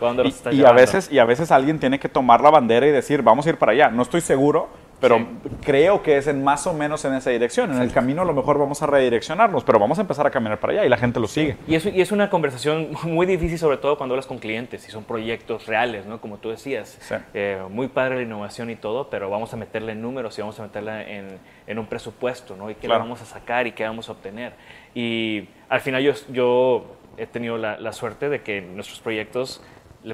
y, 0.52 0.64
a 0.66 0.72
veces, 0.72 1.10
y 1.12 1.20
a 1.20 1.26
veces 1.26 1.52
alguien 1.52 1.80
tiene 1.80 2.00
que 2.00 2.10
tomar 2.10 2.42
la 2.42 2.50
bandera 2.50 2.88
y 2.88 2.92
decir, 2.92 3.22
vamos 3.22 3.46
a 3.46 3.50
ir 3.50 3.58
para 3.58 3.72
allá. 3.72 3.90
No 3.90 4.02
estoy 4.02 4.22
seguro, 4.22 4.70
pero 5.04 5.28
creo 5.66 6.02
que 6.02 6.16
es 6.16 6.28
en 6.28 6.46
más 6.46 6.66
o 6.66 6.74
menos 6.74 7.04
en 7.04 7.14
esa 7.14 7.30
dirección. 7.30 7.74
En 7.74 7.82
el 7.82 7.92
camino 7.92 8.22
a 8.22 8.26
lo 8.26 8.34
mejor 8.34 8.58
vamos 8.58 8.82
a 8.84 8.86
redireccionarnos, 8.86 9.66
pero 9.66 9.78
vamos 9.78 9.98
a 9.98 10.02
empezar 10.02 10.26
a 10.26 10.32
caminar 10.32 10.62
para 10.62 10.72
allá 10.72 10.86
y 10.86 10.90
la 10.90 10.96
gente 10.96 11.20
lo 11.20 11.28
sigue. 11.28 11.58
Y 11.68 11.76
es, 11.76 11.86
y 11.86 12.00
es 12.00 12.14
una 12.14 12.30
conversación 12.30 12.92
muy 13.04 13.26
difícil, 13.26 13.60
sobre 13.60 13.76
todo 13.76 13.98
cuando 13.98 14.14
hablas 14.14 14.28
con 14.28 14.38
clientes 14.40 14.88
y 14.88 14.92
son 14.92 15.04
proyectos 15.04 15.66
reales, 15.66 16.06
¿no? 16.06 16.22
Como 16.22 16.38
tú 16.38 16.52
decías. 16.52 16.98
Eh, 17.34 17.62
muy 17.70 17.90
padre 17.90 18.16
la 18.16 18.22
innovación 18.22 18.70
y 18.70 18.78
todo, 18.78 19.10
pero 19.10 19.30
vamos 19.30 19.54
a 19.54 19.58
meterle 19.58 19.94
números 19.94 20.38
y 20.38 20.42
vamos 20.42 20.58
a 20.62 20.64
meterla 20.64 21.04
en, 21.04 21.38
en 21.68 21.80
un 21.80 21.86
presupuesto, 21.86 22.56
¿no? 22.56 22.70
Y 22.70 22.76
qué 22.76 22.88
vamos 22.88 23.22
a 23.22 23.26
sacar 23.26 23.68
y 23.68 23.74
qué 23.74 23.84
vamos 23.84 24.08
a 24.08 24.14
obtener. 24.14 24.54
Y 24.96 25.50
al 25.68 25.82
final 25.82 26.02
yo, 26.02 26.14
yo 26.32 26.96
he 27.18 27.26
tenido 27.26 27.58
la, 27.58 27.78
la 27.78 27.92
suerte 27.92 28.30
de 28.30 28.42
que 28.42 28.62
nuestros 28.62 29.02
proyectos, 29.02 29.62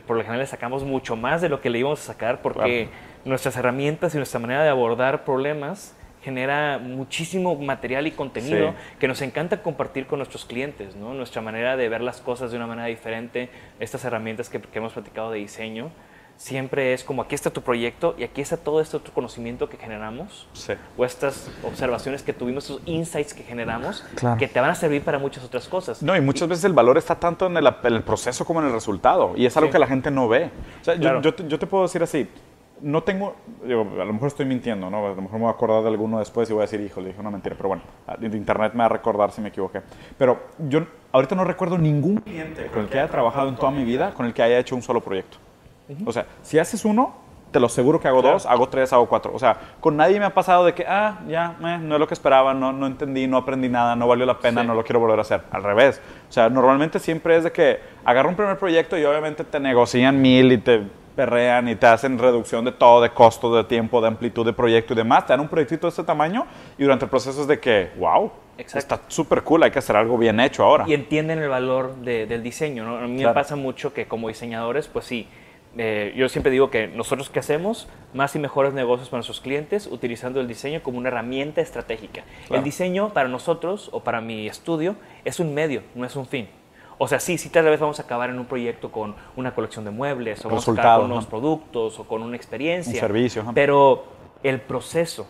por 0.08 0.18
lo 0.18 0.24
general, 0.24 0.40
le 0.40 0.48
sacamos 0.48 0.84
mucho 0.84 1.16
más 1.16 1.44
de 1.44 1.50
lo 1.50 1.62
que 1.62 1.70
le 1.70 1.78
íbamos 1.78 2.00
a 2.00 2.04
sacar 2.04 2.42
porque 2.42 2.90
nuestras 3.26 3.56
herramientas 3.58 4.14
y 4.14 4.18
nuestra 4.18 4.40
manera 4.40 4.64
de 4.64 4.70
abordar 4.70 5.24
problemas 5.24 5.96
genera 6.24 6.80
muchísimo 6.80 7.56
material 7.56 8.08
y 8.08 8.12
contenido 8.12 8.74
que 9.00 9.08
nos 9.08 9.22
encanta 9.22 9.62
compartir 9.62 10.06
con 10.06 10.20
nuestros 10.20 10.46
clientes, 10.46 10.96
¿no? 10.96 11.14
Nuestra 11.14 11.42
manera 11.42 11.78
de 11.78 11.88
ver 11.88 12.02
las 12.02 12.20
cosas 12.20 12.52
de 12.52 12.58
una 12.58 12.68
manera 12.68 12.88
diferente, 12.88 13.50
estas 13.80 14.04
herramientas 14.04 14.50
que, 14.50 14.62
hemos 14.74 14.94
platicado 14.94 15.32
de 15.32 15.40
diseño, 15.40 15.92
siempre 16.36 16.94
es 16.94 17.04
como 17.04 17.22
aquí 17.22 17.36
está 17.36 17.50
tu 17.50 17.62
proyecto 17.62 18.16
y 18.18 18.24
aquí 18.24 18.40
está 18.40 18.56
todo 18.56 18.80
este 18.80 18.96
otro 18.96 19.14
conocimiento 19.14 19.68
que 19.68 19.76
generamos 19.76 20.48
sí. 20.54 20.72
o 20.98 21.04
estas 21.04 21.52
observaciones 21.64 22.24
que 22.24 22.32
tuvimos, 22.32 22.64
estos 22.70 22.82
insights 22.86 23.34
que 23.34 23.44
generamos 23.44 24.06
que 24.38 24.48
te 24.48 24.60
van 24.62 24.70
a 24.70 24.76
servir 24.76 25.02
para 25.02 25.20
muchas 25.20 25.44
otras 25.44 25.68
cosas. 25.68 26.02
No, 26.02 26.16
y 26.16 26.22
muchas 26.22 26.48
veces 26.48 26.64
el 26.64 26.74
valor 26.74 26.98
está 26.98 27.16
tanto 27.16 27.48
en 27.48 27.58
el, 27.58 28.04
proceso 28.04 28.46
como 28.46 28.62
en 28.62 28.68
el 28.68 28.74
resultado 28.74 29.34
y 29.36 29.46
es 29.46 29.58
algo 29.58 29.70
que 29.70 29.80
la 29.80 29.88
gente 29.88 30.12
no 30.12 30.30
ve. 30.30 30.50
O 30.82 30.84
sea, 30.84 30.96
yo, 30.96 31.22
yo, 31.22 31.34
te, 31.34 31.68
puedo 31.68 31.84
decir 31.84 32.04
así, 32.04 32.30
no 32.82 33.04
tengo, 33.04 33.36
a 33.64 33.68
lo 33.68 34.14
mejor 34.14 34.28
estoy 34.28 34.46
mintiendo, 34.46 34.90
¿no? 34.90 35.06
A 35.06 35.10
lo 35.10 35.22
mejor 35.22 35.34
me 35.34 35.46
voy 35.46 35.48
a 35.48 35.52
acordar 35.52 35.82
de 35.82 35.90
alguno 35.90 36.20
después 36.20 36.50
y 36.50 36.54
voy 36.54 36.62
a 36.62 36.66
decir, 36.66 36.80
hijo, 36.82 37.02
le 37.02 37.10
dije 37.10 37.20
una 37.20 37.32
mentira, 37.32 37.56
pero 37.56 37.70
bueno, 37.70 37.84
internet 38.22 38.74
me 38.74 38.80
va 38.80 38.86
a 38.86 38.90
recordar 38.90 39.32
si 39.32 39.42
me 39.42 39.50
equivoqué. 39.50 39.82
Pero 40.18 40.40
yo 40.68 40.86
ahorita 41.12 41.36
no 41.36 41.44
recuerdo 41.44 41.78
ningún 41.78 42.18
cliente 42.18 42.68
con 42.68 42.84
el 42.84 42.90
que 42.90 43.00
haya 43.00 43.10
trabajado 43.10 43.50
en 43.50 43.56
toda 43.56 43.72
mi 43.72 43.84
vida 43.84 44.14
con 44.14 44.26
el 44.26 44.34
que 44.34 44.44
haya 44.44 44.58
hecho 44.60 44.76
un 44.76 44.82
solo 44.82 45.02
proyecto. 45.02 45.38
O 46.06 46.12
sea, 46.12 46.28
si 46.44 46.60
haces 46.60 46.86
uno, 46.86 47.16
te 47.52 47.60
lo 47.60 47.66
aseguro 47.66 48.00
que 48.00 48.08
hago 48.08 48.22
dos, 48.22 48.46
hago 48.46 48.70
tres, 48.70 48.94
hago 48.94 49.08
cuatro. 49.08 49.32
O 49.34 49.40
sea, 49.40 49.58
con 49.80 49.98
nadie 49.98 50.20
me 50.20 50.26
ha 50.26 50.34
pasado 50.34 50.66
de 50.66 50.74
que, 50.74 50.86
ah, 50.88 51.20
ya, 51.28 51.56
no 51.60 51.96
es 51.96 52.00
lo 52.00 52.08
que 52.08 52.14
esperaba, 52.14 52.54
no, 52.54 52.72
no 52.72 52.86
entendí, 52.86 53.28
no 53.28 53.38
aprendí 53.38 53.70
nada, 53.70 53.96
no 53.96 54.08
valió 54.08 54.26
la 54.26 54.38
pena, 54.38 54.64
no 54.64 54.76
lo 54.76 54.84
quiero 54.84 55.00
volver 55.00 55.18
a 55.20 55.22
hacer. 55.22 55.42
Al 55.52 55.64
revés. 55.64 56.00
O 56.30 56.32
sea, 56.32 56.50
normalmente 56.50 57.00
siempre 57.00 57.38
es 57.38 57.44
de 57.44 57.52
que 57.52 57.80
agarra 58.06 58.30
un 58.30 58.36
primer 58.36 58.58
proyecto 58.58 58.98
y 58.98 59.04
obviamente 59.04 59.44
te 59.44 59.60
negocian 59.60 60.22
mil 60.22 60.52
y 60.52 60.58
te 60.60 60.84
perrean 61.20 61.68
y 61.68 61.76
te 61.76 61.86
hacen 61.86 62.18
reducción 62.18 62.64
de 62.64 62.72
todo, 62.72 63.02
de 63.02 63.10
costo, 63.10 63.54
de 63.54 63.66
tiempo, 63.66 64.00
de 64.00 64.08
amplitud 64.08 64.46
de 64.46 64.54
proyecto 64.54 64.94
y 64.94 64.96
demás. 64.96 65.26
Te 65.26 65.34
dan 65.34 65.42
un 65.42 65.50
proyectito 65.50 65.88
de 65.88 65.90
este 65.90 66.04
tamaño 66.06 66.48
y 66.78 66.84
durante 66.84 67.04
el 67.04 67.12
proceso 67.12 67.42
es 67.42 67.48
de 67.48 67.60
que, 67.60 67.90
wow, 67.98 68.32
está 68.58 69.02
súper 69.10 69.44
cool, 69.44 69.64
hay 69.64 69.72
que 69.72 69.80
hacer 69.80 69.98
algo 69.98 70.18
bien 70.18 70.40
hecho 70.40 70.64
ahora. 70.64 70.86
Y 70.88 70.94
entienden 70.94 71.40
el 71.40 71.50
valor 71.50 71.98
del 71.98 72.42
diseño, 72.42 72.86
¿no? 72.86 73.00
A 73.00 73.02
mí 73.02 73.22
me 73.22 73.34
pasa 73.34 73.58
mucho 73.58 73.94
que 73.94 74.08
como 74.08 74.30
diseñadores, 74.30 74.88
pues 74.88 75.04
sí, 75.04 75.28
eh, 75.78 76.14
yo 76.16 76.30
siempre 76.30 76.54
digo 76.54 76.72
que 76.72 76.88
nosotros 76.88 77.30
que 77.30 77.40
hacemos 77.40 77.90
más 78.14 78.34
y 78.38 78.40
mejores 78.40 78.74
negocios 78.74 79.10
para 79.10 79.18
nuestros 79.18 79.42
clientes 79.42 79.88
utilizando 79.88 80.40
el 80.40 80.48
diseño 80.48 80.82
como 80.82 81.00
una 81.00 81.10
herramienta 81.10 81.60
estratégica. 81.60 82.24
El 82.50 82.64
diseño 82.64 83.10
para 83.10 83.28
nosotros 83.28 83.90
o 83.92 84.00
para 84.00 84.22
mi 84.22 84.48
estudio 84.48 84.96
es 85.26 85.42
un 85.42 85.54
medio, 85.54 85.84
no 85.96 86.06
es 86.06 86.16
un 86.16 86.26
fin. 86.26 86.48
O 87.02 87.08
sea, 87.08 87.20
sí, 87.20 87.38
sí, 87.38 87.50
tal 87.50 87.64
vez 87.64 87.80
vamos 87.80 87.98
a 88.00 88.04
acabar 88.04 88.30
en 88.30 88.38
un 88.38 88.46
proyecto 88.46 88.92
con 88.92 89.16
una 89.38 89.56
colección 89.56 89.86
de 89.86 89.92
muebles, 89.92 90.44
o 90.46 90.50
vamos 90.50 90.68
a 90.68 90.72
acabar 90.72 91.00
con 91.00 91.12
unos 91.12 91.26
productos, 91.26 91.98
o 91.98 92.04
con 92.04 92.22
una 92.22 92.36
experiencia. 92.36 92.94
Un 92.94 93.00
servicio. 93.00 93.46
Pero 93.56 94.04
el 94.44 94.60
proceso 94.60 95.26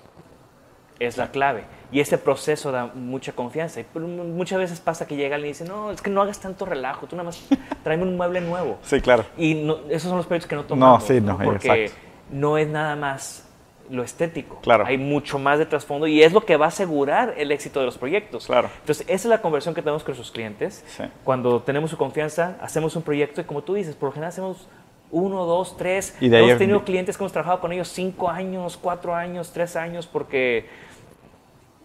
es 0.98 1.18
la 1.18 1.30
clave. 1.30 1.66
Y 1.92 2.00
ese 2.00 2.18
proceso 2.18 2.72
da 2.72 2.88
mucha 2.88 3.34
confianza. 3.34 3.80
Y 3.82 3.86
muchas 4.00 4.60
veces 4.60 4.80
pasa 4.80 5.08
que 5.08 5.16
llega 5.16 5.36
alguien 5.36 5.50
y 5.50 5.54
dice, 5.54 5.66
no, 5.66 5.92
es 5.92 6.02
que 6.02 6.10
no 6.10 6.22
hagas 6.22 6.40
tanto 6.40 6.66
relajo, 6.66 7.08
tú 7.08 7.16
nada 7.16 7.26
más 7.26 7.48
tráeme 7.84 8.04
un 8.04 8.18
mueble 8.18 8.42
nuevo. 8.42 8.80
Sí, 8.82 9.00
claro. 9.00 9.26
Y 9.38 9.70
esos 9.90 10.10
son 10.10 10.18
los 10.18 10.26
proyectos 10.26 10.50
que 10.50 10.56
no 10.56 10.66
tomamos. 10.66 11.02
No, 11.02 11.08
sí, 11.08 11.22
no, 11.22 11.38
Porque 11.38 11.92
no 12.32 12.58
es 12.58 12.68
nada 12.68 12.96
más 12.96 13.49
lo 13.90 14.04
estético. 14.04 14.60
Claro. 14.62 14.86
Hay 14.86 14.98
mucho 14.98 15.40
más 15.40 15.60
de 15.60 15.66
trasfondo 15.66 16.08
y 16.08 16.22
es 16.22 16.34
lo 16.34 16.42
que 16.42 16.58
va 16.58 16.66
a 16.66 16.68
asegurar 16.70 17.34
el 17.38 17.52
éxito 17.52 17.80
de 17.80 17.86
los 17.86 17.98
proyectos. 17.98 18.46
Claro. 18.46 18.70
Entonces, 18.80 19.06
esa 19.08 19.14
es 19.14 19.26
la 19.26 19.42
conversión 19.42 19.74
que 19.74 19.82
tenemos 19.82 20.04
con 20.04 20.12
nuestros 20.12 20.32
clientes. 20.32 20.84
Sí. 20.88 21.04
Cuando 21.24 21.62
tenemos 21.62 21.90
su 21.90 21.98
confianza, 21.98 22.58
hacemos 22.62 22.96
un 22.96 23.02
proyecto 23.02 23.42
y 23.42 23.44
como 23.46 23.64
tú 23.64 23.74
dices, 23.74 23.96
por 23.96 24.10
lo 24.10 24.14
general 24.14 24.30
hacemos 24.30 24.68
uno, 25.12 25.46
dos, 25.46 25.76
tres. 25.78 26.16
Y 26.22 26.30
de 26.30 26.40
hemos 26.40 26.58
tenido 26.58 26.84
clientes 26.84 27.18
que 27.18 27.24
hemos 27.24 27.32
trabajado 27.32 27.60
con 27.60 27.72
ellos 27.72 27.88
cinco 27.90 28.30
años, 28.30 28.78
cuatro 28.78 29.16
años, 29.16 29.52
tres 29.52 29.76
años, 29.76 30.06
porque 30.06 30.68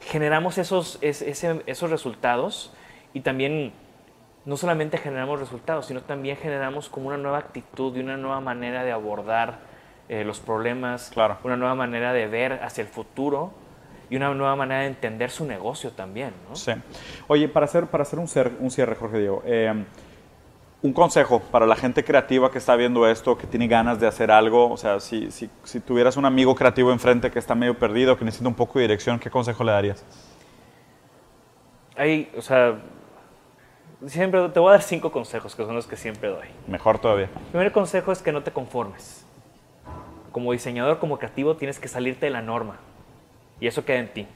generamos 0.00 0.58
esos, 0.58 0.98
esos 1.00 1.90
resultados 1.90 2.72
y 3.14 3.20
también 3.20 3.72
no 4.44 4.56
solamente 4.58 4.98
generamos 4.98 5.40
resultados, 5.40 5.86
sino 5.86 6.02
también 6.02 6.36
generamos 6.36 6.90
como 6.90 7.08
una 7.08 7.16
nueva 7.16 7.38
actitud 7.38 7.96
y 7.96 8.00
una 8.00 8.18
nueva 8.18 8.40
manera 8.40 8.84
de 8.84 8.92
abordar 8.92 9.73
eh, 10.08 10.24
los 10.24 10.40
problemas, 10.40 11.10
claro. 11.12 11.38
una 11.44 11.56
nueva 11.56 11.74
manera 11.74 12.12
de 12.12 12.26
ver 12.26 12.60
hacia 12.62 12.82
el 12.82 12.88
futuro 12.88 13.52
y 14.10 14.16
una 14.16 14.32
nueva 14.34 14.54
manera 14.54 14.82
de 14.82 14.88
entender 14.88 15.30
su 15.30 15.46
negocio 15.46 15.92
también. 15.92 16.32
¿no? 16.48 16.56
Sí. 16.56 16.72
Oye, 17.26 17.48
para 17.48 17.64
hacer, 17.64 17.86
para 17.86 18.02
hacer 18.02 18.18
un, 18.18 18.28
un 18.60 18.70
cierre, 18.70 18.94
Jorge 18.96 19.18
Diego, 19.18 19.42
eh, 19.46 19.84
un 20.82 20.92
consejo 20.92 21.40
para 21.40 21.66
la 21.66 21.76
gente 21.76 22.04
creativa 22.04 22.50
que 22.50 22.58
está 22.58 22.76
viendo 22.76 23.08
esto, 23.08 23.38
que 23.38 23.46
tiene 23.46 23.66
ganas 23.66 23.98
de 23.98 24.06
hacer 24.06 24.30
algo, 24.30 24.70
o 24.70 24.76
sea, 24.76 25.00
si, 25.00 25.30
si, 25.30 25.48
si, 25.62 25.80
tuvieras 25.80 26.18
un 26.18 26.26
amigo 26.26 26.54
creativo 26.54 26.92
enfrente 26.92 27.30
que 27.30 27.38
está 27.38 27.54
medio 27.54 27.78
perdido, 27.78 28.18
que 28.18 28.24
necesita 28.26 28.46
un 28.46 28.54
poco 28.54 28.78
de 28.78 28.82
dirección, 28.82 29.18
¿qué 29.18 29.30
consejo 29.30 29.64
le 29.64 29.72
darías? 29.72 30.04
Hay, 31.96 32.30
o 32.36 32.42
sea, 32.42 32.76
siempre 34.06 34.46
te 34.50 34.60
voy 34.60 34.68
a 34.68 34.72
dar 34.72 34.82
cinco 34.82 35.10
consejos, 35.10 35.56
que 35.56 35.64
son 35.64 35.74
los 35.74 35.86
que 35.86 35.96
siempre 35.96 36.28
doy. 36.28 36.48
Mejor 36.66 36.98
todavía. 36.98 37.30
El 37.34 37.50
primer 37.50 37.72
consejo 37.72 38.12
es 38.12 38.20
que 38.20 38.32
no 38.32 38.42
te 38.42 38.50
conformes. 38.50 39.23
Como 40.34 40.52
diseñador, 40.52 40.98
como 40.98 41.16
creativo, 41.16 41.56
tienes 41.56 41.78
que 41.78 41.88
salirte 41.88 42.26
de 42.26 42.30
la 42.30 42.42
norma. 42.42 42.76
Y 43.58 43.68
eso 43.68 43.86
queda 43.86 44.00
en 44.00 44.12
ti. 44.12 44.26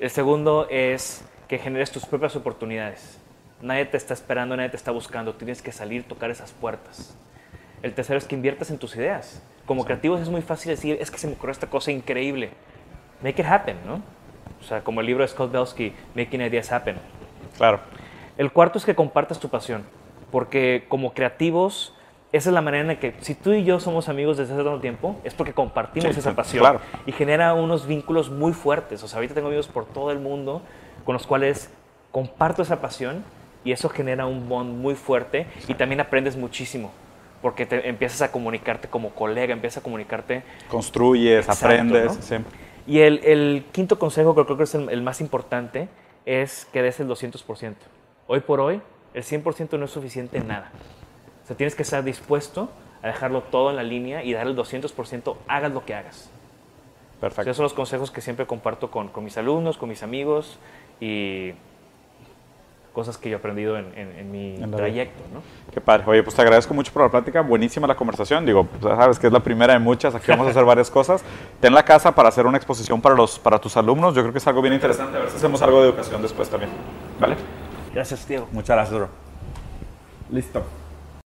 El 0.00 0.10
segundo 0.10 0.66
es 0.68 1.24
que 1.46 1.58
generes 1.58 1.92
tus 1.92 2.06
propias 2.06 2.34
oportunidades 2.34 3.20
Nadie 3.64 3.86
te 3.86 3.96
está 3.96 4.12
esperando, 4.12 4.56
nadie 4.56 4.68
te 4.68 4.76
está 4.76 4.90
buscando. 4.90 5.34
Tienes 5.34 5.62
que 5.62 5.72
salir, 5.72 6.04
tocar 6.04 6.30
esas 6.30 6.52
puertas. 6.52 7.16
El 7.82 7.94
tercero 7.94 8.18
es 8.18 8.26
que 8.26 8.34
inviertas 8.34 8.70
en 8.70 8.76
tus 8.76 8.94
ideas. 8.96 9.42
Como 9.64 9.86
creativos 9.86 10.20
es 10.20 10.28
muy 10.28 10.42
fácil 10.42 10.70
decir, 10.70 10.98
es 11.00 11.10
que 11.10 11.16
se 11.16 11.26
me 11.26 11.32
ocurrió 11.32 11.52
esta 11.52 11.68
cosa 11.68 11.90
increíble. 11.90 12.50
Make 13.22 13.40
it 13.40 13.48
happen, 13.48 13.78
¿no? 13.86 14.02
O 14.60 14.64
sea, 14.64 14.82
como 14.82 15.00
el 15.00 15.06
libro 15.06 15.22
de 15.22 15.28
Scott 15.28 15.50
Belsky, 15.50 15.94
Making 16.14 16.42
Ideas 16.42 16.70
Happen. 16.72 16.96
Claro. 17.56 17.80
El 18.36 18.52
cuarto 18.52 18.76
es 18.76 18.84
que 18.84 18.94
compartas 18.94 19.40
tu 19.40 19.48
pasión. 19.48 19.84
Porque 20.30 20.84
como 20.88 21.14
creativos, 21.14 21.94
esa 22.36 22.50
es 22.50 22.54
la 22.54 22.62
manera 22.62 22.80
en 22.80 22.88
la 22.88 22.98
que, 22.98 23.14
si 23.20 23.36
tú 23.36 23.52
y 23.52 23.62
yo 23.62 23.78
somos 23.78 24.08
amigos 24.08 24.36
desde 24.36 24.54
hace 24.54 24.64
tanto 24.64 24.80
tiempo, 24.80 25.16
es 25.22 25.34
porque 25.34 25.52
compartimos 25.52 26.16
esa 26.16 26.34
pasión. 26.34 26.62
Claro. 26.62 26.80
Y 27.06 27.12
genera 27.12 27.54
unos 27.54 27.86
vínculos 27.86 28.28
muy 28.28 28.52
fuertes. 28.52 29.04
O 29.04 29.08
sea, 29.08 29.18
ahorita 29.18 29.34
tengo 29.34 29.46
amigos 29.46 29.68
por 29.68 29.86
todo 29.86 30.10
el 30.10 30.18
mundo 30.18 30.60
con 31.04 31.12
los 31.12 31.28
cuales 31.28 31.70
comparto 32.10 32.62
esa 32.62 32.80
pasión 32.80 33.24
y 33.64 33.70
eso 33.70 33.88
genera 33.88 34.26
un 34.26 34.48
bond 34.48 34.76
muy 34.76 34.96
fuerte 34.96 35.46
y 35.68 35.74
también 35.74 36.00
aprendes 36.00 36.36
muchísimo 36.36 36.90
porque 37.40 37.66
te 37.66 37.88
empiezas 37.88 38.22
a 38.22 38.32
comunicarte 38.32 38.88
como 38.88 39.10
colega, 39.10 39.52
empiezas 39.52 39.82
a 39.82 39.82
comunicarte. 39.82 40.42
Construyes, 40.68 41.48
aprendes. 41.48 42.18
Y 42.86 43.00
el, 43.00 43.20
el, 43.22 43.64
quinto 43.70 43.98
consejo, 43.98 44.34
que 44.34 44.44
creo 44.44 44.56
que 44.56 44.64
es 44.64 44.74
el, 44.74 45.02
más 45.02 45.20
importante, 45.20 45.88
es 46.24 46.66
que 46.72 46.82
des 46.82 46.98
el 47.00 47.06
200%. 47.06 47.74
Hoy 48.26 48.40
por 48.40 48.60
hoy, 48.60 48.80
el 49.12 49.22
100% 49.22 49.78
no 49.78 49.84
es 49.84 49.90
suficiente 49.90 50.38
en 50.38 50.48
nada. 50.48 50.72
O 51.44 51.46
sea, 51.46 51.56
tienes 51.56 51.74
que 51.74 51.82
estar 51.82 52.02
dispuesto 52.02 52.70
a 53.02 53.08
dejarlo 53.08 53.42
todo 53.42 53.70
en 53.70 53.76
la 53.76 53.82
línea 53.82 54.24
y 54.24 54.32
dar 54.32 54.46
el 54.46 54.56
200%, 54.56 55.36
hagas 55.46 55.72
lo 55.72 55.84
que 55.84 55.94
hagas. 55.94 56.30
Perfecto. 57.20 57.50
esos 57.50 57.56
son 57.58 57.64
los 57.64 57.74
consejos 57.74 58.10
que 58.10 58.20
siempre 58.20 58.46
comparto 58.46 58.90
con, 58.90 59.08
con 59.08 59.24
mis 59.24 59.36
alumnos, 59.38 59.76
con 59.76 59.88
mis 59.88 60.02
amigos 60.02 60.58
y 61.00 61.52
cosas 62.94 63.18
que 63.18 63.28
yo 63.28 63.36
he 63.36 63.38
aprendido 63.38 63.76
en, 63.76 63.92
en, 63.96 64.30
mi 64.30 64.56
trayecto. 64.70 65.22
¿no? 65.34 65.42
Qué 65.72 65.80
padre. 65.80 66.04
Oye, 66.06 66.22
pues 66.22 66.34
te 66.34 66.42
agradezco 66.42 66.72
mucho 66.72 66.92
por 66.92 67.02
la 67.02 67.10
plática. 67.10 67.42
Buenísima 67.42 67.86
la 67.86 67.96
conversación. 67.96 68.46
Digo, 68.46 68.64
pues, 68.64 68.96
sabes 68.96 69.18
que 69.18 69.26
es 69.26 69.32
la 69.32 69.40
primera 69.40 69.74
de 69.74 69.80
muchas. 69.80 70.14
Aquí 70.14 70.26
vamos 70.28 70.46
a 70.46 70.50
hacer 70.50 70.64
varias 70.64 70.90
cosas. 70.90 71.22
Ten 71.60 71.74
la 71.74 71.84
casa 71.84 72.14
para 72.14 72.28
hacer 72.28 72.46
una 72.46 72.56
exposición 72.56 73.02
para, 73.02 73.14
los, 73.14 73.38
para 73.38 73.58
tus 73.58 73.76
alumnos. 73.76 74.14
Yo 74.14 74.22
creo 74.22 74.32
que 74.32 74.38
es 74.38 74.46
algo 74.46 74.62
bien 74.62 74.74
interesante. 74.74 75.18
A 75.18 75.20
ver 75.20 75.30
si 75.30 75.36
hacemos 75.36 75.60
algo 75.60 75.82
de 75.82 75.88
educación 75.88 76.22
después 76.22 76.48
también. 76.48 76.70
¿Vale? 77.20 77.36
Gracias, 77.92 78.26
Diego. 78.26 78.48
Muchas 78.52 78.76
gracias, 78.76 78.96
bro. 78.96 79.08
Listo. 80.30 80.83